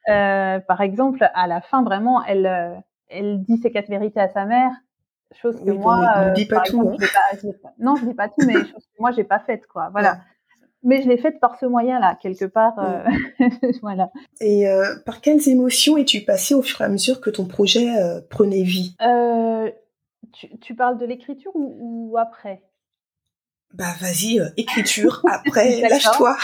Euh, 0.08 0.60
par 0.60 0.80
exemple, 0.80 1.30
à 1.34 1.46
la 1.46 1.60
fin, 1.60 1.82
vraiment, 1.82 2.22
elle 2.24 2.46
euh, 2.46 2.74
elle 3.08 3.42
dit 3.42 3.58
ses 3.58 3.70
quatre 3.70 3.88
vérités 3.88 4.20
à 4.20 4.28
sa 4.28 4.44
mère 4.44 4.72
chose 5.37 5.60
que 5.64 5.70
moi 5.70 6.28
ne 6.30 6.35
dis 6.35 6.46
pas 6.46 6.60
tout 6.60 6.92
exemple, 6.92 7.04
hein. 7.04 7.52
pas, 7.62 7.72
non 7.78 7.96
je 7.96 8.06
dis 8.06 8.14
pas 8.14 8.28
tout 8.28 8.46
mais 8.46 8.54
chose 8.54 8.85
que 8.85 9.00
moi 9.00 9.10
j'ai 9.12 9.24
pas 9.24 9.38
faite 9.38 9.66
quoi 9.66 9.90
voilà 9.90 10.18
mais 10.85 11.02
je 11.02 11.08
l'ai 11.08 11.16
faite 11.16 11.40
par 11.40 11.58
ce 11.58 11.66
moyen-là, 11.66 12.16
quelque 12.20 12.44
part. 12.44 12.78
Euh, 12.78 13.02
voilà. 13.82 14.10
Et 14.40 14.68
euh, 14.68 14.94
par 15.06 15.22
quelles 15.22 15.48
émotions 15.48 15.96
es-tu 15.96 16.20
passée 16.20 16.54
au 16.54 16.62
fur 16.62 16.82
et 16.82 16.85
à 16.85 16.88
mesure 16.88 17.20
que 17.20 17.30
ton 17.30 17.46
projet 17.46 17.96
euh, 17.96 18.20
prenait 18.28 18.62
vie? 18.62 18.94
Euh, 19.00 19.70
tu, 20.35 20.56
tu, 20.58 20.74
parles 20.74 20.98
de 20.98 21.06
l'écriture 21.06 21.52
ou, 21.56 22.10
ou, 22.12 22.18
après? 22.18 22.62
Bah 23.72 23.94
vas-y, 23.98 24.38
euh, 24.38 24.48
écriture, 24.58 25.22
après, 25.30 25.80
lâche-toi. 25.80 26.37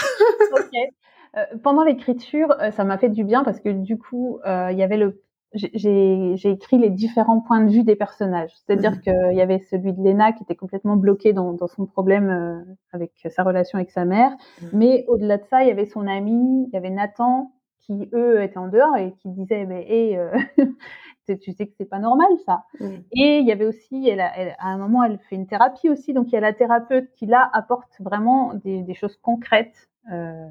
pendant 1.63 1.83
l'écriture, 1.83 2.55
ça 2.75 2.83
m'a 2.83 2.97
fait 2.97 3.09
du 3.09 3.23
bien 3.23 3.43
parce 3.43 3.59
que 3.59 3.69
du 3.69 3.97
coup, 3.97 4.39
il 4.45 4.75
y 4.75 4.83
avait 4.83 4.97
le 4.97 5.21
j'ai 5.53 6.49
écrit 6.49 6.77
les 6.77 6.89
différents 6.89 7.41
points 7.41 7.61
de 7.63 7.71
vue 7.71 7.83
des 7.83 7.95
personnages. 7.95 8.51
C'est-à-dire 8.55 8.93
mmh. 8.93 8.99
qu'il 9.01 9.33
y 9.37 9.41
avait 9.41 9.59
celui 9.59 9.93
de 9.93 10.01
Lena 10.01 10.31
qui 10.31 10.43
était 10.43 10.55
complètement 10.55 10.95
bloqué 10.95 11.33
dans, 11.33 11.53
dans 11.53 11.67
son 11.67 11.85
problème 11.85 12.29
euh, 12.29 12.73
avec 12.93 13.11
sa 13.29 13.43
relation 13.43 13.77
avec 13.77 13.91
sa 13.91 14.05
mère. 14.05 14.31
Mmh. 14.61 14.65
Mais 14.73 15.05
au-delà 15.07 15.37
de 15.37 15.45
ça, 15.49 15.63
il 15.63 15.67
y 15.67 15.71
avait 15.71 15.85
son 15.87 16.07
ami, 16.07 16.65
il 16.67 16.73
y 16.73 16.77
avait 16.77 16.89
Nathan 16.89 17.51
qui, 17.79 18.09
eux, 18.13 18.41
étaient 18.43 18.57
en 18.59 18.67
dehors 18.67 18.95
et 18.95 19.13
qui 19.21 19.29
disaient, 19.29 19.65
mais 19.65 19.85
hey, 19.89 20.15
euh, 20.17 20.31
tu 21.41 21.51
sais 21.51 21.67
que 21.67 21.73
c'est 21.77 21.85
pas 21.89 21.99
normal 21.99 22.29
ça. 22.45 22.63
Et 23.11 23.39
il 23.39 23.45
y 23.45 23.51
avait 23.51 23.65
aussi, 23.65 24.07
elle, 24.07 24.21
a- 24.21 24.31
elle- 24.37 24.55
à 24.59 24.67
un 24.69 24.77
moment, 24.77 25.03
elle 25.03 25.19
fait 25.29 25.35
une 25.35 25.47
thérapie 25.47 25.89
aussi, 25.89 26.13
donc 26.13 26.27
il 26.29 26.33
y 26.33 26.37
a 26.37 26.41
la 26.41 26.53
thérapeute 26.53 27.09
qui 27.13 27.25
là 27.25 27.49
apporte 27.53 27.91
vraiment 27.99 28.53
des, 28.53 28.83
des 28.83 28.93
choses 28.93 29.17
concrètes, 29.17 29.89
euh, 30.11 30.47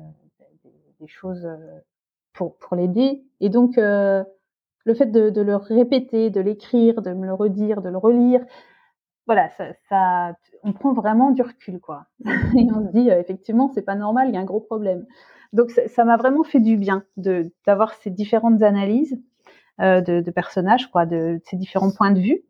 des, 0.65 0.73
des 1.01 1.07
choses 1.09 1.45
euh, 1.47 1.57
pour 2.33 2.57
pour 2.59 2.77
l'aider. 2.77 3.23
Et 3.41 3.49
donc 3.49 3.79
euh, 3.79 4.25
le 4.85 4.95
fait 4.95 5.07
de, 5.07 5.31
de 5.31 5.41
le 5.43 5.57
répéter, 5.57 6.31
de 6.31 6.41
l'écrire, 6.41 7.03
de 7.03 7.13
me 7.13 7.27
le 7.27 7.35
redire, 7.35 7.83
de 7.83 7.89
le 7.89 7.99
relire, 7.99 8.45
voilà, 9.27 9.49
ça, 9.51 9.67
ça 9.89 10.35
on 10.65 10.73
prend 10.73 10.93
vraiment 10.93 11.31
du 11.31 11.43
recul 11.43 11.79
quoi. 11.79 12.07
Et 12.25 12.67
on 12.75 12.87
se 12.87 12.93
dit 12.93 13.11
euh, 13.11 13.21
effectivement 13.21 13.71
c'est 13.75 13.83
pas 13.83 13.95
normal, 13.95 14.29
il 14.29 14.35
y 14.35 14.37
a 14.37 14.41
un 14.41 14.45
gros 14.45 14.61
problème. 14.61 15.07
Donc 15.53 15.71
ça 15.71 16.05
m'a 16.05 16.17
vraiment 16.17 16.45
fait 16.45 16.61
du 16.61 16.77
bien 16.77 17.05
d'avoir 17.17 17.95
ces 17.95 18.11
différentes 18.11 18.63
analyses 18.63 19.21
euh, 19.81 20.01
de, 20.01 20.21
de 20.21 20.31
personnages, 20.31 20.91
quoi, 20.91 21.07
de, 21.07 21.41
ces 21.45 21.57
différents 21.57 21.91
points 21.91 22.13
de 22.13 22.21
vue. 22.21 22.43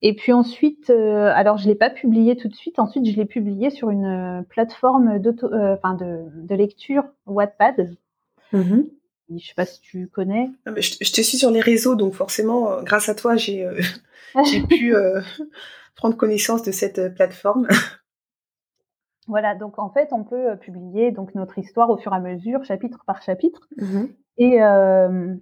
Et 0.00 0.14
puis 0.14 0.32
ensuite, 0.32 0.90
euh, 0.90 1.32
alors 1.34 1.56
je 1.56 1.66
l'ai 1.66 1.74
pas 1.74 1.90
publié 1.90 2.36
tout 2.36 2.48
de 2.48 2.54
suite. 2.54 2.78
Ensuite, 2.78 3.06
je 3.06 3.16
l'ai 3.16 3.24
publié 3.24 3.70
sur 3.70 3.90
une 3.90 4.04
euh, 4.04 4.42
plateforme 4.42 5.18
d'auto, 5.18 5.46
enfin 5.46 5.94
de, 5.94 6.24
de 6.36 6.54
lecture 6.54 7.04
Wattpad. 7.26 7.96
Mhm. 8.52 8.86
Je 9.30 9.46
sais 9.46 9.54
pas 9.54 9.64
si 9.66 9.80
tu 9.80 10.08
connais. 10.08 10.50
Ah, 10.66 10.70
mais 10.70 10.82
Je, 10.82 10.96
je 11.00 11.12
te 11.12 11.20
suis 11.22 11.38
sur 11.38 11.50
les 11.50 11.60
réseaux, 11.60 11.94
donc 11.94 12.14
forcément, 12.14 12.70
euh, 12.70 12.82
grâce 12.82 13.08
à 13.08 13.14
toi, 13.14 13.36
j'ai 13.36 13.64
euh, 13.64 13.80
pu 14.68 14.94
euh, 14.94 15.20
prendre 15.96 16.16
connaissance 16.16 16.62
de 16.62 16.72
cette 16.72 17.14
plateforme. 17.14 17.68
Voilà, 19.26 19.54
donc 19.54 19.78
en 19.78 19.88
fait, 19.88 20.10
on 20.12 20.22
peut 20.22 20.54
publier 20.60 21.10
donc 21.10 21.34
notre 21.34 21.58
histoire 21.58 21.88
au 21.88 21.96
fur 21.96 22.12
et 22.12 22.16
à 22.16 22.20
mesure, 22.20 22.62
chapitre 22.62 23.04
par 23.06 23.22
chapitre. 23.22 23.66
Mhm. 23.78 24.12
Et 24.36 24.62
euh, 24.62 25.34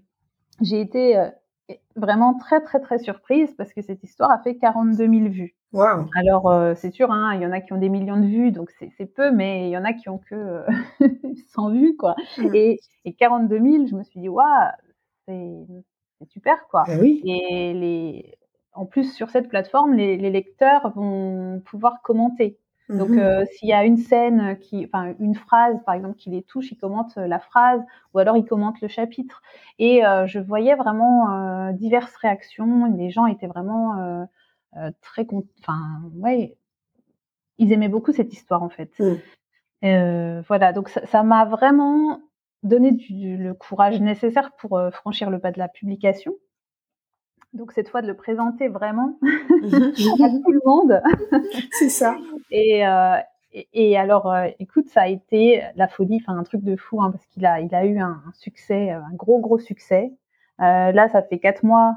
j'ai 0.61 0.81
été 0.81 1.21
vraiment 1.97 2.39
très 2.39 2.61
très 2.61 2.79
très 2.79 3.01
surprise 3.01 3.53
parce 3.59 3.73
que 3.73 3.83
cette 3.83 4.05
histoire 4.05 4.31
a 4.31 4.39
fait 4.39 4.57
42 4.57 4.97
000 4.97 5.29
vues. 5.31 5.57
Alors, 6.17 6.51
euh, 6.51 6.75
c'est 6.77 6.91
sûr, 6.91 7.11
hein, 7.11 7.35
il 7.35 7.43
y 7.43 7.47
en 7.47 7.53
a 7.53 7.61
qui 7.61 7.73
ont 7.73 7.79
des 7.79 7.89
millions 7.89 8.19
de 8.21 8.27
vues, 8.27 8.53
donc 8.53 8.71
c'est 8.97 9.07
peu, 9.07 9.31
mais 9.31 9.69
il 9.69 9.71
y 9.71 9.77
en 9.79 9.85
a 9.85 9.93
qui 9.95 10.09
ont 10.09 10.19
que 10.19 10.35
euh, 10.35 10.67
100 11.49 11.71
vues, 11.71 11.97
quoi. 11.97 12.15
Mm. 12.37 12.55
Et, 12.55 12.81
et 13.05 13.15
42 13.15 13.59
000, 13.59 13.87
je 13.87 13.95
me 13.97 14.03
suis 14.03 14.21
dit, 14.21 14.29
waouh, 14.29 14.71
c'est 15.27 15.67
super, 16.29 16.67
quoi. 16.69 16.85
Oui. 17.01 17.21
Et 17.25 17.73
les, 17.75 18.35
en 18.75 18.87
plus, 18.87 19.13
sur 19.15 19.31
cette 19.31 19.49
plateforme, 19.49 19.95
les, 19.95 20.17
les 20.17 20.31
lecteurs 20.31 20.91
vont 20.95 21.61
pouvoir 21.65 22.03
commenter. 22.03 22.59
Donc, 22.93 23.11
Mhm. 23.11 23.19
euh, 23.19 23.45
s'il 23.53 23.69
y 23.69 23.73
a 23.73 23.85
une 23.85 23.97
scène 23.97 24.59
qui, 24.59 24.85
enfin, 24.85 25.15
une 25.19 25.35
phrase, 25.35 25.79
par 25.87 25.95
exemple, 25.95 26.17
qui 26.17 26.29
les 26.31 26.43
touche, 26.43 26.71
ils 26.73 26.77
commentent 26.77 27.17
euh, 27.17 27.27
la 27.27 27.39
phrase, 27.39 27.81
ou 28.13 28.19
alors 28.19 28.37
ils 28.37 28.45
commentent 28.45 28.81
le 28.83 28.89
chapitre. 28.89 29.41
Et 29.79 30.05
euh, 30.05 30.27
je 30.27 30.39
voyais 30.39 30.75
vraiment 30.75 31.69
euh, 31.69 31.73
diverses 31.73 32.15
réactions. 32.17 32.87
Les 32.97 33.11
gens 33.11 33.27
étaient 33.27 33.47
vraiment 33.47 33.99
euh, 33.99 34.23
euh, 34.23 34.27
très, 35.01 35.27
con- 35.27 35.47
enfin, 35.61 36.03
ouais, 36.17 36.57
ils 37.59 37.73
aimaient 37.73 37.89
beaucoup 37.89 38.13
cette 38.13 38.33
histoire 38.33 38.63
en 38.63 38.69
fait. 38.69 38.91
Mm. 38.99 39.15
Euh, 39.85 40.43
voilà, 40.49 40.73
donc 40.73 40.89
ça 40.89 41.23
m'a 41.23 41.45
vraiment 41.45 42.21
donné 42.63 42.93
du, 42.93 43.37
le 43.37 43.55
courage 43.55 44.01
nécessaire 44.01 44.53
pour 44.53 44.79
euh, 44.79 44.91
franchir 44.91 45.31
le 45.31 45.39
pas 45.41 45.51
de 45.51 45.59
la 45.59 45.69
publication. 45.69 46.35
Donc 47.53 47.73
cette 47.73 47.89
fois 47.91 48.01
de 48.01 48.07
le 48.07 48.15
présenter 48.17 48.69
vraiment 48.69 49.19
à 49.23 49.67
Mhm. 49.67 50.43
tout 50.43 50.53
le 50.53 50.61
monde. 50.65 51.03
C'est 51.73 51.89
ça. 51.91 52.17
Et, 52.51 52.87
euh, 52.87 53.17
et, 53.53 53.69
et 53.73 53.99
alors, 53.99 54.33
euh, 54.33 54.47
écoute, 54.59 54.89
ça 54.89 55.03
a 55.03 55.09
été 55.09 55.63
la 55.77 55.89
folie, 55.89 56.21
enfin 56.23 56.39
un 56.39 56.45
truc 56.45 56.63
de 56.63 56.77
fou, 56.77 57.03
hein, 57.03 57.11
parce 57.11 57.27
qu'il 57.27 57.45
a, 57.45 57.61
il 57.61 57.75
a 57.75 57.85
eu 57.85 57.99
un, 57.99 58.23
un 58.27 58.33
succès, 58.33 58.93
euh, 58.93 59.01
un 59.01 59.15
gros 59.15 59.41
gros 59.41 59.59
succès. 59.59 60.13
Euh, 60.61 60.93
là, 60.93 61.09
ça 61.11 61.23
fait 61.23 61.39
quatre 61.39 61.63
mois, 61.65 61.97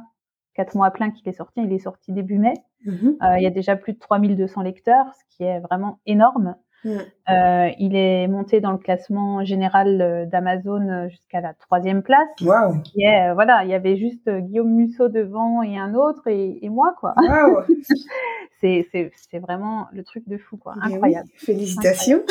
quatre 0.56 0.76
mois 0.76 0.91
plein 0.91 1.12
qu'il 1.12 1.28
est 1.28 1.34
sorti. 1.34 1.62
Il 1.64 1.72
est 1.72 1.80
sorti 1.80 2.12
début 2.12 2.39
mai. 2.39 2.53
Mhm. 2.86 3.18
Euh, 3.22 3.38
il 3.38 3.43
y 3.43 3.47
a 3.47 3.51
déjà 3.51 3.76
plus 3.76 3.93
de 3.93 3.99
3200 3.99 4.62
lecteurs, 4.62 5.06
ce 5.14 5.36
qui 5.36 5.43
est 5.43 5.60
vraiment 5.60 5.99
énorme. 6.06 6.56
Mm. 6.84 6.89
Euh, 7.30 7.70
il 7.80 7.95
est 7.95 8.28
monté 8.28 8.62
dans 8.62 8.72
le 8.72 8.78
classement 8.78 9.43
général 9.43 10.01
euh, 10.01 10.26
d'Amazon 10.28 11.10
jusqu'à 11.10 11.41
la 11.41 11.53
troisième 11.56 12.03
place. 12.03 12.30
Waouh. 12.41 12.80
Qui 12.84 13.01
est, 13.01 13.34
voilà, 13.34 13.64
il 13.64 13.72
y 13.72 13.74
avait 13.74 13.97
juste 13.97 14.30
Guillaume 14.30 14.72
Musso 14.72 15.10
devant 15.10 15.64
et 15.64 15.78
un 15.78 15.95
autre 15.95 16.28
et, 16.28 16.64
et 16.64 16.70
moi, 16.70 16.95
quoi. 16.99 17.14
Waouh. 17.18 17.64
C'est, 18.62 19.39
vraiment 19.39 19.88
le 19.91 20.03
truc 20.03 20.28
de 20.28 20.38
fou, 20.38 20.58
quoi. 20.58 20.74
Oui, 20.78 20.93
Incroyable. 20.93 21.30
Félicitations. 21.36 22.24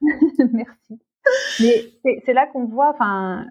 Merci. 0.52 0.98
Mais 1.60 1.84
c'est, 2.02 2.22
c'est 2.24 2.32
là 2.32 2.46
qu'on 2.46 2.64
voit, 2.64 2.90
enfin, 2.90 3.46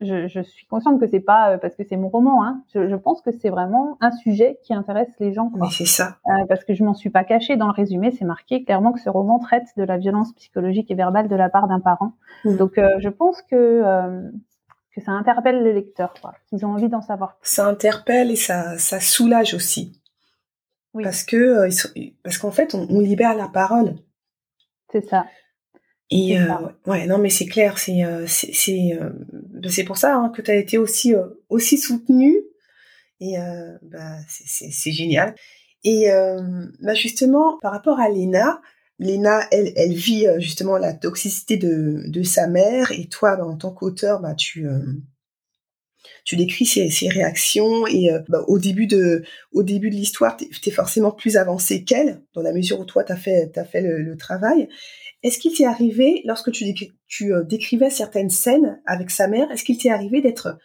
je, 0.00 0.28
je 0.28 0.40
suis 0.40 0.66
consciente 0.66 0.98
que 0.98 1.06
c'est 1.06 1.20
pas 1.20 1.52
euh, 1.52 1.58
parce 1.58 1.74
que 1.74 1.82
c'est 1.84 1.96
mon 1.96 2.08
roman, 2.08 2.42
hein. 2.44 2.62
Je, 2.74 2.88
je 2.88 2.96
pense 2.96 3.20
que 3.20 3.30
c'est 3.30 3.50
vraiment 3.50 3.98
un 4.00 4.10
sujet 4.12 4.58
qui 4.62 4.72
intéresse 4.72 5.10
les 5.18 5.32
gens, 5.32 5.50
quoi. 5.50 5.60
Mais 5.62 5.70
c'est 5.70 5.86
ça. 5.86 6.16
Euh, 6.26 6.46
parce 6.48 6.64
que 6.64 6.74
je 6.74 6.82
m'en 6.84 6.94
suis 6.94 7.10
pas 7.10 7.24
cachée. 7.24 7.56
Dans 7.56 7.66
le 7.66 7.72
résumé, 7.72 8.10
c'est 8.10 8.24
marqué 8.24 8.64
clairement 8.64 8.92
que 8.92 9.00
ce 9.00 9.10
roman 9.10 9.38
traite 9.38 9.66
de 9.76 9.82
la 9.82 9.98
violence 9.98 10.32
psychologique 10.34 10.90
et 10.90 10.94
verbale 10.94 11.28
de 11.28 11.36
la 11.36 11.48
part 11.48 11.68
d'un 11.68 11.80
parent. 11.80 12.12
Mm. 12.44 12.56
Donc, 12.56 12.78
euh, 12.78 12.96
je 12.98 13.08
pense 13.08 13.42
que 13.42 13.54
euh, 13.54 14.30
que 14.94 15.00
ça 15.00 15.12
interpelle 15.12 15.62
les 15.62 15.72
lecteurs, 15.72 16.14
quoi. 16.20 16.34
Qu'ils 16.48 16.64
ont 16.64 16.70
envie 16.70 16.88
d'en 16.88 17.02
savoir 17.02 17.36
plus. 17.36 17.48
Ça 17.48 17.66
interpelle 17.66 18.30
et 18.30 18.36
ça, 18.36 18.78
ça 18.78 19.00
soulage 19.00 19.54
aussi. 19.54 19.92
Oui. 20.94 21.04
Parce 21.04 21.22
que 21.22 21.68
parce 22.24 22.38
qu'en 22.38 22.50
fait, 22.50 22.74
on, 22.74 22.86
on 22.90 23.00
libère 23.00 23.36
la 23.36 23.48
parole. 23.48 23.94
C'est 24.90 25.06
ça. 25.06 25.26
Et 26.10 26.38
euh, 26.40 26.48
ouais, 26.86 27.06
non, 27.06 27.18
mais 27.18 27.30
c'est 27.30 27.46
clair, 27.46 27.78
c'est 27.78 28.04
euh, 28.04 28.26
c'est 28.26 28.52
c'est 28.52 28.98
euh, 29.00 29.10
ben, 29.32 29.70
c'est 29.70 29.84
pour 29.84 29.96
ça 29.96 30.16
hein, 30.16 30.32
que 30.34 30.42
tu 30.42 30.50
as 30.50 30.56
été 30.56 30.76
aussi 30.76 31.14
euh, 31.14 31.26
aussi 31.48 31.78
soutenue. 31.78 32.36
Et 33.20 33.38
euh, 33.38 33.78
bah, 33.82 34.16
c'est 34.28 34.70
c'est 34.72 34.92
génial. 34.92 35.34
Et 35.84 36.10
euh, 36.10 36.40
bah 36.80 36.94
justement, 36.94 37.58
par 37.62 37.72
rapport 37.72 38.00
à 38.00 38.08
Léna, 38.08 38.60
Léna, 38.98 39.46
elle, 39.52 39.72
elle 39.76 39.94
vit 39.94 40.26
justement 40.38 40.78
la 40.78 40.92
toxicité 40.94 41.56
de, 41.56 42.02
de 42.06 42.22
sa 42.22 42.48
mère, 42.48 42.92
et 42.92 43.06
toi, 43.06 43.36
bah, 43.36 43.46
en 43.46 43.56
tant 43.56 43.70
qu'auteur, 43.72 44.20
bah, 44.20 44.34
tu 44.34 44.66
euh, 44.66 44.80
tu 46.24 46.36
décris 46.36 46.66
ses, 46.66 46.90
ses 46.90 47.08
réactions 47.08 47.86
et 47.86 48.10
euh, 48.10 48.20
bah, 48.28 48.42
au 48.48 48.58
début 48.58 48.86
de 48.86 49.22
au 49.52 49.62
début 49.62 49.90
de 49.90 49.94
l'histoire, 49.96 50.36
t'es 50.36 50.48
es 50.66 50.70
forcément 50.70 51.12
plus 51.12 51.36
avancé 51.36 51.84
qu'elle, 51.84 52.22
dans 52.34 52.42
la 52.42 52.52
mesure 52.52 52.80
où 52.80 52.84
toi 52.84 53.04
t'as 53.04 53.16
fait 53.16 53.50
t'as 53.52 53.64
fait 53.64 53.80
le, 53.80 54.02
le 54.02 54.16
travail. 54.16 54.68
Est-ce 55.22 55.38
qu'il 55.38 55.54
t'est 55.56 55.66
arrivé, 55.66 56.22
lorsque 56.24 56.50
tu, 56.50 56.64
décri- 56.64 56.92
tu 57.06 57.32
euh, 57.34 57.42
décrivais 57.42 57.90
certaines 57.90 58.30
scènes 58.30 58.80
avec 58.86 59.10
sa 59.10 59.28
mère, 59.28 59.50
est-ce 59.50 59.64
qu'il 59.64 59.76
t'est 59.78 59.90
arrivé 59.90 60.20
d'être 60.20 60.58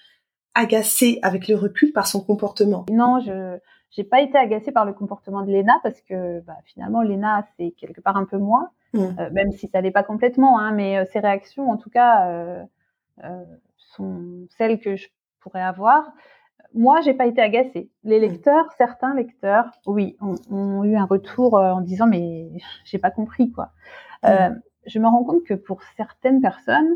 agacé 0.53 1.19
avec 1.21 1.47
le 1.47 1.55
recul 1.55 1.91
par 1.91 2.07
son 2.07 2.21
comportement? 2.21 2.85
Non, 2.89 3.19
je 3.19 3.57
j'ai 3.91 4.03
pas 4.03 4.21
été 4.21 4.37
agacée 4.37 4.71
par 4.73 4.83
le 4.85 4.93
comportement 4.93 5.41
de 5.41 5.51
Léna 5.51 5.73
parce 5.83 6.01
que 6.01 6.41
bah, 6.41 6.57
finalement 6.65 7.01
Léna 7.01 7.45
c'est 7.57 7.71
quelque 7.71 8.01
part 8.01 8.17
un 8.17 8.25
peu 8.25 8.37
moi, 8.37 8.71
Mm. 8.93 8.99
euh, 9.19 9.29
même 9.31 9.51
si 9.51 9.67
ça 9.67 9.81
l'est 9.81 9.91
pas 9.91 10.03
complètement, 10.03 10.57
hein, 10.57 10.71
mais 10.71 10.97
euh, 10.97 11.05
ses 11.11 11.19
réactions 11.19 11.69
en 11.69 11.75
tout 11.75 11.89
cas 11.89 12.65
sont 13.77 14.47
celles 14.57 14.79
que 14.79 14.95
je 14.95 15.07
pourrais 15.39 15.61
avoir. 15.61 16.11
Moi, 16.75 17.01
j'ai 17.01 17.13
pas 17.13 17.25
été 17.25 17.41
agacée. 17.41 17.89
Les 18.03 18.19
lecteurs, 18.19 18.65
certains 18.77 19.15
lecteurs, 19.15 19.71
oui, 19.87 20.17
ont, 20.21 20.35
ont 20.51 20.83
eu 20.83 20.95
un 20.97 21.05
retour 21.05 21.57
euh, 21.57 21.71
en 21.71 21.81
disant 21.81 22.05
mais 22.07 22.49
j'ai 22.85 22.97
pas 22.99 23.11
compris 23.11 23.51
quoi. 23.51 23.71
Euh, 24.25 24.49
je 24.87 24.99
me 24.99 25.07
rends 25.07 25.23
compte 25.23 25.43
que 25.45 25.53
pour 25.55 25.81
certaines 25.97 26.41
personnes, 26.41 26.95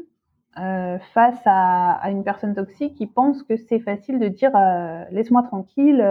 euh, 0.60 1.00
face 1.14 1.40
à, 1.46 1.92
à 1.94 2.10
une 2.12 2.24
personne 2.24 2.56
toxique, 2.56 2.96
ils 3.00 3.08
pensent 3.12 3.44
que 3.44 3.56
c'est 3.58 3.80
facile 3.80 4.20
de 4.20 4.28
dire 4.28 4.52
euh, 4.56 5.06
laisse-moi 5.12 5.44
tranquille, 5.44 6.02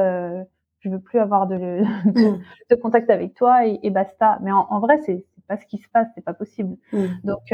je 0.81 0.89
veux 0.89 1.01
plus 1.01 1.19
avoir 1.19 1.47
de, 1.47 1.57
le- 1.57 1.85
Mm. 2.15 2.41
de 2.71 2.75
contact 2.77 3.11
avec 3.11 3.35
toi 3.35 3.67
et, 3.67 3.79
et 3.83 3.91
basta. 3.91 4.39
Mais 4.43 4.53
en, 4.53 4.67
en 4.71 4.81
vrai, 4.81 4.99
c'est 5.05 5.25
pas 5.49 5.57
ce 5.59 5.67
qui 5.67 5.79
se 5.79 5.89
passe, 5.89 6.09
c'est 6.15 6.25
pas 6.25 6.35
possible. 6.35 6.77
Donc 7.25 7.53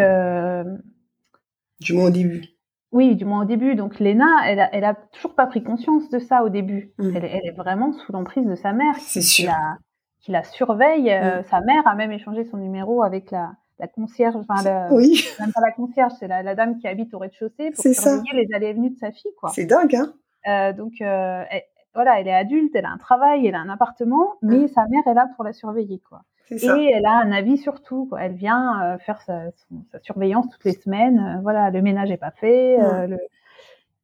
Du 1.80 1.92
moins 1.92 2.06
au 2.06 2.10
début. 2.10 2.53
Oui, 2.94 3.16
du 3.16 3.24
moins 3.26 3.42
au 3.42 3.44
début. 3.44 3.74
Donc 3.74 3.98
Léna, 3.98 4.26
elle 4.46 4.60
a, 4.60 4.74
elle 4.74 4.84
a 4.84 4.94
toujours 5.12 5.34
pas 5.34 5.46
pris 5.46 5.62
conscience 5.62 6.08
de 6.10 6.18
ça 6.18 6.42
au 6.44 6.48
début. 6.48 6.92
Mm. 6.98 7.16
Elle, 7.16 7.24
est- 7.24 7.30
elle 7.36 7.46
est 7.48 7.56
vraiment 7.56 7.92
sous 7.92 8.12
l'emprise 8.12 8.46
de 8.46 8.54
sa 8.54 8.72
mère 8.72 8.94
qui 8.96 9.42
la, 9.46 9.76
qui 10.20 10.32
la 10.32 10.42
surveille. 10.44 11.10
Euh, 11.10 11.40
Mm. 11.40 11.44
Sa 11.50 11.60
mère 11.60 11.86
a 11.86 11.94
même 11.94 12.12
échangé 12.12 12.44
son 12.44 12.56
numéro 12.56 13.02
avec 13.02 13.30
la, 13.30 13.52
la 13.78 13.88
concierge, 13.88 14.36
enfin 14.36 14.62
la- 14.64 14.88
Oui, 14.92 15.24
même 15.40 15.52
pas 15.52 15.60
la 15.60 15.72
concierge, 15.72 16.12
c'est 16.18 16.28
la, 16.28 16.42
la 16.42 16.54
dame 16.54 16.78
qui 16.78 16.86
habite 16.88 17.12
au 17.14 17.18
rez-de-chaussée 17.18 17.72
pour 17.72 17.84
ça. 17.84 17.92
surveiller 17.92 18.44
les 18.46 18.54
allées 18.54 18.68
et 18.68 18.72
venues 18.72 18.90
de 18.90 18.98
sa 18.98 19.10
fille, 19.10 19.32
quoi. 19.40 19.50
c'est 19.50 19.66
dingue, 19.66 19.96
hein 19.96 20.12
Euh, 20.46 20.72
donc 20.72 20.92
euh, 21.00 21.42
elle- 21.50 21.62
voilà, 21.94 22.20
elle 22.20 22.28
est 22.28 22.34
adulte, 22.34 22.72
elle 22.74 22.84
a 22.86 22.90
un 22.90 22.98
travail, 22.98 23.46
elle 23.46 23.54
a 23.54 23.60
un 23.60 23.68
appartement, 23.68 24.34
mais 24.42 24.58
Mm. 24.64 24.68
sa 24.68 24.86
mère 24.88 25.02
est 25.06 25.14
là 25.14 25.28
pour 25.36 25.44
la 25.44 25.52
surveiller, 25.52 26.00
quoi. 26.08 26.20
Ça. 26.58 26.78
Et 26.78 26.90
elle 26.92 27.06
a 27.06 27.12
un 27.18 27.32
avis 27.32 27.56
sur 27.58 27.82
tout. 27.82 28.06
Quoi. 28.06 28.22
Elle 28.22 28.34
vient 28.34 28.82
euh, 28.94 28.98
faire 28.98 29.20
sa, 29.22 29.50
son- 29.52 29.84
sa 29.92 29.98
surveillance 30.00 30.48
toutes 30.50 30.64
les 30.64 30.72
semaines. 30.72 31.18
euh, 31.18 31.40
voilà, 31.42 31.70
le 31.70 31.80
ménage 31.82 32.10
est 32.10 32.16
pas 32.18 32.30
fait. 32.32 32.80
euh, 32.80 33.06
le... 33.06 33.18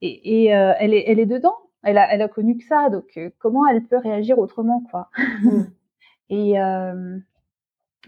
Et, 0.02 0.44
et 0.46 0.46
elle, 0.46 0.94
est, 0.94 1.04
elle 1.06 1.18
est 1.20 1.26
dedans. 1.26 1.56
Elle 1.82 1.98
a, 1.98 2.12
elle 2.12 2.22
a 2.22 2.28
connu 2.28 2.56
que 2.58 2.64
ça. 2.64 2.88
Donc, 2.90 3.18
comment 3.38 3.66
elle 3.66 3.84
peut 3.84 3.98
réagir 3.98 4.38
autrement, 4.38 4.82
quoi? 4.90 5.10
Mm. 5.42 5.62
Et 6.32 6.60
euh, 6.60 7.18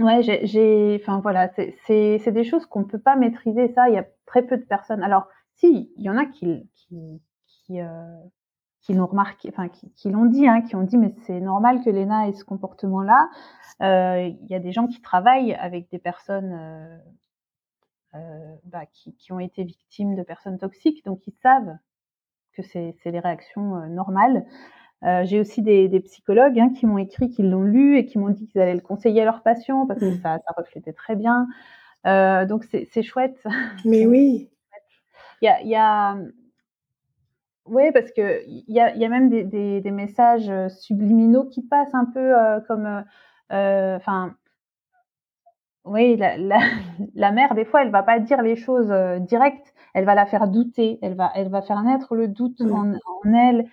ouais, 0.01 0.23
j'ai- 0.23 0.99
enfin 1.03 1.21
voilà, 1.21 1.49
c'est- 1.57 1.75
des 2.33 2.45
choses 2.45 2.67
qu'on 2.67 2.85
peut 2.85 2.99
pas 3.01 3.17
maîtriser. 3.17 3.73
Ça, 3.75 3.89
il 3.89 3.95
y 3.95 3.99
a 3.99 4.07
très 4.27 4.43
peu 4.43 4.57
de 4.57 4.63
personnes. 4.65 5.03
Alors, 5.03 5.27
si, 5.57 5.93
il 5.97 6.03
y 6.05 6.09
en 6.11 6.17
a 6.17 6.25
qui, 6.27 6.69
qui, 6.75 7.21
qui, 7.47 7.81
euh, 7.81 7.87
qui 8.83 8.95
l'ont 8.95 9.07
remarqué, 9.07 9.49
enfin 9.49 9.69
qui, 9.69 10.11
l'ont 10.11 10.27
dit, 10.27 10.47
hein, 10.47 10.61
qui 10.61 10.77
ont 10.77 10.83
dit 10.83 10.97
mais 10.97 11.15
c'est 11.23 11.41
normal 11.41 11.83
que 11.85 11.91
Léna 11.91 12.29
ait 12.29 12.33
ce 12.33 12.45
comportement-là. 12.45 13.29
Il 13.81 14.47
y 14.49 14.55
a 14.55 14.59
des 14.59 14.73
gens 14.73 14.87
qui 14.87 15.01
travaillent 15.01 15.55
avec 15.55 15.91
des 15.91 15.99
personnes 15.99 17.01
bah, 18.13 18.87
qui, 18.93 19.15
qui, 19.15 19.33
ont 19.33 19.41
été 19.41 19.65
victimes 19.65 20.17
de 20.17 20.23
personnes 20.23 20.59
toxiques, 20.59 21.05
donc 21.05 21.27
ils 21.27 21.35
savent 21.43 21.77
que 22.53 22.63
c'est 22.63 22.95
des 23.07 23.21
réactions 23.21 23.87
normales. 23.89 24.45
Euh, 25.05 25.25
j'ai 25.25 25.41
aussi 25.41 25.63
des, 25.63 25.89
des 25.89 26.01
psychologues 26.01 26.59
hein, 26.61 26.71
qui 26.71 26.87
m'ont 26.87 26.99
écrit, 26.99 27.29
qui 27.29 27.43
l'ont 27.43 27.63
lu 27.63 27.99
et 27.99 28.07
qui 28.07 28.19
m'ont 28.19 28.29
dit 28.29 28.47
qu'ils 28.47 28.61
allaient 28.61 28.75
le 28.75 28.81
conseiller 28.81 29.23
à 29.23 29.25
leurs 29.25 29.43
patients 29.43 29.87
parce 29.87 29.99
que 29.99 30.15
mmh. 30.17 30.21
ça, 30.23 30.39
ça 30.47 30.55
reflétait 30.57 30.93
très 30.93 31.17
bien. 31.17 31.49
Euh, 32.07 32.47
donc 32.47 32.65
c'est 32.65 33.03
chouette. 33.03 33.43
Mais 33.85 34.07
oui. 34.07 34.49
Il 35.41 35.47
y 35.47 35.49
a, 35.49 35.61
il 35.61 35.69
y 35.69 35.77
a... 35.77 36.17
Oui, 37.67 37.93
parce 37.93 38.11
que 38.11 38.43
il 38.47 38.65
y 38.69 38.81
a, 38.81 38.95
y 38.97 39.05
a 39.05 39.09
même 39.09 39.29
des, 39.29 39.45
des, 39.45 39.81
des, 39.81 39.91
messages 39.93 40.51
subliminaux 40.69 41.45
qui 41.45 41.63
passent 41.63 41.95
un 41.95 42.07
peu 42.07 42.37
euh, 42.37 42.61
comme, 42.67 43.05
euh, 43.53 43.97
enfin, 43.97 44.35
oui, 45.85 46.17
la, 46.17 46.37
la, 46.37 46.59
la, 47.15 47.33
mère 47.33 47.55
des 47.55 47.65
fois, 47.65 47.83
elle 47.83 47.91
va 47.91 48.03
pas 48.03 48.19
dire 48.19 48.43
les 48.43 48.57
choses 48.57 48.91
euh, 48.91 49.19
directes, 49.19 49.75
elle 49.95 50.05
va 50.05 50.15
la 50.15 50.27
faire 50.27 50.49
douter, 50.49 50.99
elle 51.03 51.15
va, 51.15 51.31
elle 51.35 51.51
va 51.51 51.63
faire 51.63 51.83
naître 51.83 52.15
le 52.15 52.29
doute 52.29 52.61
mmh. 52.61 52.73
en, 52.73 52.93
en, 52.93 53.35
elle, 53.35 53.67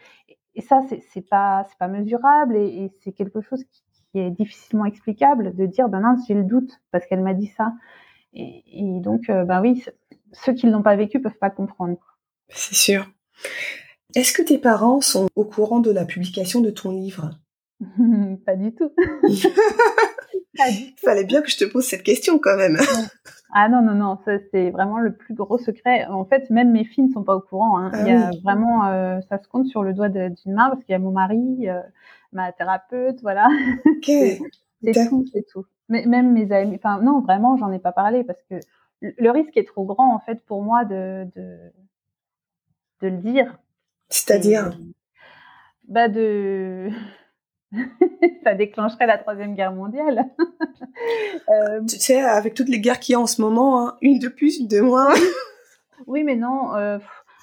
et 0.56 0.62
ça, 0.62 0.82
c'est 1.12 1.30
pas, 1.30 1.66
c'est 1.70 1.78
pas 1.78 1.88
mesurable 1.88 2.56
et, 2.56 2.84
et 2.84 2.92
c'est 3.02 3.12
quelque 3.12 3.42
chose 3.42 3.64
qui, 3.64 3.84
qui, 4.12 4.20
est 4.20 4.32
difficilement 4.32 4.86
explicable 4.86 5.56
de 5.56 5.66
dire, 5.66 5.88
ben 5.88 6.02
non, 6.02 6.16
j'ai 6.28 6.34
le 6.34 6.44
doute 6.44 6.82
parce 6.92 7.06
qu'elle 7.06 7.22
m'a 7.22 7.34
dit 7.34 7.48
ça. 7.48 7.74
Et, 8.34 8.64
et 8.68 9.00
donc, 9.00 9.30
euh, 9.30 9.46
ben 9.46 9.62
oui, 9.62 9.86
ceux 10.34 10.54
qui 10.54 10.66
ne 10.66 10.72
l'ont 10.72 10.82
pas 10.82 10.96
vécu 10.96 11.22
peuvent 11.22 11.38
pas 11.40 11.50
comprendre. 11.50 11.98
C'est 12.50 12.76
sûr. 12.76 13.08
Est-ce 14.16 14.34
que 14.34 14.42
tes 14.42 14.58
parents 14.58 15.02
sont 15.02 15.28
au 15.36 15.46
courant 15.46 15.80
de 15.80 15.92
la 15.92 16.06
publication 16.06 16.62
de 16.62 16.72
ton 16.72 16.92
livre? 16.92 17.32
Pas 18.46 18.56
du 18.56 18.74
tout. 18.74 18.92
Il 20.68 20.94
fallait 20.98 21.24
bien 21.24 21.42
que 21.42 21.50
je 21.50 21.58
te 21.58 21.66
pose 21.66 21.86
cette 21.86 22.04
question 22.04 22.38
quand 22.40 22.58
même. 22.58 22.78
Ah 23.54 23.70
non, 23.70 23.82
non, 23.82 23.96
non, 23.96 24.18
ça 24.26 24.34
c'est 24.52 24.70
vraiment 24.72 25.00
le 25.00 25.14
plus 25.14 25.34
gros 25.34 25.58
secret. 25.58 26.06
En 26.06 26.26
fait, 26.26 26.50
même 26.50 26.72
mes 26.72 26.84
filles 26.84 27.06
ne 27.06 27.14
sont 27.14 27.24
pas 27.24 27.36
au 27.36 27.40
courant. 27.40 27.80
Hein. 27.80 27.92
Ah 27.94 28.02
il 28.02 28.08
y 28.08 28.12
a 28.12 28.32
vraiment, 28.44 28.86
euh, 28.88 29.20
ça 29.30 29.42
se 29.42 29.48
compte 29.48 29.68
sur 29.68 29.84
le 29.84 29.94
doigt 29.94 30.10
d'une 30.10 30.36
main 30.48 30.70
parce 30.70 30.84
qu'il 30.84 30.92
y 30.92 30.96
a 30.96 31.00
mon 31.00 31.12
mari, 31.12 31.70
euh, 31.70 31.82
ma 32.34 32.52
thérapeute, 32.52 33.22
voilà. 33.22 33.48
c'est 34.04 34.40
tout, 35.10 35.26
c'est 35.34 35.46
tout. 35.48 35.66
Mais 35.88 36.06
même 36.06 36.34
mes 36.34 36.52
amis, 36.52 36.76
enfin 36.76 37.02
non, 37.02 37.22
vraiment, 37.22 37.58
j'en 37.58 37.72
ai 37.72 37.80
pas 37.80 37.92
parlé 37.92 38.24
parce 38.24 38.42
que 38.50 38.56
le 39.02 39.32
risque 39.32 39.56
est 39.56 39.68
trop 39.68 39.86
grand 39.86 40.14
en 40.14 40.20
fait 40.20 40.44
pour 40.46 40.62
moi 40.62 40.84
de 40.86 41.26
de, 41.36 41.58
de 43.02 43.08
le 43.08 43.18
dire. 43.18 43.58
C'est-à-dire 44.10 44.78
Bah 45.88 46.08
de 46.08 46.90
ça 48.44 48.56
déclencherait 48.56 49.06
la 49.06 49.18
troisième 49.18 49.56
guerre 49.56 49.74
mondiale. 49.74 50.26
euh... 51.50 51.82
Tu 51.88 51.98
sais, 51.98 52.22
avec 52.22 52.54
toutes 52.54 52.70
les 52.70 52.80
guerres 52.80 53.00
qu'il 53.00 53.14
y 53.14 53.16
a 53.16 53.20
en 53.20 53.28
ce 53.28 53.42
moment, 53.42 53.88
hein, 53.88 53.96
une 54.02 54.20
de 54.20 54.28
plus, 54.28 54.60
une 54.60 54.68
de 54.68 54.82
moins. 54.82 55.14
oui, 56.08 56.24
mais 56.24 56.36
non. 56.36 56.76
Euh... 56.76 56.98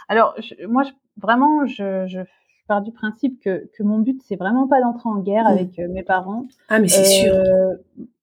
Alors, 0.09 0.35
je, 0.39 0.67
moi, 0.67 0.83
je, 0.83 0.91
vraiment, 1.17 1.67
je, 1.67 2.07
je 2.07 2.21
pars 2.67 2.83
du 2.83 2.93
principe 2.93 3.41
que, 3.41 3.69
que 3.77 3.83
mon 3.83 3.99
but, 4.01 4.21
c'est 4.27 4.37
vraiment 4.37 4.67
pas 4.67 4.81
d'entrer 4.81 5.09
en 5.09 5.19
guerre 5.19 5.45
mmh. 5.45 5.53
avec 5.53 5.79
euh, 5.79 5.89
mes 5.89 6.03
parents. 6.03 6.47
Ah, 6.69 6.79
mais 6.81 6.89
c'est 6.89 7.05
sûr. 7.05 7.35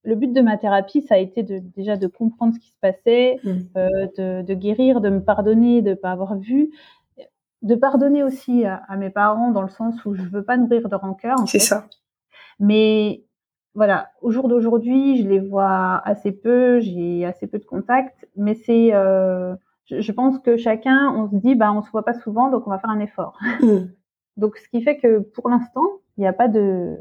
Le 0.06 0.16
but 0.16 0.34
de 0.34 0.42
ma 0.42 0.58
thérapie, 0.58 1.02
ça 1.02 1.16
a 1.16 1.18
été 1.18 1.44
de, 1.44 1.60
déjà 1.78 1.96
de 1.96 2.08
comprendre 2.08 2.54
ce 2.54 2.60
qui 2.60 2.72
se 2.72 2.80
passait, 2.82 3.40
mmh. 3.44 3.50
Euh, 3.78 4.08
de, 4.18 4.42
de, 4.42 4.54
guérir, 4.54 5.00
de 5.00 5.10
me 5.10 5.22
pardonner, 5.22 5.82
de 5.82 5.94
pas 5.94 6.12
avoir 6.12 6.38
vu 6.38 6.72
de 7.64 7.76
pardonner 7.76 8.24
aussi 8.24 8.66
à, 8.66 8.76
à, 8.88 8.98
mes 8.98 9.10
parents 9.10 9.52
dans 9.52 9.62
le 9.62 9.70
sens 9.70 10.06
où 10.06 10.14
je 10.14 10.24
veux 10.24 10.44
pas 10.44 10.58
nourrir 10.58 10.88
de 10.90 10.96
rancœur. 10.96 11.38
C'est 11.48 11.60
ça. 11.60 11.88
Mais 12.60 13.24
voilà, 13.74 14.12
au 14.22 14.32
jour 14.32 14.48
d'aujourd'hui, 14.48 15.22
je 15.22 15.28
les 15.28 15.40
vois 15.40 16.02
assez 16.06 16.32
peu, 16.32 16.80
j'ai 16.80 17.26
assez 17.26 17.48
peu 17.48 17.58
de 17.58 17.66
contacts, 17.66 18.28
mais 18.36 18.54
c'est, 18.54 18.94
euh, 18.94 19.56
je, 19.86 20.02
je, 20.02 20.12
pense 20.12 20.38
que 20.40 20.58
chacun, 20.58 21.12
on 21.16 21.30
se 21.30 21.36
dit, 21.38 21.56
bah, 21.56 21.72
on 21.74 21.82
se 21.82 21.90
voit 21.90 22.06
pas 22.06 22.14
souvent, 22.14 22.50
donc 22.52 22.68
on 22.68 22.70
va 22.70 22.80
faire 22.80 22.92
un 22.92 23.00
effort. 23.00 23.38
Mm. 23.62 23.86
donc, 24.38 24.58
ce 24.58 24.70
qui 24.70 24.82
fait 24.84 24.98
que 24.98 25.20
pour 25.20 25.50
l'instant, 25.50 25.86
il 26.18 26.22
n'y 26.22 26.28
a 26.28 26.34
pas 26.34 26.48
de, 26.48 26.98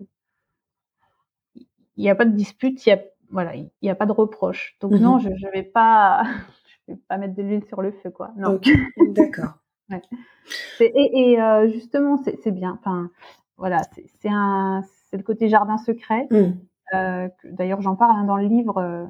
il 1.55 2.05
n'y 2.05 2.11
a 2.11 2.15
pas 2.15 2.25
de 2.25 2.35
dispute, 2.35 2.85
il 2.87 2.89
y 2.89 2.93
a, 2.93 3.03
voilà, 3.31 3.55
il 3.55 3.71
n'y 3.83 3.91
a 3.91 3.95
pas 3.95 4.07
de 4.07 4.13
reproche. 4.13 4.77
Donc 4.81 4.93
mm 4.93 4.97
-hmm. 4.97 5.03
non, 5.03 5.19
je, 5.19 5.29
je 5.37 5.49
vais 5.53 5.63
pas, 5.63 6.23
je 6.89 6.95
vais 6.95 7.01
pas 7.09 7.19
mettre 7.19 7.35
de 7.35 7.43
l'huile 7.43 7.65
sur 7.65 7.83
le 7.83 7.93
feu, 7.93 8.11
quoi. 8.11 8.31
Non. 8.37 8.55
Okay. 8.55 8.77
D'accord. 9.11 9.62
Ouais. 9.91 10.03
Et, 10.81 11.33
et 11.33 11.41
euh, 11.41 11.71
justement, 11.71 12.17
c'est 12.17 12.51
bien. 12.51 12.79
Enfin, 12.81 13.11
voilà, 13.57 13.83
c'est 14.21 14.29
un, 14.31 14.83
c'est 15.11 15.17
le 15.17 15.23
côté 15.23 15.49
jardin 15.49 15.79
secret. 15.79 16.27
Mm. 16.31 16.53
Euh, 16.95 17.29
D'ailleurs, 17.45 17.81
j'en 17.81 17.97
parle 17.97 18.17
hein, 18.17 18.25
dans 18.25 18.37
le 18.37 18.47
livre. 18.47 18.79
Euh, 18.79 19.05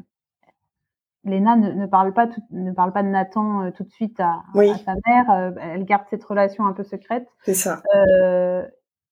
Léna 1.24 1.54
ne, 1.54 1.70
ne, 1.72 1.86
parle 1.86 2.12
pas 2.12 2.26
tout, 2.26 2.42
ne 2.50 2.72
parle 2.72 2.92
pas 2.92 3.04
de 3.04 3.08
Nathan 3.08 3.62
euh, 3.62 3.70
tout 3.70 3.84
de 3.84 3.90
suite 3.90 4.18
à, 4.18 4.42
oui. 4.54 4.70
à 4.70 4.76
sa 4.78 4.94
mère. 5.06 5.30
Euh, 5.30 5.50
elle 5.60 5.84
garde 5.84 6.04
cette 6.10 6.24
relation 6.24 6.66
un 6.66 6.72
peu 6.72 6.82
secrète. 6.82 7.28
C'est 7.44 7.54
ça. 7.54 7.80
Euh, 7.94 8.66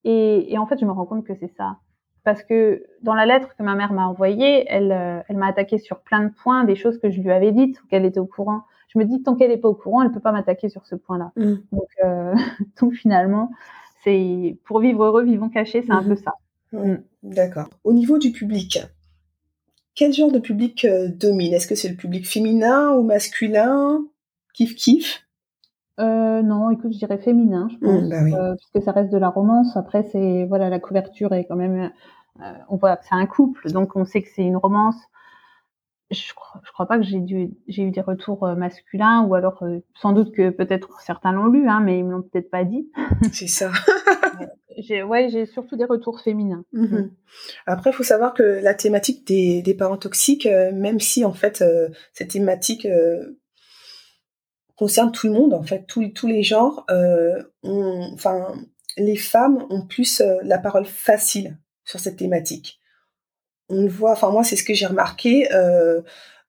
et, 0.04 0.52
et, 0.52 0.58
en 0.58 0.66
fait, 0.66 0.78
je 0.80 0.84
me 0.84 0.90
rends 0.90 1.06
compte 1.06 1.24
que 1.24 1.34
c'est 1.34 1.54
ça. 1.56 1.76
Parce 2.24 2.42
que 2.42 2.84
dans 3.02 3.14
la 3.14 3.26
lettre 3.26 3.56
que 3.56 3.62
ma 3.62 3.74
mère 3.74 3.92
m'a 3.92 4.06
envoyée, 4.06 4.66
elle, 4.68 5.24
elle 5.26 5.36
m'a 5.36 5.46
attaqué 5.46 5.78
sur 5.78 6.00
plein 6.00 6.24
de 6.24 6.32
points, 6.42 6.64
des 6.64 6.74
choses 6.76 6.98
que 6.98 7.10
je 7.10 7.20
lui 7.20 7.30
avais 7.30 7.52
dites 7.52 7.80
ou 7.82 7.86
qu'elle 7.86 8.04
était 8.04 8.20
au 8.20 8.26
courant 8.26 8.64
je 8.92 8.98
me 8.98 9.04
dis 9.04 9.22
tant 9.22 9.36
qu'elle 9.36 9.50
n'est 9.50 9.56
pas 9.56 9.68
au 9.68 9.74
courant, 9.74 10.02
elle 10.02 10.10
peut 10.10 10.20
pas 10.20 10.32
m'attaquer 10.32 10.68
sur 10.68 10.84
ce 10.84 10.96
point-là. 10.96 11.32
Mm. 11.36 11.54
Donc, 11.72 11.88
euh, 12.04 12.34
donc 12.80 12.92
finalement, 12.94 13.50
c'est 14.02 14.58
pour 14.64 14.80
vivre 14.80 15.04
heureux, 15.04 15.24
vivons 15.24 15.48
cachés, 15.48 15.82
c'est 15.82 15.92
mm 15.92 15.96
un 15.96 16.02
peu 16.02 16.16
ça. 16.16 16.32
Mm. 16.72 16.96
D'accord. 17.22 17.68
Au 17.84 17.92
niveau 17.92 18.18
du 18.18 18.32
public, 18.32 18.80
quel 19.94 20.12
genre 20.12 20.32
de 20.32 20.40
public 20.40 20.84
euh, 20.84 21.08
domine? 21.08 21.52
Est-ce 21.52 21.68
que 21.68 21.74
c'est 21.74 21.88
le 21.88 21.96
public 21.96 22.26
féminin 22.26 22.92
ou 22.94 23.02
masculin? 23.02 24.04
Kiff 24.54 24.74
kiff? 24.74 25.24
Euh, 26.00 26.42
non, 26.42 26.70
écoute, 26.70 26.92
je 26.92 26.98
dirais 26.98 27.18
féminin, 27.18 27.68
je 27.70 27.76
pense, 27.76 28.08
bah 28.08 28.22
oui. 28.24 28.32
puisque 28.56 28.84
ça 28.84 28.92
reste 28.92 29.12
de 29.12 29.18
la 29.18 29.28
romance. 29.28 29.76
Après, 29.76 30.02
c'est 30.10 30.46
voilà, 30.46 30.70
la 30.70 30.80
couverture 30.80 31.34
est 31.34 31.44
quand 31.44 31.56
même, 31.56 31.92
on 32.70 32.76
voit 32.76 32.96
que 32.96 33.04
c'est 33.04 33.14
un 33.14 33.26
couple, 33.26 33.70
donc 33.70 33.94
on 33.96 34.06
sait 34.06 34.22
que 34.22 34.28
c'est 34.34 34.42
une 34.42 34.56
romance 34.56 34.96
je 36.10 36.34
crois, 36.34 36.60
je 36.64 36.72
crois 36.72 36.86
pas 36.86 36.98
que 36.98 37.04
j'ai 37.04 37.20
dû, 37.20 37.50
j'ai 37.68 37.82
eu 37.82 37.90
des 37.90 38.00
retours 38.00 38.44
euh, 38.44 38.54
masculins 38.54 39.24
ou 39.24 39.34
alors 39.34 39.62
euh, 39.62 39.78
sans 39.94 40.12
doute 40.12 40.32
que 40.34 40.50
peut-être 40.50 41.00
certains 41.00 41.32
l'ont 41.32 41.46
lu, 41.46 41.68
hein, 41.68 41.80
mais 41.80 41.98
ils 41.98 42.04
me 42.04 42.12
l'ont 42.12 42.22
peut-être 42.22 42.50
pas 42.50 42.64
dit. 42.64 42.90
C'est 43.32 43.46
ça. 43.46 43.70
j'ai, 44.78 45.02
ouais, 45.02 45.28
j'ai 45.30 45.46
surtout 45.46 45.76
des 45.76 45.84
retours 45.84 46.20
féminins. 46.20 46.64
Mm 46.72 46.86
-hmm. 46.86 47.10
Après, 47.66 47.90
il 47.90 47.92
faut 47.92 48.02
savoir 48.02 48.34
que 48.34 48.42
la 48.42 48.74
thématique 48.74 49.26
des, 49.26 49.62
des 49.62 49.74
parents 49.74 49.98
toxiques, 49.98 50.46
euh, 50.46 50.72
même 50.72 51.00
si 51.00 51.24
en 51.24 51.32
fait 51.32 51.62
euh, 51.62 51.88
cette 52.12 52.30
thématique 52.30 52.86
euh, 52.86 53.38
concerne 54.76 55.12
tout 55.12 55.26
le 55.28 55.34
monde, 55.34 55.54
en 55.54 55.62
fait, 55.62 55.84
tous, 55.86 56.08
tous 56.08 56.26
les 56.26 56.42
genres, 56.42 56.86
enfin, 57.62 58.54
les 58.96 59.16
femmes 59.16 59.66
ont 59.70 59.86
plus 59.86 60.22
la 60.42 60.58
parole 60.58 60.86
facile 60.86 61.58
sur 61.84 62.00
cette 62.00 62.16
thématique 62.16 62.79
on 63.70 63.82
le 63.82 63.88
voit, 63.88 64.12
enfin 64.12 64.30
moi 64.30 64.44
c'est 64.44 64.56
ce 64.56 64.64
que 64.64 64.74
j'ai 64.74 64.86
remarqué, 64.86 65.52
euh, 65.52 66.00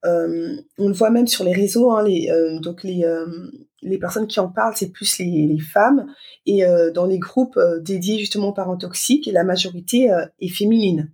euh, 0.06 0.58
on 0.78 0.88
le 0.88 0.94
voit 0.94 1.12
même 1.12 1.28
sur 1.28 1.44
les 1.44 1.54
réseaux, 1.54 1.92
hein, 1.92 2.04
les, 2.04 2.30
euh, 2.30 2.60
donc 2.60 2.84
les, 2.84 3.06
euh, 3.06 3.52
les 3.82 4.00
personnes 4.00 4.28
qui 4.28 4.40
en 4.40 4.50
parlent, 4.50 4.76
c'est 4.76 4.92
plus 4.92 5.20
les, 5.20 5.48
les, 5.48 5.60
femmes, 5.60 6.08
et 6.46 6.66
euh, 6.66 6.92
dans 6.92 7.06
les 7.06 7.20
groupes 7.20 7.60
dédiés 7.82 8.20
justement 8.20 8.50
aux 8.50 8.54
parents 8.54 8.78
toxiques, 8.78 9.30
la 9.32 9.44
majorité 9.44 10.10
est 10.40 10.50
féminine, 10.50 11.12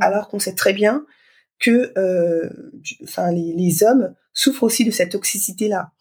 alors 0.00 0.28
qu'on 0.28 0.38
sait 0.38 0.54
très 0.54 0.72
bien 0.72 1.06
que 1.60 1.92
enfin 3.04 3.30
les, 3.30 3.54
les, 3.56 3.84
hommes 3.84 4.14
souffrent 4.32 4.64
aussi 4.64 4.84
de 4.84 4.90
cette 4.90 5.12
toxicité-là. 5.12 5.92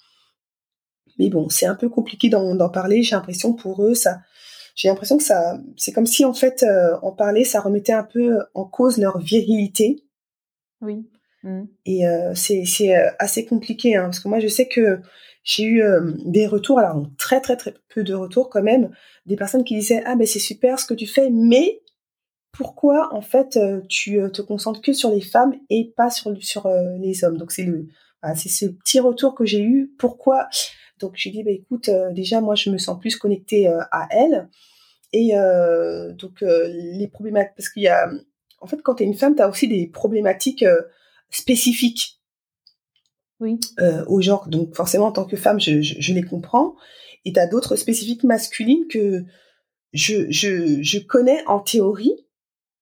Mais 1.20 1.30
bon, 1.30 1.48
c'est 1.50 1.68
un 1.68 1.76
peu 1.76 1.90
compliqué 1.90 2.30
d'en 2.30 2.70
parler, 2.70 3.04
j'ai 3.04 3.16
l'impression 3.16 3.54
pour 3.54 3.86
eux, 3.86 3.94
ça 3.94 4.20
j'ai 4.76 4.88
l'impression 4.88 5.18
que 5.18 5.24
ça, 5.24 5.60
c'est 5.78 5.92
comme 5.92 6.06
si 6.06 6.26
en 6.26 6.34
fait, 6.34 6.64
euh, 6.64 6.98
en 7.02 7.12
parler, 7.12 7.44
ça 7.44 7.62
remettait 7.62 7.94
un 7.94 8.04
peu 8.04 8.40
en 8.54 8.66
cause 8.66 8.98
leur 8.98 9.20
virilité. 9.20 10.04
Oui. 10.82 11.08
Mmh. 11.44 11.64
Et 11.86 12.08
euh, 12.08 12.34
c'est 12.36 12.64
c'est 12.66 12.96
euh, 12.96 13.10
assez 13.20 13.46
compliqué, 13.46 13.96
hein, 13.96 14.04
parce 14.04 14.20
que 14.20 14.30
moi 14.30 14.40
je 14.40 14.48
sais 14.48 14.68
que 14.68 15.00
j'ai 15.44 15.64
eu 15.64 15.84
euh, 15.84 16.14
des 16.26 16.48
retours, 16.48 16.80
alors 16.80 17.06
très 17.18 17.42
très 17.42 17.58
très 17.58 17.74
peu 17.94 18.04
de 18.04 18.14
retours 18.14 18.50
quand 18.50 18.64
même, 18.64 18.92
des 19.26 19.36
personnes 19.36 19.66
qui 19.66 19.76
disaient 19.76 20.02
ah 20.06 20.16
ben 20.16 20.26
c'est 20.26 20.40
super 20.40 20.80
ce 20.80 20.86
que 20.86 20.94
tu 20.94 21.06
fais, 21.06 21.30
mais 21.30 21.82
pourquoi 22.54 23.14
en 23.14 23.22
fait 23.22 23.58
euh, 23.58 23.82
tu 23.90 24.20
te 24.32 24.42
concentres 24.42 24.82
que 24.82 24.94
sur 24.94 25.12
les 25.12 25.22
femmes 25.22 25.54
et 25.70 25.94
pas 25.98 26.10
sur 26.10 26.34
sur 26.42 26.70
les 27.00 27.26
hommes? 27.26 27.38
Donc 27.38 27.52
c'est 27.52 27.64
le 27.64 27.88
c'est 28.36 28.48
ce 28.48 28.68
petit 28.68 29.02
retour 29.02 29.36
que 29.36 29.44
j'ai 29.44 29.62
eu. 29.62 29.92
Pourquoi 30.00 30.48
donc 31.00 31.14
j'ai 31.16 31.32
dit 31.32 31.44
bah 31.44 31.52
écoute, 31.52 31.90
euh, 31.90 32.12
déjà 32.12 32.42
moi 32.42 32.56
je 32.56 32.70
me 32.70 32.78
sens 32.78 33.00
plus 33.00 33.16
connectée 33.16 33.68
euh, 33.68 33.82
à 33.92 34.08
elle. 34.12 34.50
Et 35.12 35.38
euh, 35.38 36.14
donc 36.14 36.42
les 36.42 37.08
problématiques, 37.08 37.54
parce 37.56 37.70
qu'il 37.70 37.84
y 37.84 37.88
a, 37.88 38.10
en 38.60 38.68
fait 38.68 38.82
quand 38.82 38.96
tu 38.96 39.04
es 39.04 39.06
une 39.06 39.14
femme, 39.14 39.36
tu 39.36 39.42
as 39.44 39.50
aussi 39.50 39.68
des 39.68 39.88
problématiques 39.88 40.66
spécifiques. 41.30 42.20
Oui. 43.40 43.60
au 44.08 44.22
genre. 44.22 44.48
Donc 44.48 44.74
forcément 44.74 45.08
en 45.08 45.12
tant 45.12 45.26
que 45.26 45.36
femme, 45.36 45.60
je, 45.60 45.82
je, 45.82 45.96
je 46.00 46.14
les 46.14 46.24
comprends. 46.24 46.76
Et 47.26 47.34
tu 47.34 47.40
as 47.40 47.48
d'autres 47.48 47.76
spécifiques 47.76 48.24
masculines 48.24 48.88
que 48.90 49.26
je, 49.94 50.26
je, 50.30 50.82
je 50.82 51.00
connais 51.00 51.44
en 51.46 51.60
théorie, 51.60 52.26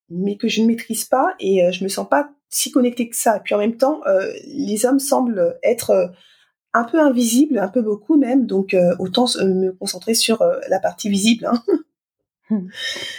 mais 0.10 0.38
que 0.38 0.48
je 0.48 0.62
ne 0.62 0.68
maîtrise 0.68 1.06
pas 1.06 1.36
et 1.40 1.64
euh, 1.64 1.72
je 1.72 1.84
me 1.84 1.90
sens 1.90 2.08
pas 2.08 2.32
si 2.50 2.72
connectée 2.72 3.10
que 3.10 3.16
ça. 3.16 3.38
Et 3.38 3.40
puis 3.40 3.56
en 3.56 3.60
même 3.60 3.78
temps, 3.78 4.02
euh, 4.08 4.32
les 4.46 4.86
hommes 4.86 5.00
semblent 5.00 5.58
être 5.64 5.92
euh, 5.92 6.08
un 6.74 6.84
peu 6.84 7.00
invisibles, 7.02 7.60
un 7.60 7.68
peu 7.68 7.82
beaucoup 7.82 8.18
même, 8.18 8.46
donc 8.46 8.76
autant 9.00 9.26
me 9.40 9.72
concentrer 9.72 10.14
sur 10.14 10.44
la 10.70 10.80
partie 10.80 11.10
visible. 11.10 11.48
Hein. 11.48 11.62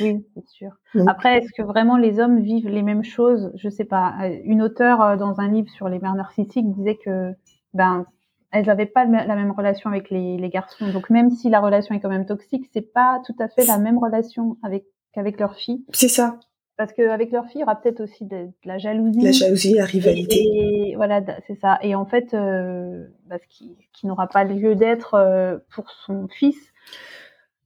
Oui, 0.00 0.26
c'est 0.34 0.46
sûr. 0.46 0.72
Après, 1.06 1.38
est-ce 1.38 1.52
que 1.56 1.62
vraiment 1.62 1.96
les 1.96 2.20
hommes 2.20 2.40
vivent 2.40 2.68
les 2.68 2.82
mêmes 2.82 3.04
choses? 3.04 3.50
Je 3.54 3.70
sais 3.70 3.84
pas. 3.84 4.14
Une 4.44 4.60
auteure 4.62 5.16
dans 5.16 5.40
un 5.40 5.48
livre 5.48 5.70
sur 5.70 5.88
les 5.88 5.98
mères 5.98 6.14
narcissiques 6.14 6.70
disait 6.74 6.98
que 7.02 7.32
ben 7.72 8.04
elles 8.50 8.66
n'avaient 8.66 8.86
pas 8.86 9.06
la 9.06 9.34
même 9.34 9.50
relation 9.50 9.88
avec 9.88 10.10
les, 10.10 10.36
les, 10.36 10.48
garçons. 10.50 10.92
Donc 10.92 11.08
même 11.08 11.30
si 11.30 11.48
la 11.48 11.60
relation 11.60 11.94
est 11.94 12.00
quand 12.00 12.10
même 12.10 12.26
toxique, 12.26 12.68
c'est 12.72 12.92
pas 12.92 13.22
tout 13.24 13.34
à 13.38 13.48
fait 13.48 13.64
la 13.64 13.78
même 13.78 13.98
relation 13.98 14.58
avec 14.62 14.84
qu'avec 15.12 15.40
leur 15.40 15.56
fille. 15.56 15.84
C'est 15.92 16.08
ça. 16.08 16.38
Parce 16.82 16.94
qu'avec 16.94 17.30
leur 17.30 17.44
fille, 17.44 17.58
il 17.58 17.60
y 17.60 17.62
aura 17.62 17.80
peut-être 17.80 18.00
aussi 18.00 18.24
de, 18.24 18.48
la 18.64 18.76
jalousie. 18.76 19.20
La 19.20 19.30
jalousie, 19.30 19.74
la 19.74 19.84
rivalité. 19.84 20.42
Et, 20.42 20.96
voilà, 20.96 21.22
c'est 21.46 21.54
ça. 21.60 21.78
Et 21.80 21.94
en 21.94 22.06
fait, 22.06 22.34
euh, 22.34 23.06
bah, 23.28 23.36
ce 23.40 23.46
qui, 23.56 23.76
qui 23.92 24.08
n'aura 24.08 24.26
pas 24.26 24.42
lieu 24.42 24.74
d'être 24.74 25.14
euh, 25.14 25.58
pour 25.72 25.88
son 26.04 26.26
fils, 26.26 26.56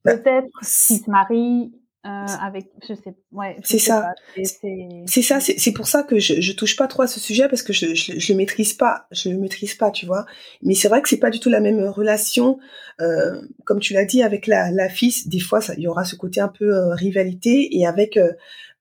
bah, 0.05 0.17
peut-être 0.17 0.47
s'il 0.61 0.99
se 0.99 1.09
marie, 1.09 1.71
euh, 2.07 2.25
avec, 2.41 2.67
je 2.87 2.93
sais, 2.93 3.15
ouais. 3.33 3.57
C'est 3.63 3.79
ça. 3.79 4.13
C'est 4.35 5.21
ça. 5.21 5.39
C'est 5.41 5.73
pour 5.73 5.87
ça 5.87 6.03
que 6.03 6.19
je, 6.19 6.39
je 6.39 6.53
touche 6.53 6.77
pas 6.77 6.87
trop 6.87 7.01
à 7.01 7.07
ce 7.07 7.19
sujet 7.19 7.49
parce 7.49 7.63
que 7.63 7.73
je, 7.73 7.95
je, 7.95 8.17
je 8.17 8.31
le 8.31 8.37
maîtrise 8.37 8.73
pas. 8.73 9.07
Je 9.11 9.29
le 9.29 9.37
maîtrise 9.37 9.75
pas, 9.75 9.91
tu 9.91 10.05
vois. 10.05 10.25
Mais 10.61 10.73
c'est 10.73 10.87
vrai 10.87 11.01
que 11.01 11.09
c'est 11.09 11.19
pas 11.19 11.31
du 11.31 11.41
tout 11.41 11.49
la 11.49 11.59
même 11.59 11.83
relation. 11.83 12.59
Euh, 13.01 13.41
comme 13.65 13.79
tu 13.79 13.93
l'as 13.93 14.05
dit 14.05 14.23
avec 14.23 14.47
la, 14.47 14.71
la 14.71 14.87
fille, 14.87 15.13
des 15.25 15.39
fois, 15.39 15.59
il 15.75 15.83
y 15.83 15.87
aura 15.87 16.05
ce 16.05 16.15
côté 16.15 16.39
un 16.39 16.47
peu 16.47 16.73
euh, 16.73 16.93
rivalité 16.93 17.75
et 17.77 17.85
avec 17.85 18.17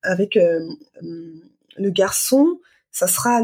avec 0.07 0.37
euh, 0.37 0.61
le 1.03 1.91
garçon, 1.91 2.61
ça 2.91 3.07
sera 3.07 3.43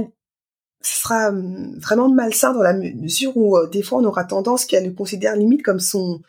sera 0.80 1.30
vraiment 1.78 2.08
malsain 2.08 2.52
dans 2.52 2.62
la 2.62 2.72
mesure 2.72 3.36
où 3.36 3.56
des 3.68 3.82
fois 3.82 4.00
on 4.00 4.04
aura 4.04 4.24
tendance 4.24 4.64
qu'elle 4.64 4.86
le 4.86 4.92
considère 4.92 5.36
limite 5.36 5.62
comme 5.62 5.78
son 5.78 6.20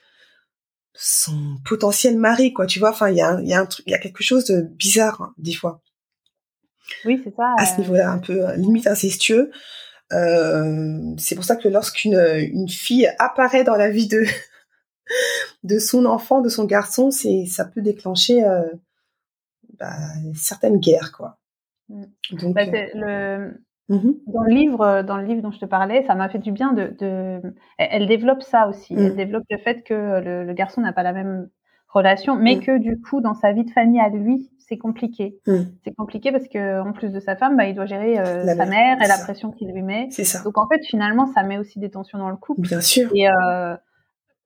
son 0.96 1.58
potentiel 1.66 2.18
mari, 2.18 2.54
quoi. 2.54 2.66
Tu 2.66 2.80
vois, 2.80 2.92
enfin, 2.92 3.10
il 3.10 3.18
y 3.18 3.22
a, 3.22 3.40
y 3.42 3.54
a 3.54 3.60
un 3.60 3.66
truc, 3.66 3.86
il 3.88 3.92
y 3.92 3.96
a 3.96 4.00
quelque 4.00 4.24
chose 4.24 4.46
de 4.46 4.62
bizarre 4.62 5.22
hein, 5.22 5.34
des 5.38 5.54
fois. 5.54 5.82
Oui, 7.06 7.22
c'est 7.24 7.36
ça. 7.36 7.56
À 7.58 7.66
ce 7.66 7.80
niveau-là, 7.80 8.12
un 8.12 8.20
peu 8.20 8.48
euh, 8.48 8.56
limite 8.56 8.88
incestueux. 8.88 9.52
Euh, 10.12 11.16
c'est 11.18 11.36
pour 11.36 11.44
ça 11.44 11.56
que 11.56 11.68
lorsqu'une 11.68 12.16
une 12.16 12.70
fille 12.70 13.10
apparaît 13.20 13.64
dans 13.64 13.76
la 13.76 13.90
vie 13.90 14.08
de 14.08 14.24
de 15.64 15.80
son 15.80 16.06
enfant, 16.06 16.42
de 16.42 16.50
son 16.50 16.66
garçon, 16.66 17.10
c'est 17.10 17.46
ça 17.46 17.66
peut 17.66 17.82
déclencher 17.82 18.44
euh, 18.44 18.64
bah, 19.84 19.96
certaines 20.34 20.80
guerres, 20.80 21.12
quoi. 21.12 21.38
Mm. 21.90 22.04
Donc, 22.32 22.56
bah, 22.56 22.64
le, 22.66 23.54
Mmh 23.90 24.12
dans 24.28 24.44
le 24.44 24.54
livre, 24.54 24.82
euh, 24.82 25.04
dans 25.04 25.18
le 25.18 25.26
livre 25.26 25.42
dont 25.42 25.52
je 25.52 25.60
te 25.60 25.66
parlais, 25.66 26.04
ça 26.08 26.16
m'a 26.16 26.30
fait 26.30 26.40
du 26.40 26.54
bien 26.54 26.72
de, 26.72 26.96
de... 27.00 27.42
Elle 27.78 28.08
développe 28.08 28.42
ça 28.42 28.70
aussi. 28.70 28.94
Elle 28.94 29.12
mmh. 29.12 29.16
développe 29.16 29.44
le 29.50 29.58
fait 29.58 29.84
que 29.84 29.94
le, 29.94 30.46
le 30.46 30.54
garçon 30.54 30.80
n'a 30.80 30.94
pas 30.94 31.04
la 31.04 31.12
même 31.12 31.50
relation, 31.90 32.36
mais 32.38 32.56
mmh. 32.56 32.60
que 32.62 32.78
du 32.78 33.02
coup, 33.02 33.20
dans 33.20 33.34
sa 33.34 33.52
vie 33.52 33.66
de 33.66 33.72
famille 33.72 34.00
à 34.00 34.08
lui, 34.08 34.50
c'est 34.58 34.78
compliqué. 34.78 35.38
C'est 35.84 35.94
compliqué 35.96 36.32
parce 36.32 36.48
que 36.48 36.82
en 36.82 36.94
plus 36.94 37.12
de 37.12 37.20
sa 37.20 37.36
femme, 37.36 37.58
bah, 37.58 37.66
il 37.66 37.76
doit 37.76 37.86
gérer 37.86 38.18
euh, 38.20 38.46
sa 38.56 38.66
mère, 38.66 39.02
et 39.02 39.08
la 39.08 39.18
pression 39.18 39.52
qu'il 39.52 39.72
lui 39.72 39.82
met. 39.82 40.08
C'est 40.10 40.24
ça. 40.24 40.42
Donc 40.44 40.58
en 40.58 40.68
fait, 40.68 40.80
finalement, 40.86 41.28
ça 41.28 41.44
met 41.44 41.58
aussi 41.58 41.80
des 41.80 41.90
tensions 41.90 42.18
dans 42.18 42.30
le 42.30 42.38
couple. 42.38 42.62
Bien 42.62 42.82
sûr. 42.82 43.10
Et 43.14 43.28
euh, 43.28 43.76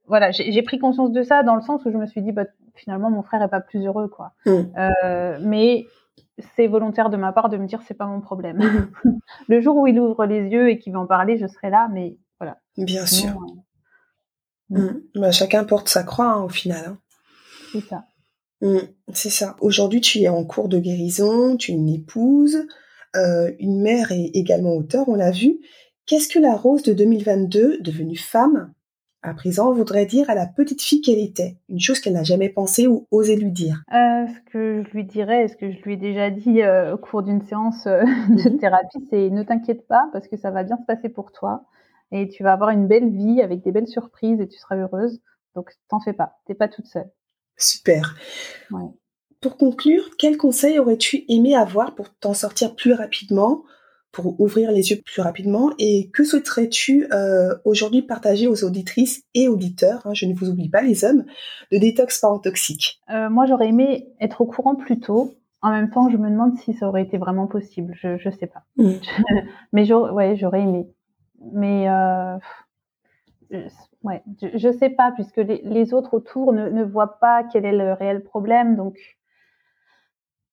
voilà, 0.08 0.32
j'ai 0.32 0.62
pris 0.62 0.80
conscience 0.80 1.12
de 1.12 1.22
ça 1.22 1.43
dans 1.43 1.55
le 1.55 1.62
sens 1.62 1.84
où 1.86 1.91
je 1.91 1.97
me 1.97 2.05
suis 2.05 2.22
dit, 2.22 2.32
bah, 2.32 2.45
finalement, 2.76 3.10
mon 3.10 3.24
frère 3.24 3.41
est 3.41 3.49
pas 3.49 3.62
plus 3.62 3.86
heureux, 3.86 4.08
quoi. 4.08 4.34
Euh, 4.47 5.38
mais 5.41 5.86
c'est 6.55 6.68
volontaire 6.68 7.10
de 7.10 7.18
ma 7.18 7.34
part 7.34 7.49
de 7.49 7.58
me 7.58 7.68
dire 7.68 7.82
c'est 7.88 7.93
pas 7.93 8.05
mon 8.05 8.22
problème. 8.22 8.58
Mhm. 8.58 9.20
le 9.47 9.62
jour 9.62 9.76
où 9.76 9.88
il 9.88 9.99
ouvre 9.99 10.26
les 10.26 10.47
yeux 10.49 10.70
et 10.70 10.80
qu'il 10.80 10.93
va 10.93 10.99
en 10.99 11.08
parler, 11.08 11.38
je 11.38 11.47
serai 11.47 11.70
là, 11.70 11.89
mais 11.91 12.18
voilà. 12.39 12.58
Bien 12.78 13.05
sûr. 13.05 13.38
Euh, 14.72 14.78
mhm. 14.78 15.01
bah, 15.16 15.32
chacun 15.32 15.64
porte 15.64 15.89
sa 15.89 16.03
croix 16.03 16.32
hein, 16.32 16.43
au 16.43 16.49
final. 16.49 16.86
Hein. 16.86 16.97
C'est 17.72 17.82
ça. 17.82 18.05
C'est 19.14 19.30
ça. 19.30 19.55
Aujourd'hui, 19.62 20.01
tu 20.01 20.20
es 20.20 20.30
en 20.30 20.43
cours 20.43 20.68
de 20.68 20.80
guérison, 20.80 21.58
tu 21.58 21.72
es 21.72 21.76
une 21.76 21.89
épouse, 21.89 22.66
euh, 23.16 23.51
une 23.60 23.82
mère 23.82 24.12
et 24.12 24.32
également 24.34 24.76
auteur, 24.76 25.08
on 25.10 25.16
l'a 25.16 25.32
vu. 25.32 25.60
Qu'est-ce 26.08 26.28
que 26.28 26.39
la 26.39 26.55
Rose 26.55 26.84
de 26.84 26.93
2022, 26.93 27.80
devenue 27.82 28.18
femme, 28.18 28.74
à 29.24 29.34
présent 29.34 29.72
voudrait 29.72 30.05
dire 30.05 30.30
à 30.30 30.36
la 30.36 30.45
petite 30.45 30.82
fille 30.82 31.01
qu'elle 31.01 31.20
était, 31.20 31.57
une 31.70 31.80
chose 31.80 31.99
qu'elle 31.99 32.13
n'a 32.13 32.24
jamais 32.24 32.49
pensé 32.49 32.88
ou 32.88 33.07
osé 33.11 33.36
lui 33.36 33.51
dire 33.51 33.84
euh, 33.93 34.28
Ce 34.28 34.51
que 34.51 34.84
je 34.84 34.91
lui 34.91 35.03
dirais, 35.03 35.47
ce 35.47 35.57
que 35.57 35.72
je 35.72 35.82
lui 35.82 35.93
ai 35.93 35.97
déjà 35.97 36.30
dit 36.30 36.61
euh, 36.61 36.93
au 36.93 36.97
cours 36.97 37.24
d'une 37.24 37.41
séance 37.41 37.88
euh, 37.88 38.01
de 38.30 38.49
mhm. 38.49 38.59
thérapie, 38.59 39.05
c'est 39.09 39.30
ne 39.30 39.43
t'inquiète 39.43 39.88
pas 39.88 40.09
parce 40.13 40.28
que 40.28 40.38
ça 40.38 40.51
va 40.51 40.63
bien 40.63 40.78
se 40.78 40.86
passer 40.86 41.09
pour 41.09 41.32
toi 41.32 41.65
et 42.11 42.30
tu 42.30 42.43
vas 42.43 42.53
avoir 42.53 42.70
une 42.70 42.88
belle 42.88 43.09
vie 43.09 43.41
avec 43.41 43.63
des 43.63 43.72
belles 43.72 43.88
surprises 43.88 44.39
et 44.39 44.47
tu 44.47 44.57
seras 44.57 44.78
heureuse. 44.78 45.20
Donc 45.55 45.72
t'en 45.89 45.99
fais 45.99 46.13
pas, 46.13 46.38
t'es 46.45 46.53
pas 46.53 46.68
toute 46.68 46.88
seule. 46.88 47.09
Super. 47.57 48.15
Pour 49.41 49.57
conclure, 49.57 50.03
quel 50.18 50.38
conseil 50.38 50.80
aurais-tu 50.80 51.26
aimé 51.28 51.55
avoir 51.55 51.95
pour 51.95 52.13
t'en 52.15 52.34
sortir 52.34 52.76
plus 52.76 52.93
rapidement? 52.93 53.63
Pour 54.12 54.39
ouvrir 54.39 54.72
les 54.72 54.89
yeux 54.89 54.99
plus 55.05 55.22
rapidement 55.22 55.72
et 55.78 56.10
que 56.12 56.24
souhaiterais-tu 56.24 57.08
euh, 57.12 57.55
aujourd'hui 57.66 58.01
partager 58.01 58.47
aux 58.47 58.64
auditrices 58.64 59.24
et 59.34 59.47
auditeurs, 59.47 60.01
hein, 60.05 60.14
je 60.14 60.26
ne 60.26 60.34
vous 60.34 60.49
oublie 60.49 60.70
pas 60.70 60.82
les 60.82 61.05
hommes, 61.05 61.26
de 61.72 61.78
détox 61.78 62.20
parent 62.20 62.39
toxique 62.39 62.99
euh, 63.10 63.30
Moi 63.30 63.45
j'aurais 63.45 63.68
aimé 63.68 64.08
être 64.20 64.41
au 64.41 64.45
courant 64.45 64.76
plus 64.76 64.99
tôt. 64.99 65.34
En 65.64 65.72
même 65.72 65.89
temps, 65.89 66.08
je 66.10 66.18
me 66.18 66.30
demande 66.30 66.55
si 66.60 66.74
ça 66.74 66.88
aurait 66.88 67.01
été 67.01 67.18
vraiment 67.18 67.47
possible. 67.47 67.93
Je 67.95 68.24
ne 68.24 68.34
sais 68.36 68.45
pas. 68.45 68.64
Mm. 68.78 68.93
Mais 69.74 69.86
j'aurais, 69.86 70.12
ouais, 70.12 70.62
aimé. 70.62 70.88
Mais 71.51 71.89
euh, 71.89 72.38
ouais, 74.03 74.22
je, 74.41 74.68
ne 74.68 74.74
sais 74.74 74.89
pas 74.89 75.12
puisque 75.14 75.38
les, 75.38 75.93
autres 75.93 76.14
autour 76.14 76.53
ne, 76.53 76.70
ne 76.70 76.84
voient 76.84 77.20
pas 77.20 77.43
quel 77.43 77.66
est 77.66 77.76
le 77.76 77.93
réel 77.93 78.24
problème. 78.24 78.76
Donc 78.76 79.16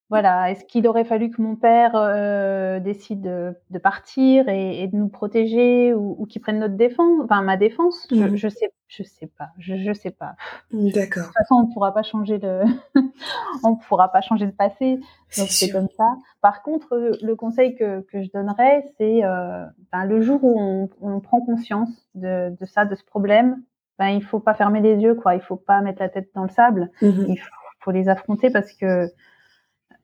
voilà, 0.09 0.51
est-ce 0.51 0.63
qu'il 0.65 0.87
aurait 0.87 1.03
fallu 1.03 1.31
que 1.31 1.41
mon 1.41 1.55
père 1.55 1.95
euh, 1.95 2.79
décide 2.79 3.21
de, 3.21 3.79
partir 3.79 4.47
et, 4.49 4.87
de 4.87 4.95
nous 4.95 5.07
protéger 5.07 5.95
ou, 5.95 6.27
qu'il 6.27 6.41
prenne 6.41 6.59
notre 6.59 6.75
défense, 6.75 7.21
enfin 7.23 7.41
ma 7.41 7.57
défense? 7.57 8.07
Je, 8.11 8.15
mmh. 8.15 8.35
je, 8.35 8.47
sais, 8.47 8.71
je 8.87 9.01
sais 9.01 9.25
pas, 9.25 9.49
je, 9.57 9.77
je 9.77 9.93
sais 9.93 10.11
pas. 10.11 10.35
D'accord. 10.71 11.23
De 11.23 11.27
toute 11.27 11.33
façon, 11.33 11.55
on 11.55 11.73
pourra 11.73 11.91
pas 11.91 12.03
changer 12.03 12.37
le, 12.37 12.61
on 13.63 13.77
pourra 13.77 14.11
pas 14.11 14.21
changer 14.21 14.45
le 14.45 14.51
passé, 14.51 14.99
donc 15.37 15.47
c'est 15.49 15.71
comme 15.71 15.89
ça. 15.97 16.15
Par 16.39 16.61
contre, 16.61 17.17
le 17.19 17.35
conseil 17.35 17.75
que, 17.75 18.01
que 18.01 18.21
je 18.21 18.29
donnerais, 18.31 18.85
c'est 18.97 19.23
euh, 19.23 19.65
ben, 19.91 20.05
le 20.05 20.21
jour 20.21 20.43
où 20.43 20.59
on, 20.59 20.87
on 21.01 21.19
prend 21.19 21.41
conscience 21.41 21.89
de, 22.13 22.55
de, 22.59 22.65
ça, 22.67 22.85
de 22.85 22.93
ce 22.93 23.03
problème, 23.03 23.63
ben 23.97 24.09
il 24.09 24.23
faut 24.23 24.39
pas 24.39 24.53
fermer 24.53 24.81
les 24.81 24.97
yeux, 24.97 25.15
quoi. 25.15 25.33
Il 25.33 25.41
faut 25.41 25.55
pas 25.55 25.81
mettre 25.81 25.99
la 25.99 26.09
tête 26.09 26.29
dans 26.35 26.43
le 26.43 26.49
sable. 26.49 26.91
Mmh 27.01 27.25
il 27.27 27.37
faut, 27.37 27.49
faut 27.79 27.91
les 27.91 28.07
affronter 28.07 28.51
parce 28.51 28.71
que 28.73 29.09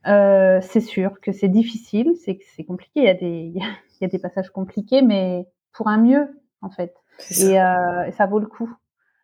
euh, 0.08 0.60
c'est 0.62 0.82
sûr 0.82 1.20
que 1.22 1.32
c'est 1.32 1.48
difficile, 1.48 2.14
c'est 2.24 2.40
c'est 2.56 2.64
compliqué. 2.64 3.02
Il 3.02 3.04
y 3.04 3.10
a 3.10 3.14
des 3.14 3.54
il 3.56 4.02
y 4.02 4.06
a 4.06 4.08
des 4.08 4.20
passages 4.20 4.50
compliqués, 4.50 5.02
mais 5.02 5.48
pour 5.74 5.88
un 5.88 5.98
mieux 5.98 6.42
en 6.62 6.70
fait. 6.70 6.96
Et, 7.40 7.62
euh, 7.62 8.06
et, 8.08 8.12
ça 8.14 8.26
vaut 8.26 8.40
le 8.40 8.48
coup 8.48 8.74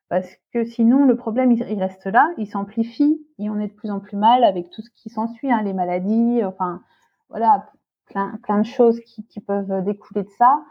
parce 0.10 0.30
que 0.54 0.66
sinon 0.66 1.06
le 1.06 1.18
problème 1.18 1.52
il, 1.52 1.80
reste 1.80 2.06
là, 2.06 2.32
il 2.38 2.48
s'amplifie 2.48 3.26
et 3.40 3.50
on 3.50 3.60
est 3.60 3.68
de 3.68 3.74
plus 3.74 3.90
en 3.90 4.00
plus 4.00 4.18
mal 4.18 4.44
avec 4.44 4.70
tout 4.70 4.82
ce 4.82 4.90
qui 4.92 5.10
s'ensuit, 5.10 5.52
hein, 5.52 5.62
les 5.64 5.74
maladies, 5.74 6.44
enfin 6.46 6.82
voilà, 7.30 7.70
plein 8.06 8.40
plein 8.44 8.60
de 8.60 8.66
choses 8.66 9.00
qui, 9.02 9.26
qui 9.26 9.40
peuvent 9.40 9.84
découler 9.84 10.24
de 10.24 10.30
ça. 10.38 10.64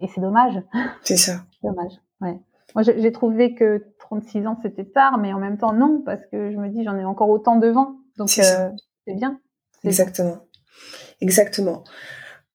Et 0.00 0.08
c'est 0.08 0.20
dommage. 0.20 0.60
C'est 1.02 1.16
ça. 1.16 1.40
dommage. 1.62 1.92
Ouais. 2.20 2.38
Moi, 2.74 2.82
j'ai 2.82 3.12
trouvé 3.12 3.54
que 3.54 3.86
36 4.00 4.46
ans 4.46 4.58
c'était 4.60 4.84
tard, 4.84 5.16
mais 5.18 5.32
en 5.32 5.38
même 5.38 5.56
temps 5.56 5.72
non, 5.72 6.02
parce 6.04 6.24
que 6.26 6.50
je 6.50 6.56
me 6.56 6.68
dis 6.68 6.84
j'en 6.84 6.96
ai 6.96 7.04
encore 7.04 7.30
autant 7.30 7.56
devant. 7.56 7.96
Donc 8.18 8.28
euh, 8.38 8.70
c'est 9.06 9.14
bien. 9.14 9.40
Exactement. 9.84 10.38
Exactement. 11.20 11.84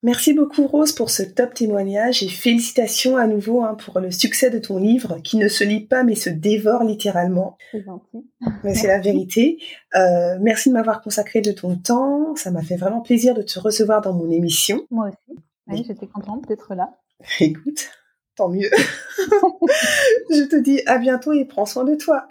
Merci 0.04 0.34
beaucoup 0.34 0.66
Rose 0.66 0.94
pour 0.94 1.12
ce 1.12 1.22
top 1.22 1.54
témoignage 1.54 2.24
et 2.24 2.28
félicitations 2.28 3.18
à 3.18 3.28
nouveau 3.28 3.62
hein, 3.62 3.76
pour 3.76 4.00
le 4.00 4.10
succès 4.10 4.50
de 4.50 4.58
ton 4.58 4.80
livre 4.80 5.20
qui 5.24 5.38
ne 5.38 5.48
se 5.48 5.64
lit 5.64 5.86
pas 5.86 6.04
mais 6.04 6.16
se 6.16 6.32
dévore 6.32 6.84
littéralement. 6.84 7.56
C'est 7.72 7.84
gentil. 7.84 8.28
Mais 8.64 8.74
c'est 8.74 8.88
la 8.88 9.00
vérité. 9.00 9.60
Euh, 9.96 10.40
merci 10.42 10.70
de 10.70 10.74
m'avoir 10.74 11.04
consacré 11.04 11.42
de 11.42 11.52
ton 11.52 11.76
temps. 11.76 12.36
Ça 12.36 12.50
m'a 12.50 12.64
fait 12.64 12.78
vraiment 12.78 13.02
plaisir 13.02 13.36
de 13.36 13.44
te 13.44 13.60
recevoir 13.60 14.02
dans 14.02 14.14
mon 14.14 14.32
émission. 14.32 14.82
Moi 14.90 15.10
aussi. 15.10 15.40
Oui, 15.68 15.84
j'étais 15.88 16.08
contente 16.08 16.48
d'être 16.48 16.74
là. 16.74 16.98
Écoute, 17.40 17.90
tant 18.36 18.50
mieux. 18.50 18.72
Je 20.32 20.48
te 20.50 20.56
dis 20.56 20.82
à 20.88 20.98
bientôt 20.98 21.32
et 21.32 21.46
prends 21.46 21.68
soin 21.68 21.84
de 21.84 21.94
toi. 21.94 22.28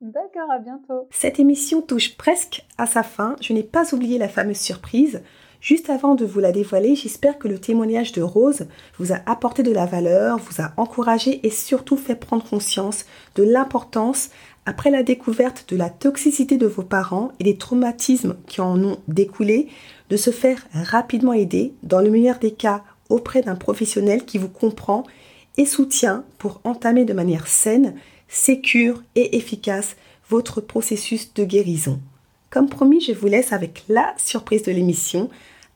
D'accord, 0.00 0.50
à 0.50 0.58
bientôt. 0.58 1.08
Cette 1.10 1.38
émission 1.38 1.80
touche 1.80 2.16
presque 2.16 2.66
à 2.76 2.86
sa 2.86 3.02
fin. 3.02 3.36
Je 3.40 3.52
n'ai 3.52 3.62
pas 3.62 3.94
oublié 3.94 4.18
la 4.18 4.28
fameuse 4.28 4.58
surprise. 4.58 5.22
Juste 5.60 5.88
avant 5.88 6.14
de 6.14 6.26
vous 6.26 6.40
la 6.40 6.52
dévoiler, 6.52 6.94
j'espère 6.94 7.38
que 7.38 7.48
le 7.48 7.58
témoignage 7.58 8.12
de 8.12 8.20
Rose 8.20 8.66
vous 8.98 9.12
a 9.12 9.20
apporté 9.24 9.62
de 9.62 9.72
la 9.72 9.86
valeur, 9.86 10.36
vous 10.36 10.60
a 10.60 10.72
encouragé 10.76 11.40
et 11.46 11.50
surtout 11.50 11.96
fait 11.96 12.16
prendre 12.16 12.44
conscience 12.44 13.06
de 13.34 13.44
l'importance 13.44 14.28
Après 14.66 14.90
la 14.90 15.02
découverte 15.02 15.66
de 15.70 15.76
la 15.76 15.88
toxicité 15.88 16.58
de 16.58 16.66
vos 16.66 16.82
parents 16.82 17.32
et 17.40 17.44
des 17.44 17.56
traumatismes 17.56 18.36
qui 18.46 18.60
en 18.60 18.82
ont 18.84 18.98
découlé, 19.08 19.68
de 20.10 20.18
se 20.18 20.30
faire 20.30 20.66
rapidement 20.74 21.32
aider, 21.32 21.72
dans 21.82 22.02
le 22.02 22.10
meilleur 22.10 22.38
des 22.38 22.52
cas 22.52 22.82
auprès 23.08 23.40
d'un 23.40 23.56
professionnel 23.56 24.26
qui 24.26 24.36
vous 24.36 24.48
comprend 24.48 25.04
et 25.56 25.64
soutient 25.66 26.24
pour 26.38 26.60
entamer 26.64 27.04
de 27.04 27.12
manière 27.14 27.46
saine, 27.46 27.94
sécure 28.28 29.02
et 29.14 29.36
efficace 29.36 29.96
votre 30.28 30.60
processus 30.60 31.34
de 31.34 31.44
guérison. 31.44 32.00
Comme 32.50 32.68
promis, 32.68 33.00
je 33.00 33.12
vous 33.12 33.26
laisse 33.26 33.52
avec 33.52 33.84
la 33.88 34.14
surprise 34.16 34.62
de 34.62 34.72
l'émission, 34.72 35.28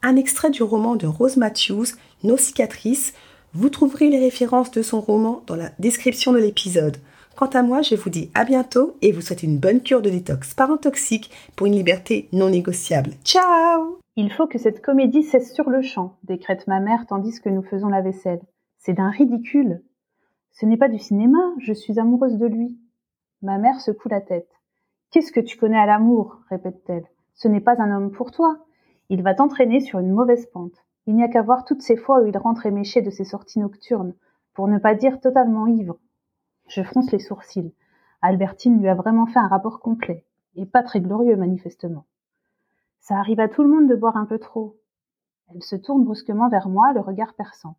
un 0.03 0.17
extrait 0.17 0.51
du 0.51 0.63
roman 0.63 0.97
de 0.97 1.07
Rose 1.07 1.37
Matthews, 1.37 1.87
Nos 2.23 2.37
cicatrices. 2.37 3.15
Vous 3.53 3.69
trouverez 3.69 4.11
les 4.11 4.21
références 4.21 4.71
de 4.71 4.83
son 4.83 5.01
roman 5.01 5.43
dans 5.47 5.57
la 5.57 5.71
description 5.79 6.33
de 6.33 6.39
l'épisode. 6.39 6.99
Quant 7.37 7.47
à 7.47 7.63
moi, 7.63 7.83
je 7.83 7.95
vous 7.95 8.11
dis 8.11 8.31
à 8.35 8.45
bientôt 8.45 8.97
et 9.03 9.13
vous 9.13 9.21
souhaite 9.21 9.43
une 9.43 9.59
bonne 9.59 9.81
cure 9.81 10.03
de 10.03 10.11
détox 10.11 10.55
parentoxique 10.55 11.31
pour 11.55 11.67
une 11.67 11.75
liberté 11.75 12.29
non 12.33 12.51
négociable. 12.51 13.13
Ciao 13.25 13.99
Il 14.17 14.33
faut 14.33 14.47
que 14.47 14.59
cette 14.59 14.83
comédie 14.83 15.23
cesse 15.23 15.55
sur 15.55 15.71
le 15.71 15.83
champ, 15.83 16.17
décrète 16.25 16.67
ma 16.67 16.81
mère 16.81 17.07
tandis 17.09 17.41
que 17.41 17.49
nous 17.49 17.63
faisons 17.63 17.89
la 17.89 18.03
vaisselle. 18.03 18.41
C'est 18.79 18.95
d'un 18.95 19.11
ridicule. 19.11 19.83
Ce 20.61 20.67
n'est 20.67 20.77
pas 20.77 20.89
du 20.89 20.99
cinéma, 20.99 21.39
je 21.61 21.73
suis 21.73 22.01
amoureuse 22.01 22.37
de 22.37 22.47
lui. 22.47 22.77
Ma 23.43 23.59
mère 23.59 23.81
secoue 23.81 24.09
la 24.09 24.21
tête. 24.21 24.51
Qu'est-ce 25.13 25.31
que 25.31 25.39
tu 25.39 25.57
connais 25.57 25.79
à 25.79 25.87
l'amour? 25.87 26.41
répète-t-elle. 26.51 27.07
Ce 27.35 27.47
n'est 27.47 27.61
pas 27.61 27.81
un 27.81 27.97
homme 27.97 28.11
pour 28.11 28.33
toi. 28.33 28.67
Il 29.09 29.23
va 29.23 29.37
t'entraîner 29.37 29.79
sur 29.79 30.01
une 30.01 30.11
mauvaise 30.11 30.47
pente. 30.47 30.85
Il 31.07 31.15
n'y 31.15 31.23
a 31.23 31.29
qu'à 31.29 31.43
voir 31.43 31.65
toutes 31.65 31.83
ces 31.83 31.97
fois 31.97 32.21
où 32.21 32.27
il 32.27 32.37
rentre 32.37 32.67
éméché 32.67 33.03
de 33.03 33.11
ses 33.11 33.23
sorties 33.23 33.61
nocturnes, 33.61 34.15
pour 34.53 34.67
ne 34.67 34.79
pas 34.79 34.97
dire 34.97 35.21
totalement 35.21 35.69
ivre. 35.69 36.01
Je 36.67 36.83
fronce 36.83 37.13
les 37.13 37.21
sourcils. 37.21 37.73
Albertine 38.21 38.81
lui 38.81 38.89
a 38.89 38.97
vraiment 38.97 39.27
fait 39.27 39.39
un 39.39 39.47
rapport 39.47 39.79
complet, 39.79 40.25
et 40.57 40.67
pas 40.67 40.83
très 40.83 41.01
glorieux 41.01 41.37
manifestement. 41.37 42.05
Ça 42.99 43.17
arrive 43.17 43.39
à 43.39 43.49
tout 43.49 43.63
le 43.63 43.69
monde 43.69 43.89
de 43.89 43.95
boire 43.95 44.17
un 44.17 44.27
peu 44.27 44.41
trop. 44.41 44.77
Elle 45.55 45.63
se 45.63 45.77
tourne 45.77 46.03
brusquement 46.03 46.49
vers 46.49 46.69
moi, 46.69 46.93
le 46.95 47.01
regard 47.01 47.35
perçant. 47.35 47.77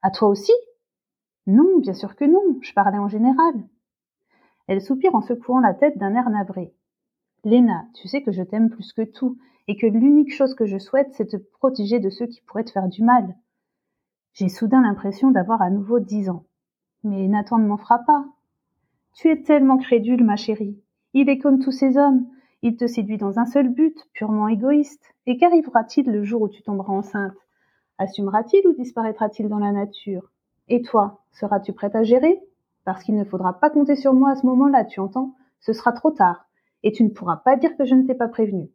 À 0.00 0.12
toi 0.12 0.28
aussi? 0.28 0.52
Non, 1.50 1.78
bien 1.78 1.94
sûr 1.94 2.14
que 2.14 2.24
non, 2.24 2.58
je 2.60 2.72
parlais 2.72 2.98
en 2.98 3.08
général. 3.08 3.54
Elle 4.68 4.80
soupire 4.80 5.16
en 5.16 5.20
secouant 5.20 5.58
la 5.58 5.74
tête 5.74 5.98
d'un 5.98 6.14
air 6.14 6.30
navré. 6.30 6.72
Léna, 7.42 7.86
tu 7.94 8.06
sais 8.06 8.22
que 8.22 8.30
je 8.30 8.44
t'aime 8.44 8.70
plus 8.70 8.92
que 8.92 9.02
tout, 9.02 9.36
et 9.66 9.76
que 9.76 9.88
l'unique 9.88 10.32
chose 10.32 10.54
que 10.54 10.64
je 10.64 10.78
souhaite, 10.78 11.12
c'est 11.12 11.26
te 11.26 11.36
protéger 11.36 11.98
de 11.98 12.08
ceux 12.08 12.26
qui 12.26 12.40
pourraient 12.42 12.62
te 12.62 12.70
faire 12.70 12.86
du 12.86 13.02
mal. 13.02 13.34
J'ai 14.32 14.48
soudain 14.48 14.80
l'impression 14.80 15.32
d'avoir 15.32 15.60
à 15.60 15.70
nouveau 15.70 15.98
dix 15.98 16.30
ans. 16.30 16.44
Mais 17.02 17.26
Nathan 17.26 17.58
ne 17.58 17.66
m'en 17.66 17.78
fera 17.78 17.98
pas. 17.98 18.26
Tu 19.14 19.28
es 19.28 19.42
tellement 19.42 19.78
crédule, 19.78 20.22
ma 20.22 20.36
chérie. 20.36 20.80
Il 21.14 21.28
est 21.28 21.38
comme 21.38 21.58
tous 21.58 21.72
ces 21.72 21.96
hommes. 21.96 22.28
Il 22.62 22.76
te 22.76 22.86
séduit 22.86 23.18
dans 23.18 23.40
un 23.40 23.46
seul 23.46 23.70
but, 23.70 23.98
purement 24.12 24.46
égoïste. 24.46 25.02
Et 25.26 25.36
qu'arrivera-t-il 25.36 26.06
le 26.12 26.22
jour 26.22 26.42
où 26.42 26.48
tu 26.48 26.62
tomberas 26.62 26.92
enceinte? 26.92 27.34
Assumera-t-il 27.98 28.68
ou 28.68 28.72
disparaîtra-t-il 28.74 29.48
dans 29.48 29.58
la 29.58 29.72
nature? 29.72 30.30
Et 30.70 30.80
toi, 30.80 31.20
seras-tu 31.32 31.74
prête 31.74 31.94
à 31.94 32.02
gérer? 32.02 32.40
Parce 32.84 33.04
qu'il 33.04 33.16
ne 33.16 33.24
faudra 33.24 33.60
pas 33.60 33.68
compter 33.68 33.94
sur 33.94 34.14
moi 34.14 34.30
à 34.30 34.36
ce 34.36 34.46
moment-là, 34.46 34.86
tu 34.86 35.00
entends? 35.00 35.34
Ce 35.60 35.74
sera 35.74 35.92
trop 35.92 36.10
tard. 36.10 36.46
Et 36.82 36.92
tu 36.92 37.04
ne 37.04 37.10
pourras 37.10 37.36
pas 37.36 37.56
dire 37.56 37.76
que 37.76 37.84
je 37.84 37.94
ne 37.94 38.06
t'ai 38.06 38.14
pas 38.14 38.28
prévenu. 38.28 38.70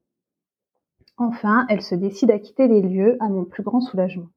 Enfin, 1.17 1.65
elle 1.69 1.81
se 1.81 1.95
décide 1.95 2.29
à 2.29 2.37
quitter 2.37 2.67
les 2.67 2.83
lieux 2.83 3.17
à 3.19 3.29
mon 3.29 3.45
plus 3.45 3.63
grand 3.63 3.81
soulagement. 3.81 4.27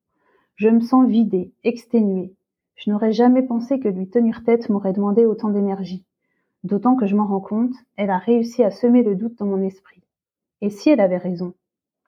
Je 0.55 0.71
me 0.71 0.81
sens 0.81 1.07
vidée, 1.07 1.53
exténuée, 1.65 2.35
je 2.79 2.91
n'aurais 2.91 3.11
jamais 3.11 3.43
pensé 3.43 3.81
que 3.81 3.89
lui 3.89 4.09
tenir 4.09 4.45
tête 4.45 4.69
m'aurait 4.69 4.93
demandé 4.93 5.27
autant 5.27 5.49
d'énergie. 5.49 6.05
D'autant 6.63 6.95
que 6.95 7.07
je 7.07 7.17
m'en 7.17 7.27
rends 7.27 7.41
compte, 7.41 7.75
elle 7.97 8.11
a 8.11 8.19
réussi 8.19 8.63
à 8.63 8.71
semer 8.71 9.03
le 9.03 9.17
doute 9.17 9.37
dans 9.37 9.47
mon 9.47 9.61
esprit. 9.63 10.01
Et 10.61 10.71
si 10.71 10.89
elle 10.89 11.01
avait 11.01 11.17
raison? 11.17 11.55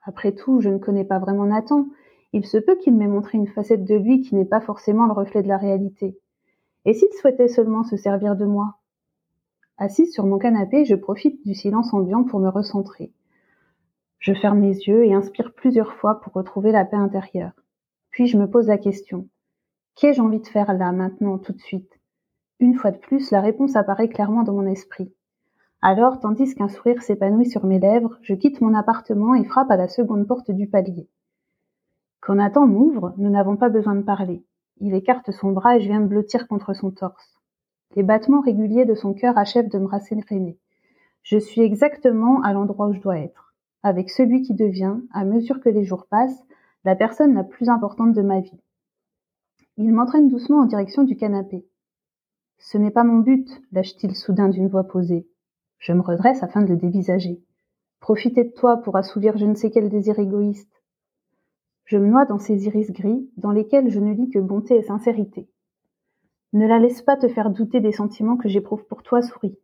Après 0.03 0.31
tout, 0.31 0.61
je 0.61 0.69
ne 0.69 0.77
connais 0.77 1.03
pas 1.03 1.19
vraiment 1.19 1.45
Nathan. 1.45 1.87
Il 2.33 2.45
se 2.45 2.57
peut 2.57 2.75
qu'il 2.77 2.95
m'ait 2.95 3.07
montré 3.07 3.37
une 3.37 3.47
facette 3.47 3.83
de 3.83 3.95
lui 3.95 4.21
qui 4.21 4.35
n'est 4.35 4.45
pas 4.45 4.61
forcément 4.61 5.05
le 5.05 5.11
reflet 5.11 5.43
de 5.43 5.47
la 5.47 5.57
réalité. 5.57 6.17
Et 6.85 6.93
s'il 6.93 7.11
souhaitait 7.13 7.47
seulement 7.47 7.83
se 7.83 7.97
servir 7.97 8.35
de 8.35 8.45
moi? 8.45 8.77
Assise 9.77 10.13
sur 10.13 10.25
mon 10.25 10.37
canapé, 10.37 10.85
je 10.85 10.95
profite 10.95 11.45
du 11.45 11.53
silence 11.53 11.93
ambiant 11.93 12.23
pour 12.23 12.39
me 12.39 12.49
recentrer. 12.49 13.11
Je 14.19 14.33
ferme 14.33 14.61
les 14.61 14.87
yeux 14.87 15.05
et 15.05 15.13
inspire 15.13 15.53
plusieurs 15.53 15.93
fois 15.95 16.21
pour 16.21 16.33
retrouver 16.33 16.71
la 16.71 16.85
paix 16.85 16.97
intérieure. 16.97 17.53
Puis 18.11 18.27
je 18.27 18.37
me 18.37 18.49
pose 18.49 18.67
la 18.67 18.77
question. 18.77 19.27
Qu'ai-je 19.95 20.21
envie 20.21 20.39
de 20.39 20.47
faire 20.47 20.73
là, 20.73 20.91
maintenant, 20.91 21.37
tout 21.37 21.53
de 21.53 21.59
suite? 21.59 21.99
Une 22.59 22.75
fois 22.75 22.91
de 22.91 22.97
plus, 22.97 23.31
la 23.31 23.41
réponse 23.41 23.75
apparaît 23.75 24.09
clairement 24.09 24.43
dans 24.43 24.53
mon 24.53 24.67
esprit. 24.67 25.11
Alors, 25.81 26.19
tandis 26.19 26.53
qu'un 26.53 26.69
sourire 26.69 27.01
s'épanouit 27.01 27.49
sur 27.49 27.65
mes 27.65 27.79
lèvres, 27.79 28.17
je 28.21 28.35
quitte 28.35 28.61
mon 28.61 28.75
appartement 28.75 29.33
et 29.33 29.43
frappe 29.43 29.71
à 29.71 29.77
la 29.77 29.87
seconde 29.87 30.27
porte 30.27 30.51
du 30.51 30.67
palier. 30.67 31.09
Quand 32.21 32.35
Nathan 32.35 32.67
m'ouvre, 32.67 33.15
nous 33.17 33.31
n'avons 33.31 33.57
pas 33.57 33.69
besoin 33.69 33.95
de 33.95 34.03
parler. 34.03 34.45
Il 34.79 34.93
écarte 34.93 35.31
son 35.31 35.51
bras 35.51 35.77
et 35.77 35.81
je 35.81 35.87
viens 35.87 35.99
me 35.99 36.07
blottir 36.07 36.47
contre 36.47 36.73
son 36.75 36.91
torse. 36.91 37.39
Les 37.95 38.03
battements 38.03 38.41
réguliers 38.41 38.85
de 38.85 38.93
son 38.93 39.15
cœur 39.15 39.39
achèvent 39.39 39.69
de 39.69 39.79
me 39.79 39.87
rasséréner. 39.87 40.59
Je 41.23 41.37
suis 41.37 41.61
exactement 41.61 42.41
à 42.43 42.53
l'endroit 42.53 42.87
où 42.87 42.93
je 42.93 43.01
dois 43.01 43.17
être, 43.17 43.55
avec 43.81 44.11
celui 44.11 44.43
qui 44.43 44.53
devient, 44.53 44.97
à 45.11 45.25
mesure 45.25 45.59
que 45.61 45.69
les 45.69 45.83
jours 45.83 46.05
passent, 46.05 46.43
la 46.85 46.95
personne 46.95 47.33
la 47.33 47.43
plus 47.43 47.69
importante 47.69 48.13
de 48.13 48.21
ma 48.21 48.39
vie. 48.39 48.61
Il 49.77 49.91
m'entraîne 49.91 50.29
doucement 50.29 50.59
en 50.59 50.65
direction 50.65 51.03
du 51.03 51.15
canapé. 51.15 51.65
Ce 52.59 52.77
n'est 52.77 52.91
pas 52.91 53.03
mon 53.03 53.17
but, 53.17 53.49
lâche-t-il 53.71 54.15
soudain 54.15 54.49
d'une 54.49 54.67
voix 54.67 54.83
posée. 54.83 55.27
Je 55.79 55.93
me 55.93 56.01
redresse 56.01 56.43
afin 56.43 56.61
de 56.61 56.67
le 56.67 56.77
dévisager. 56.77 57.41
Profiter 57.99 58.43
de 58.43 58.51
toi 58.51 58.77
pour 58.77 58.95
assouvir 58.95 59.37
je 59.37 59.45
ne 59.45 59.55
sais 59.55 59.71
quel 59.71 59.89
désir 59.89 60.19
égoïste. 60.19 60.70
Je 61.85 61.97
me 61.97 62.07
noie 62.07 62.25
dans 62.25 62.39
ces 62.39 62.65
iris 62.65 62.91
gris, 62.91 63.29
dans 63.37 63.51
lesquels 63.51 63.89
je 63.89 63.99
ne 63.99 64.13
lis 64.13 64.29
que 64.29 64.39
bonté 64.39 64.75
et 64.75 64.83
sincérité. 64.83 65.49
Ne 66.53 66.67
la 66.67 66.79
laisse 66.79 67.01
pas 67.01 67.17
te 67.17 67.27
faire 67.27 67.49
douter 67.49 67.79
des 67.79 67.91
sentiments 67.91 68.37
que 68.37 68.49
j'éprouve 68.49 68.85
pour 68.85 69.03
toi, 69.03 69.21
souris. 69.21 69.57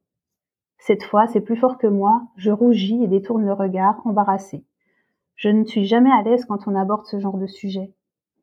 Cette 0.78 1.04
fois, 1.04 1.28
c'est 1.28 1.42
plus 1.42 1.58
fort 1.58 1.78
que 1.78 1.88
moi, 1.88 2.24
je 2.38 2.52
rougis 2.52 3.04
et 3.04 3.08
détourne 3.08 3.46
le 3.46 3.54
regard, 3.54 4.02
embarrassé. 4.06 4.64
Je 5.36 5.50
ne 5.50 5.66
suis 5.66 5.86
jamais 5.86 6.12
à 6.12 6.24
l'aise 6.24 6.46
quand 6.46 6.68
on 6.68 6.76
aborde 6.76 7.06
ce 7.06 7.20
genre 7.20 7.38
de 7.38 7.48
sujet. 7.48 7.94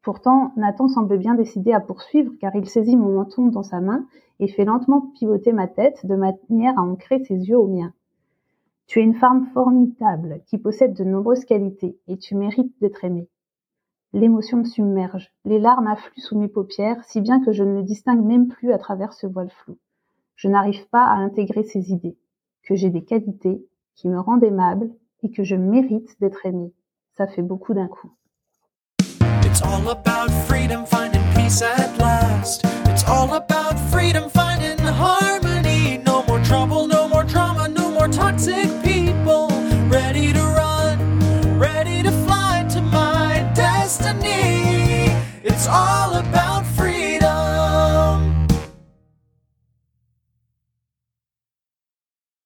Pourtant, 0.03 0.53
Nathan 0.57 0.89
semble 0.89 1.16
bien 1.16 1.35
décidé 1.35 1.72
à 1.72 1.81
poursuivre 1.81 2.33
car 2.39 2.55
il 2.55 2.68
saisit 2.68 2.97
mon 2.97 3.14
menton 3.14 3.47
dans 3.47 3.62
sa 3.62 3.81
main 3.81 4.07
et 4.39 4.49
fait 4.49 4.66
lentement 4.66 5.01
pivoter 5.18 5.53
ma 5.53 5.66
tête 5.66 6.05
de 6.05 6.14
manière 6.14 6.79
à 6.79 6.83
ancrer 6.83 7.25
ses 7.25 7.35
yeux 7.35 7.59
aux 7.59 7.68
miens. 7.68 7.95
Tu 8.87 9.01
es 9.01 9.03
une 9.03 9.14
femme 9.14 9.47
formidable 9.55 10.43
qui 10.47 10.59
possède 10.59 10.93
de 10.93 11.05
nombreuses 11.05 11.47
qualités 11.47 11.99
et 12.07 12.18
tu 12.18 12.35
mérites 12.35 12.79
d'être 12.83 13.03
aimée. 13.05 13.29
L'émotion 14.14 14.58
me 14.58 14.64
submerge, 14.64 15.32
les 15.44 15.58
larmes 15.58 15.88
affluent 15.88 16.20
sous 16.20 16.38
mes 16.38 16.46
paupières 16.46 17.02
si 17.02 17.20
bien 17.20 17.44
que 17.44 17.50
je 17.50 17.64
ne 17.64 17.74
le 17.74 17.82
distingue 17.82 18.24
même 18.24 18.46
plus 18.46 18.72
à 18.72 18.78
travers 18.78 19.12
ce 19.12 19.26
voile 19.26 19.50
flou. 19.50 19.76
Je 20.36 20.46
n'arrive 20.46 20.88
pas 20.88 21.02
à 21.02 21.16
intégrer 21.16 21.64
ces 21.64 21.90
idées, 21.90 22.16
que 22.62 22.76
j'ai 22.76 22.90
des 22.90 23.02
qualités 23.02 23.66
qui 23.96 24.08
me 24.08 24.20
rendent 24.20 24.44
aimable 24.44 24.88
et 25.24 25.32
que 25.32 25.42
je 25.42 25.56
mérite 25.56 26.14
d'être 26.20 26.46
aimée. 26.46 26.72
Ça 27.16 27.26
fait 27.26 27.42
beaucoup 27.42 27.74
d'un 27.74 27.88
coup. 27.88 28.12
It's 29.42 29.60
all 29.62 29.88
about 29.88 30.30
freedom, 30.46 30.86
finding 30.86 31.22
peace 31.34 31.60
at 31.60 31.98
last. 31.98 32.64
It's 32.86 33.02
all 33.08 33.34
about 33.34 33.76
freedom, 33.90 34.30
finding 34.30 34.78
harmony. 34.78 35.34
It's 45.47 45.68
all 45.68 46.14
about. 46.16 46.43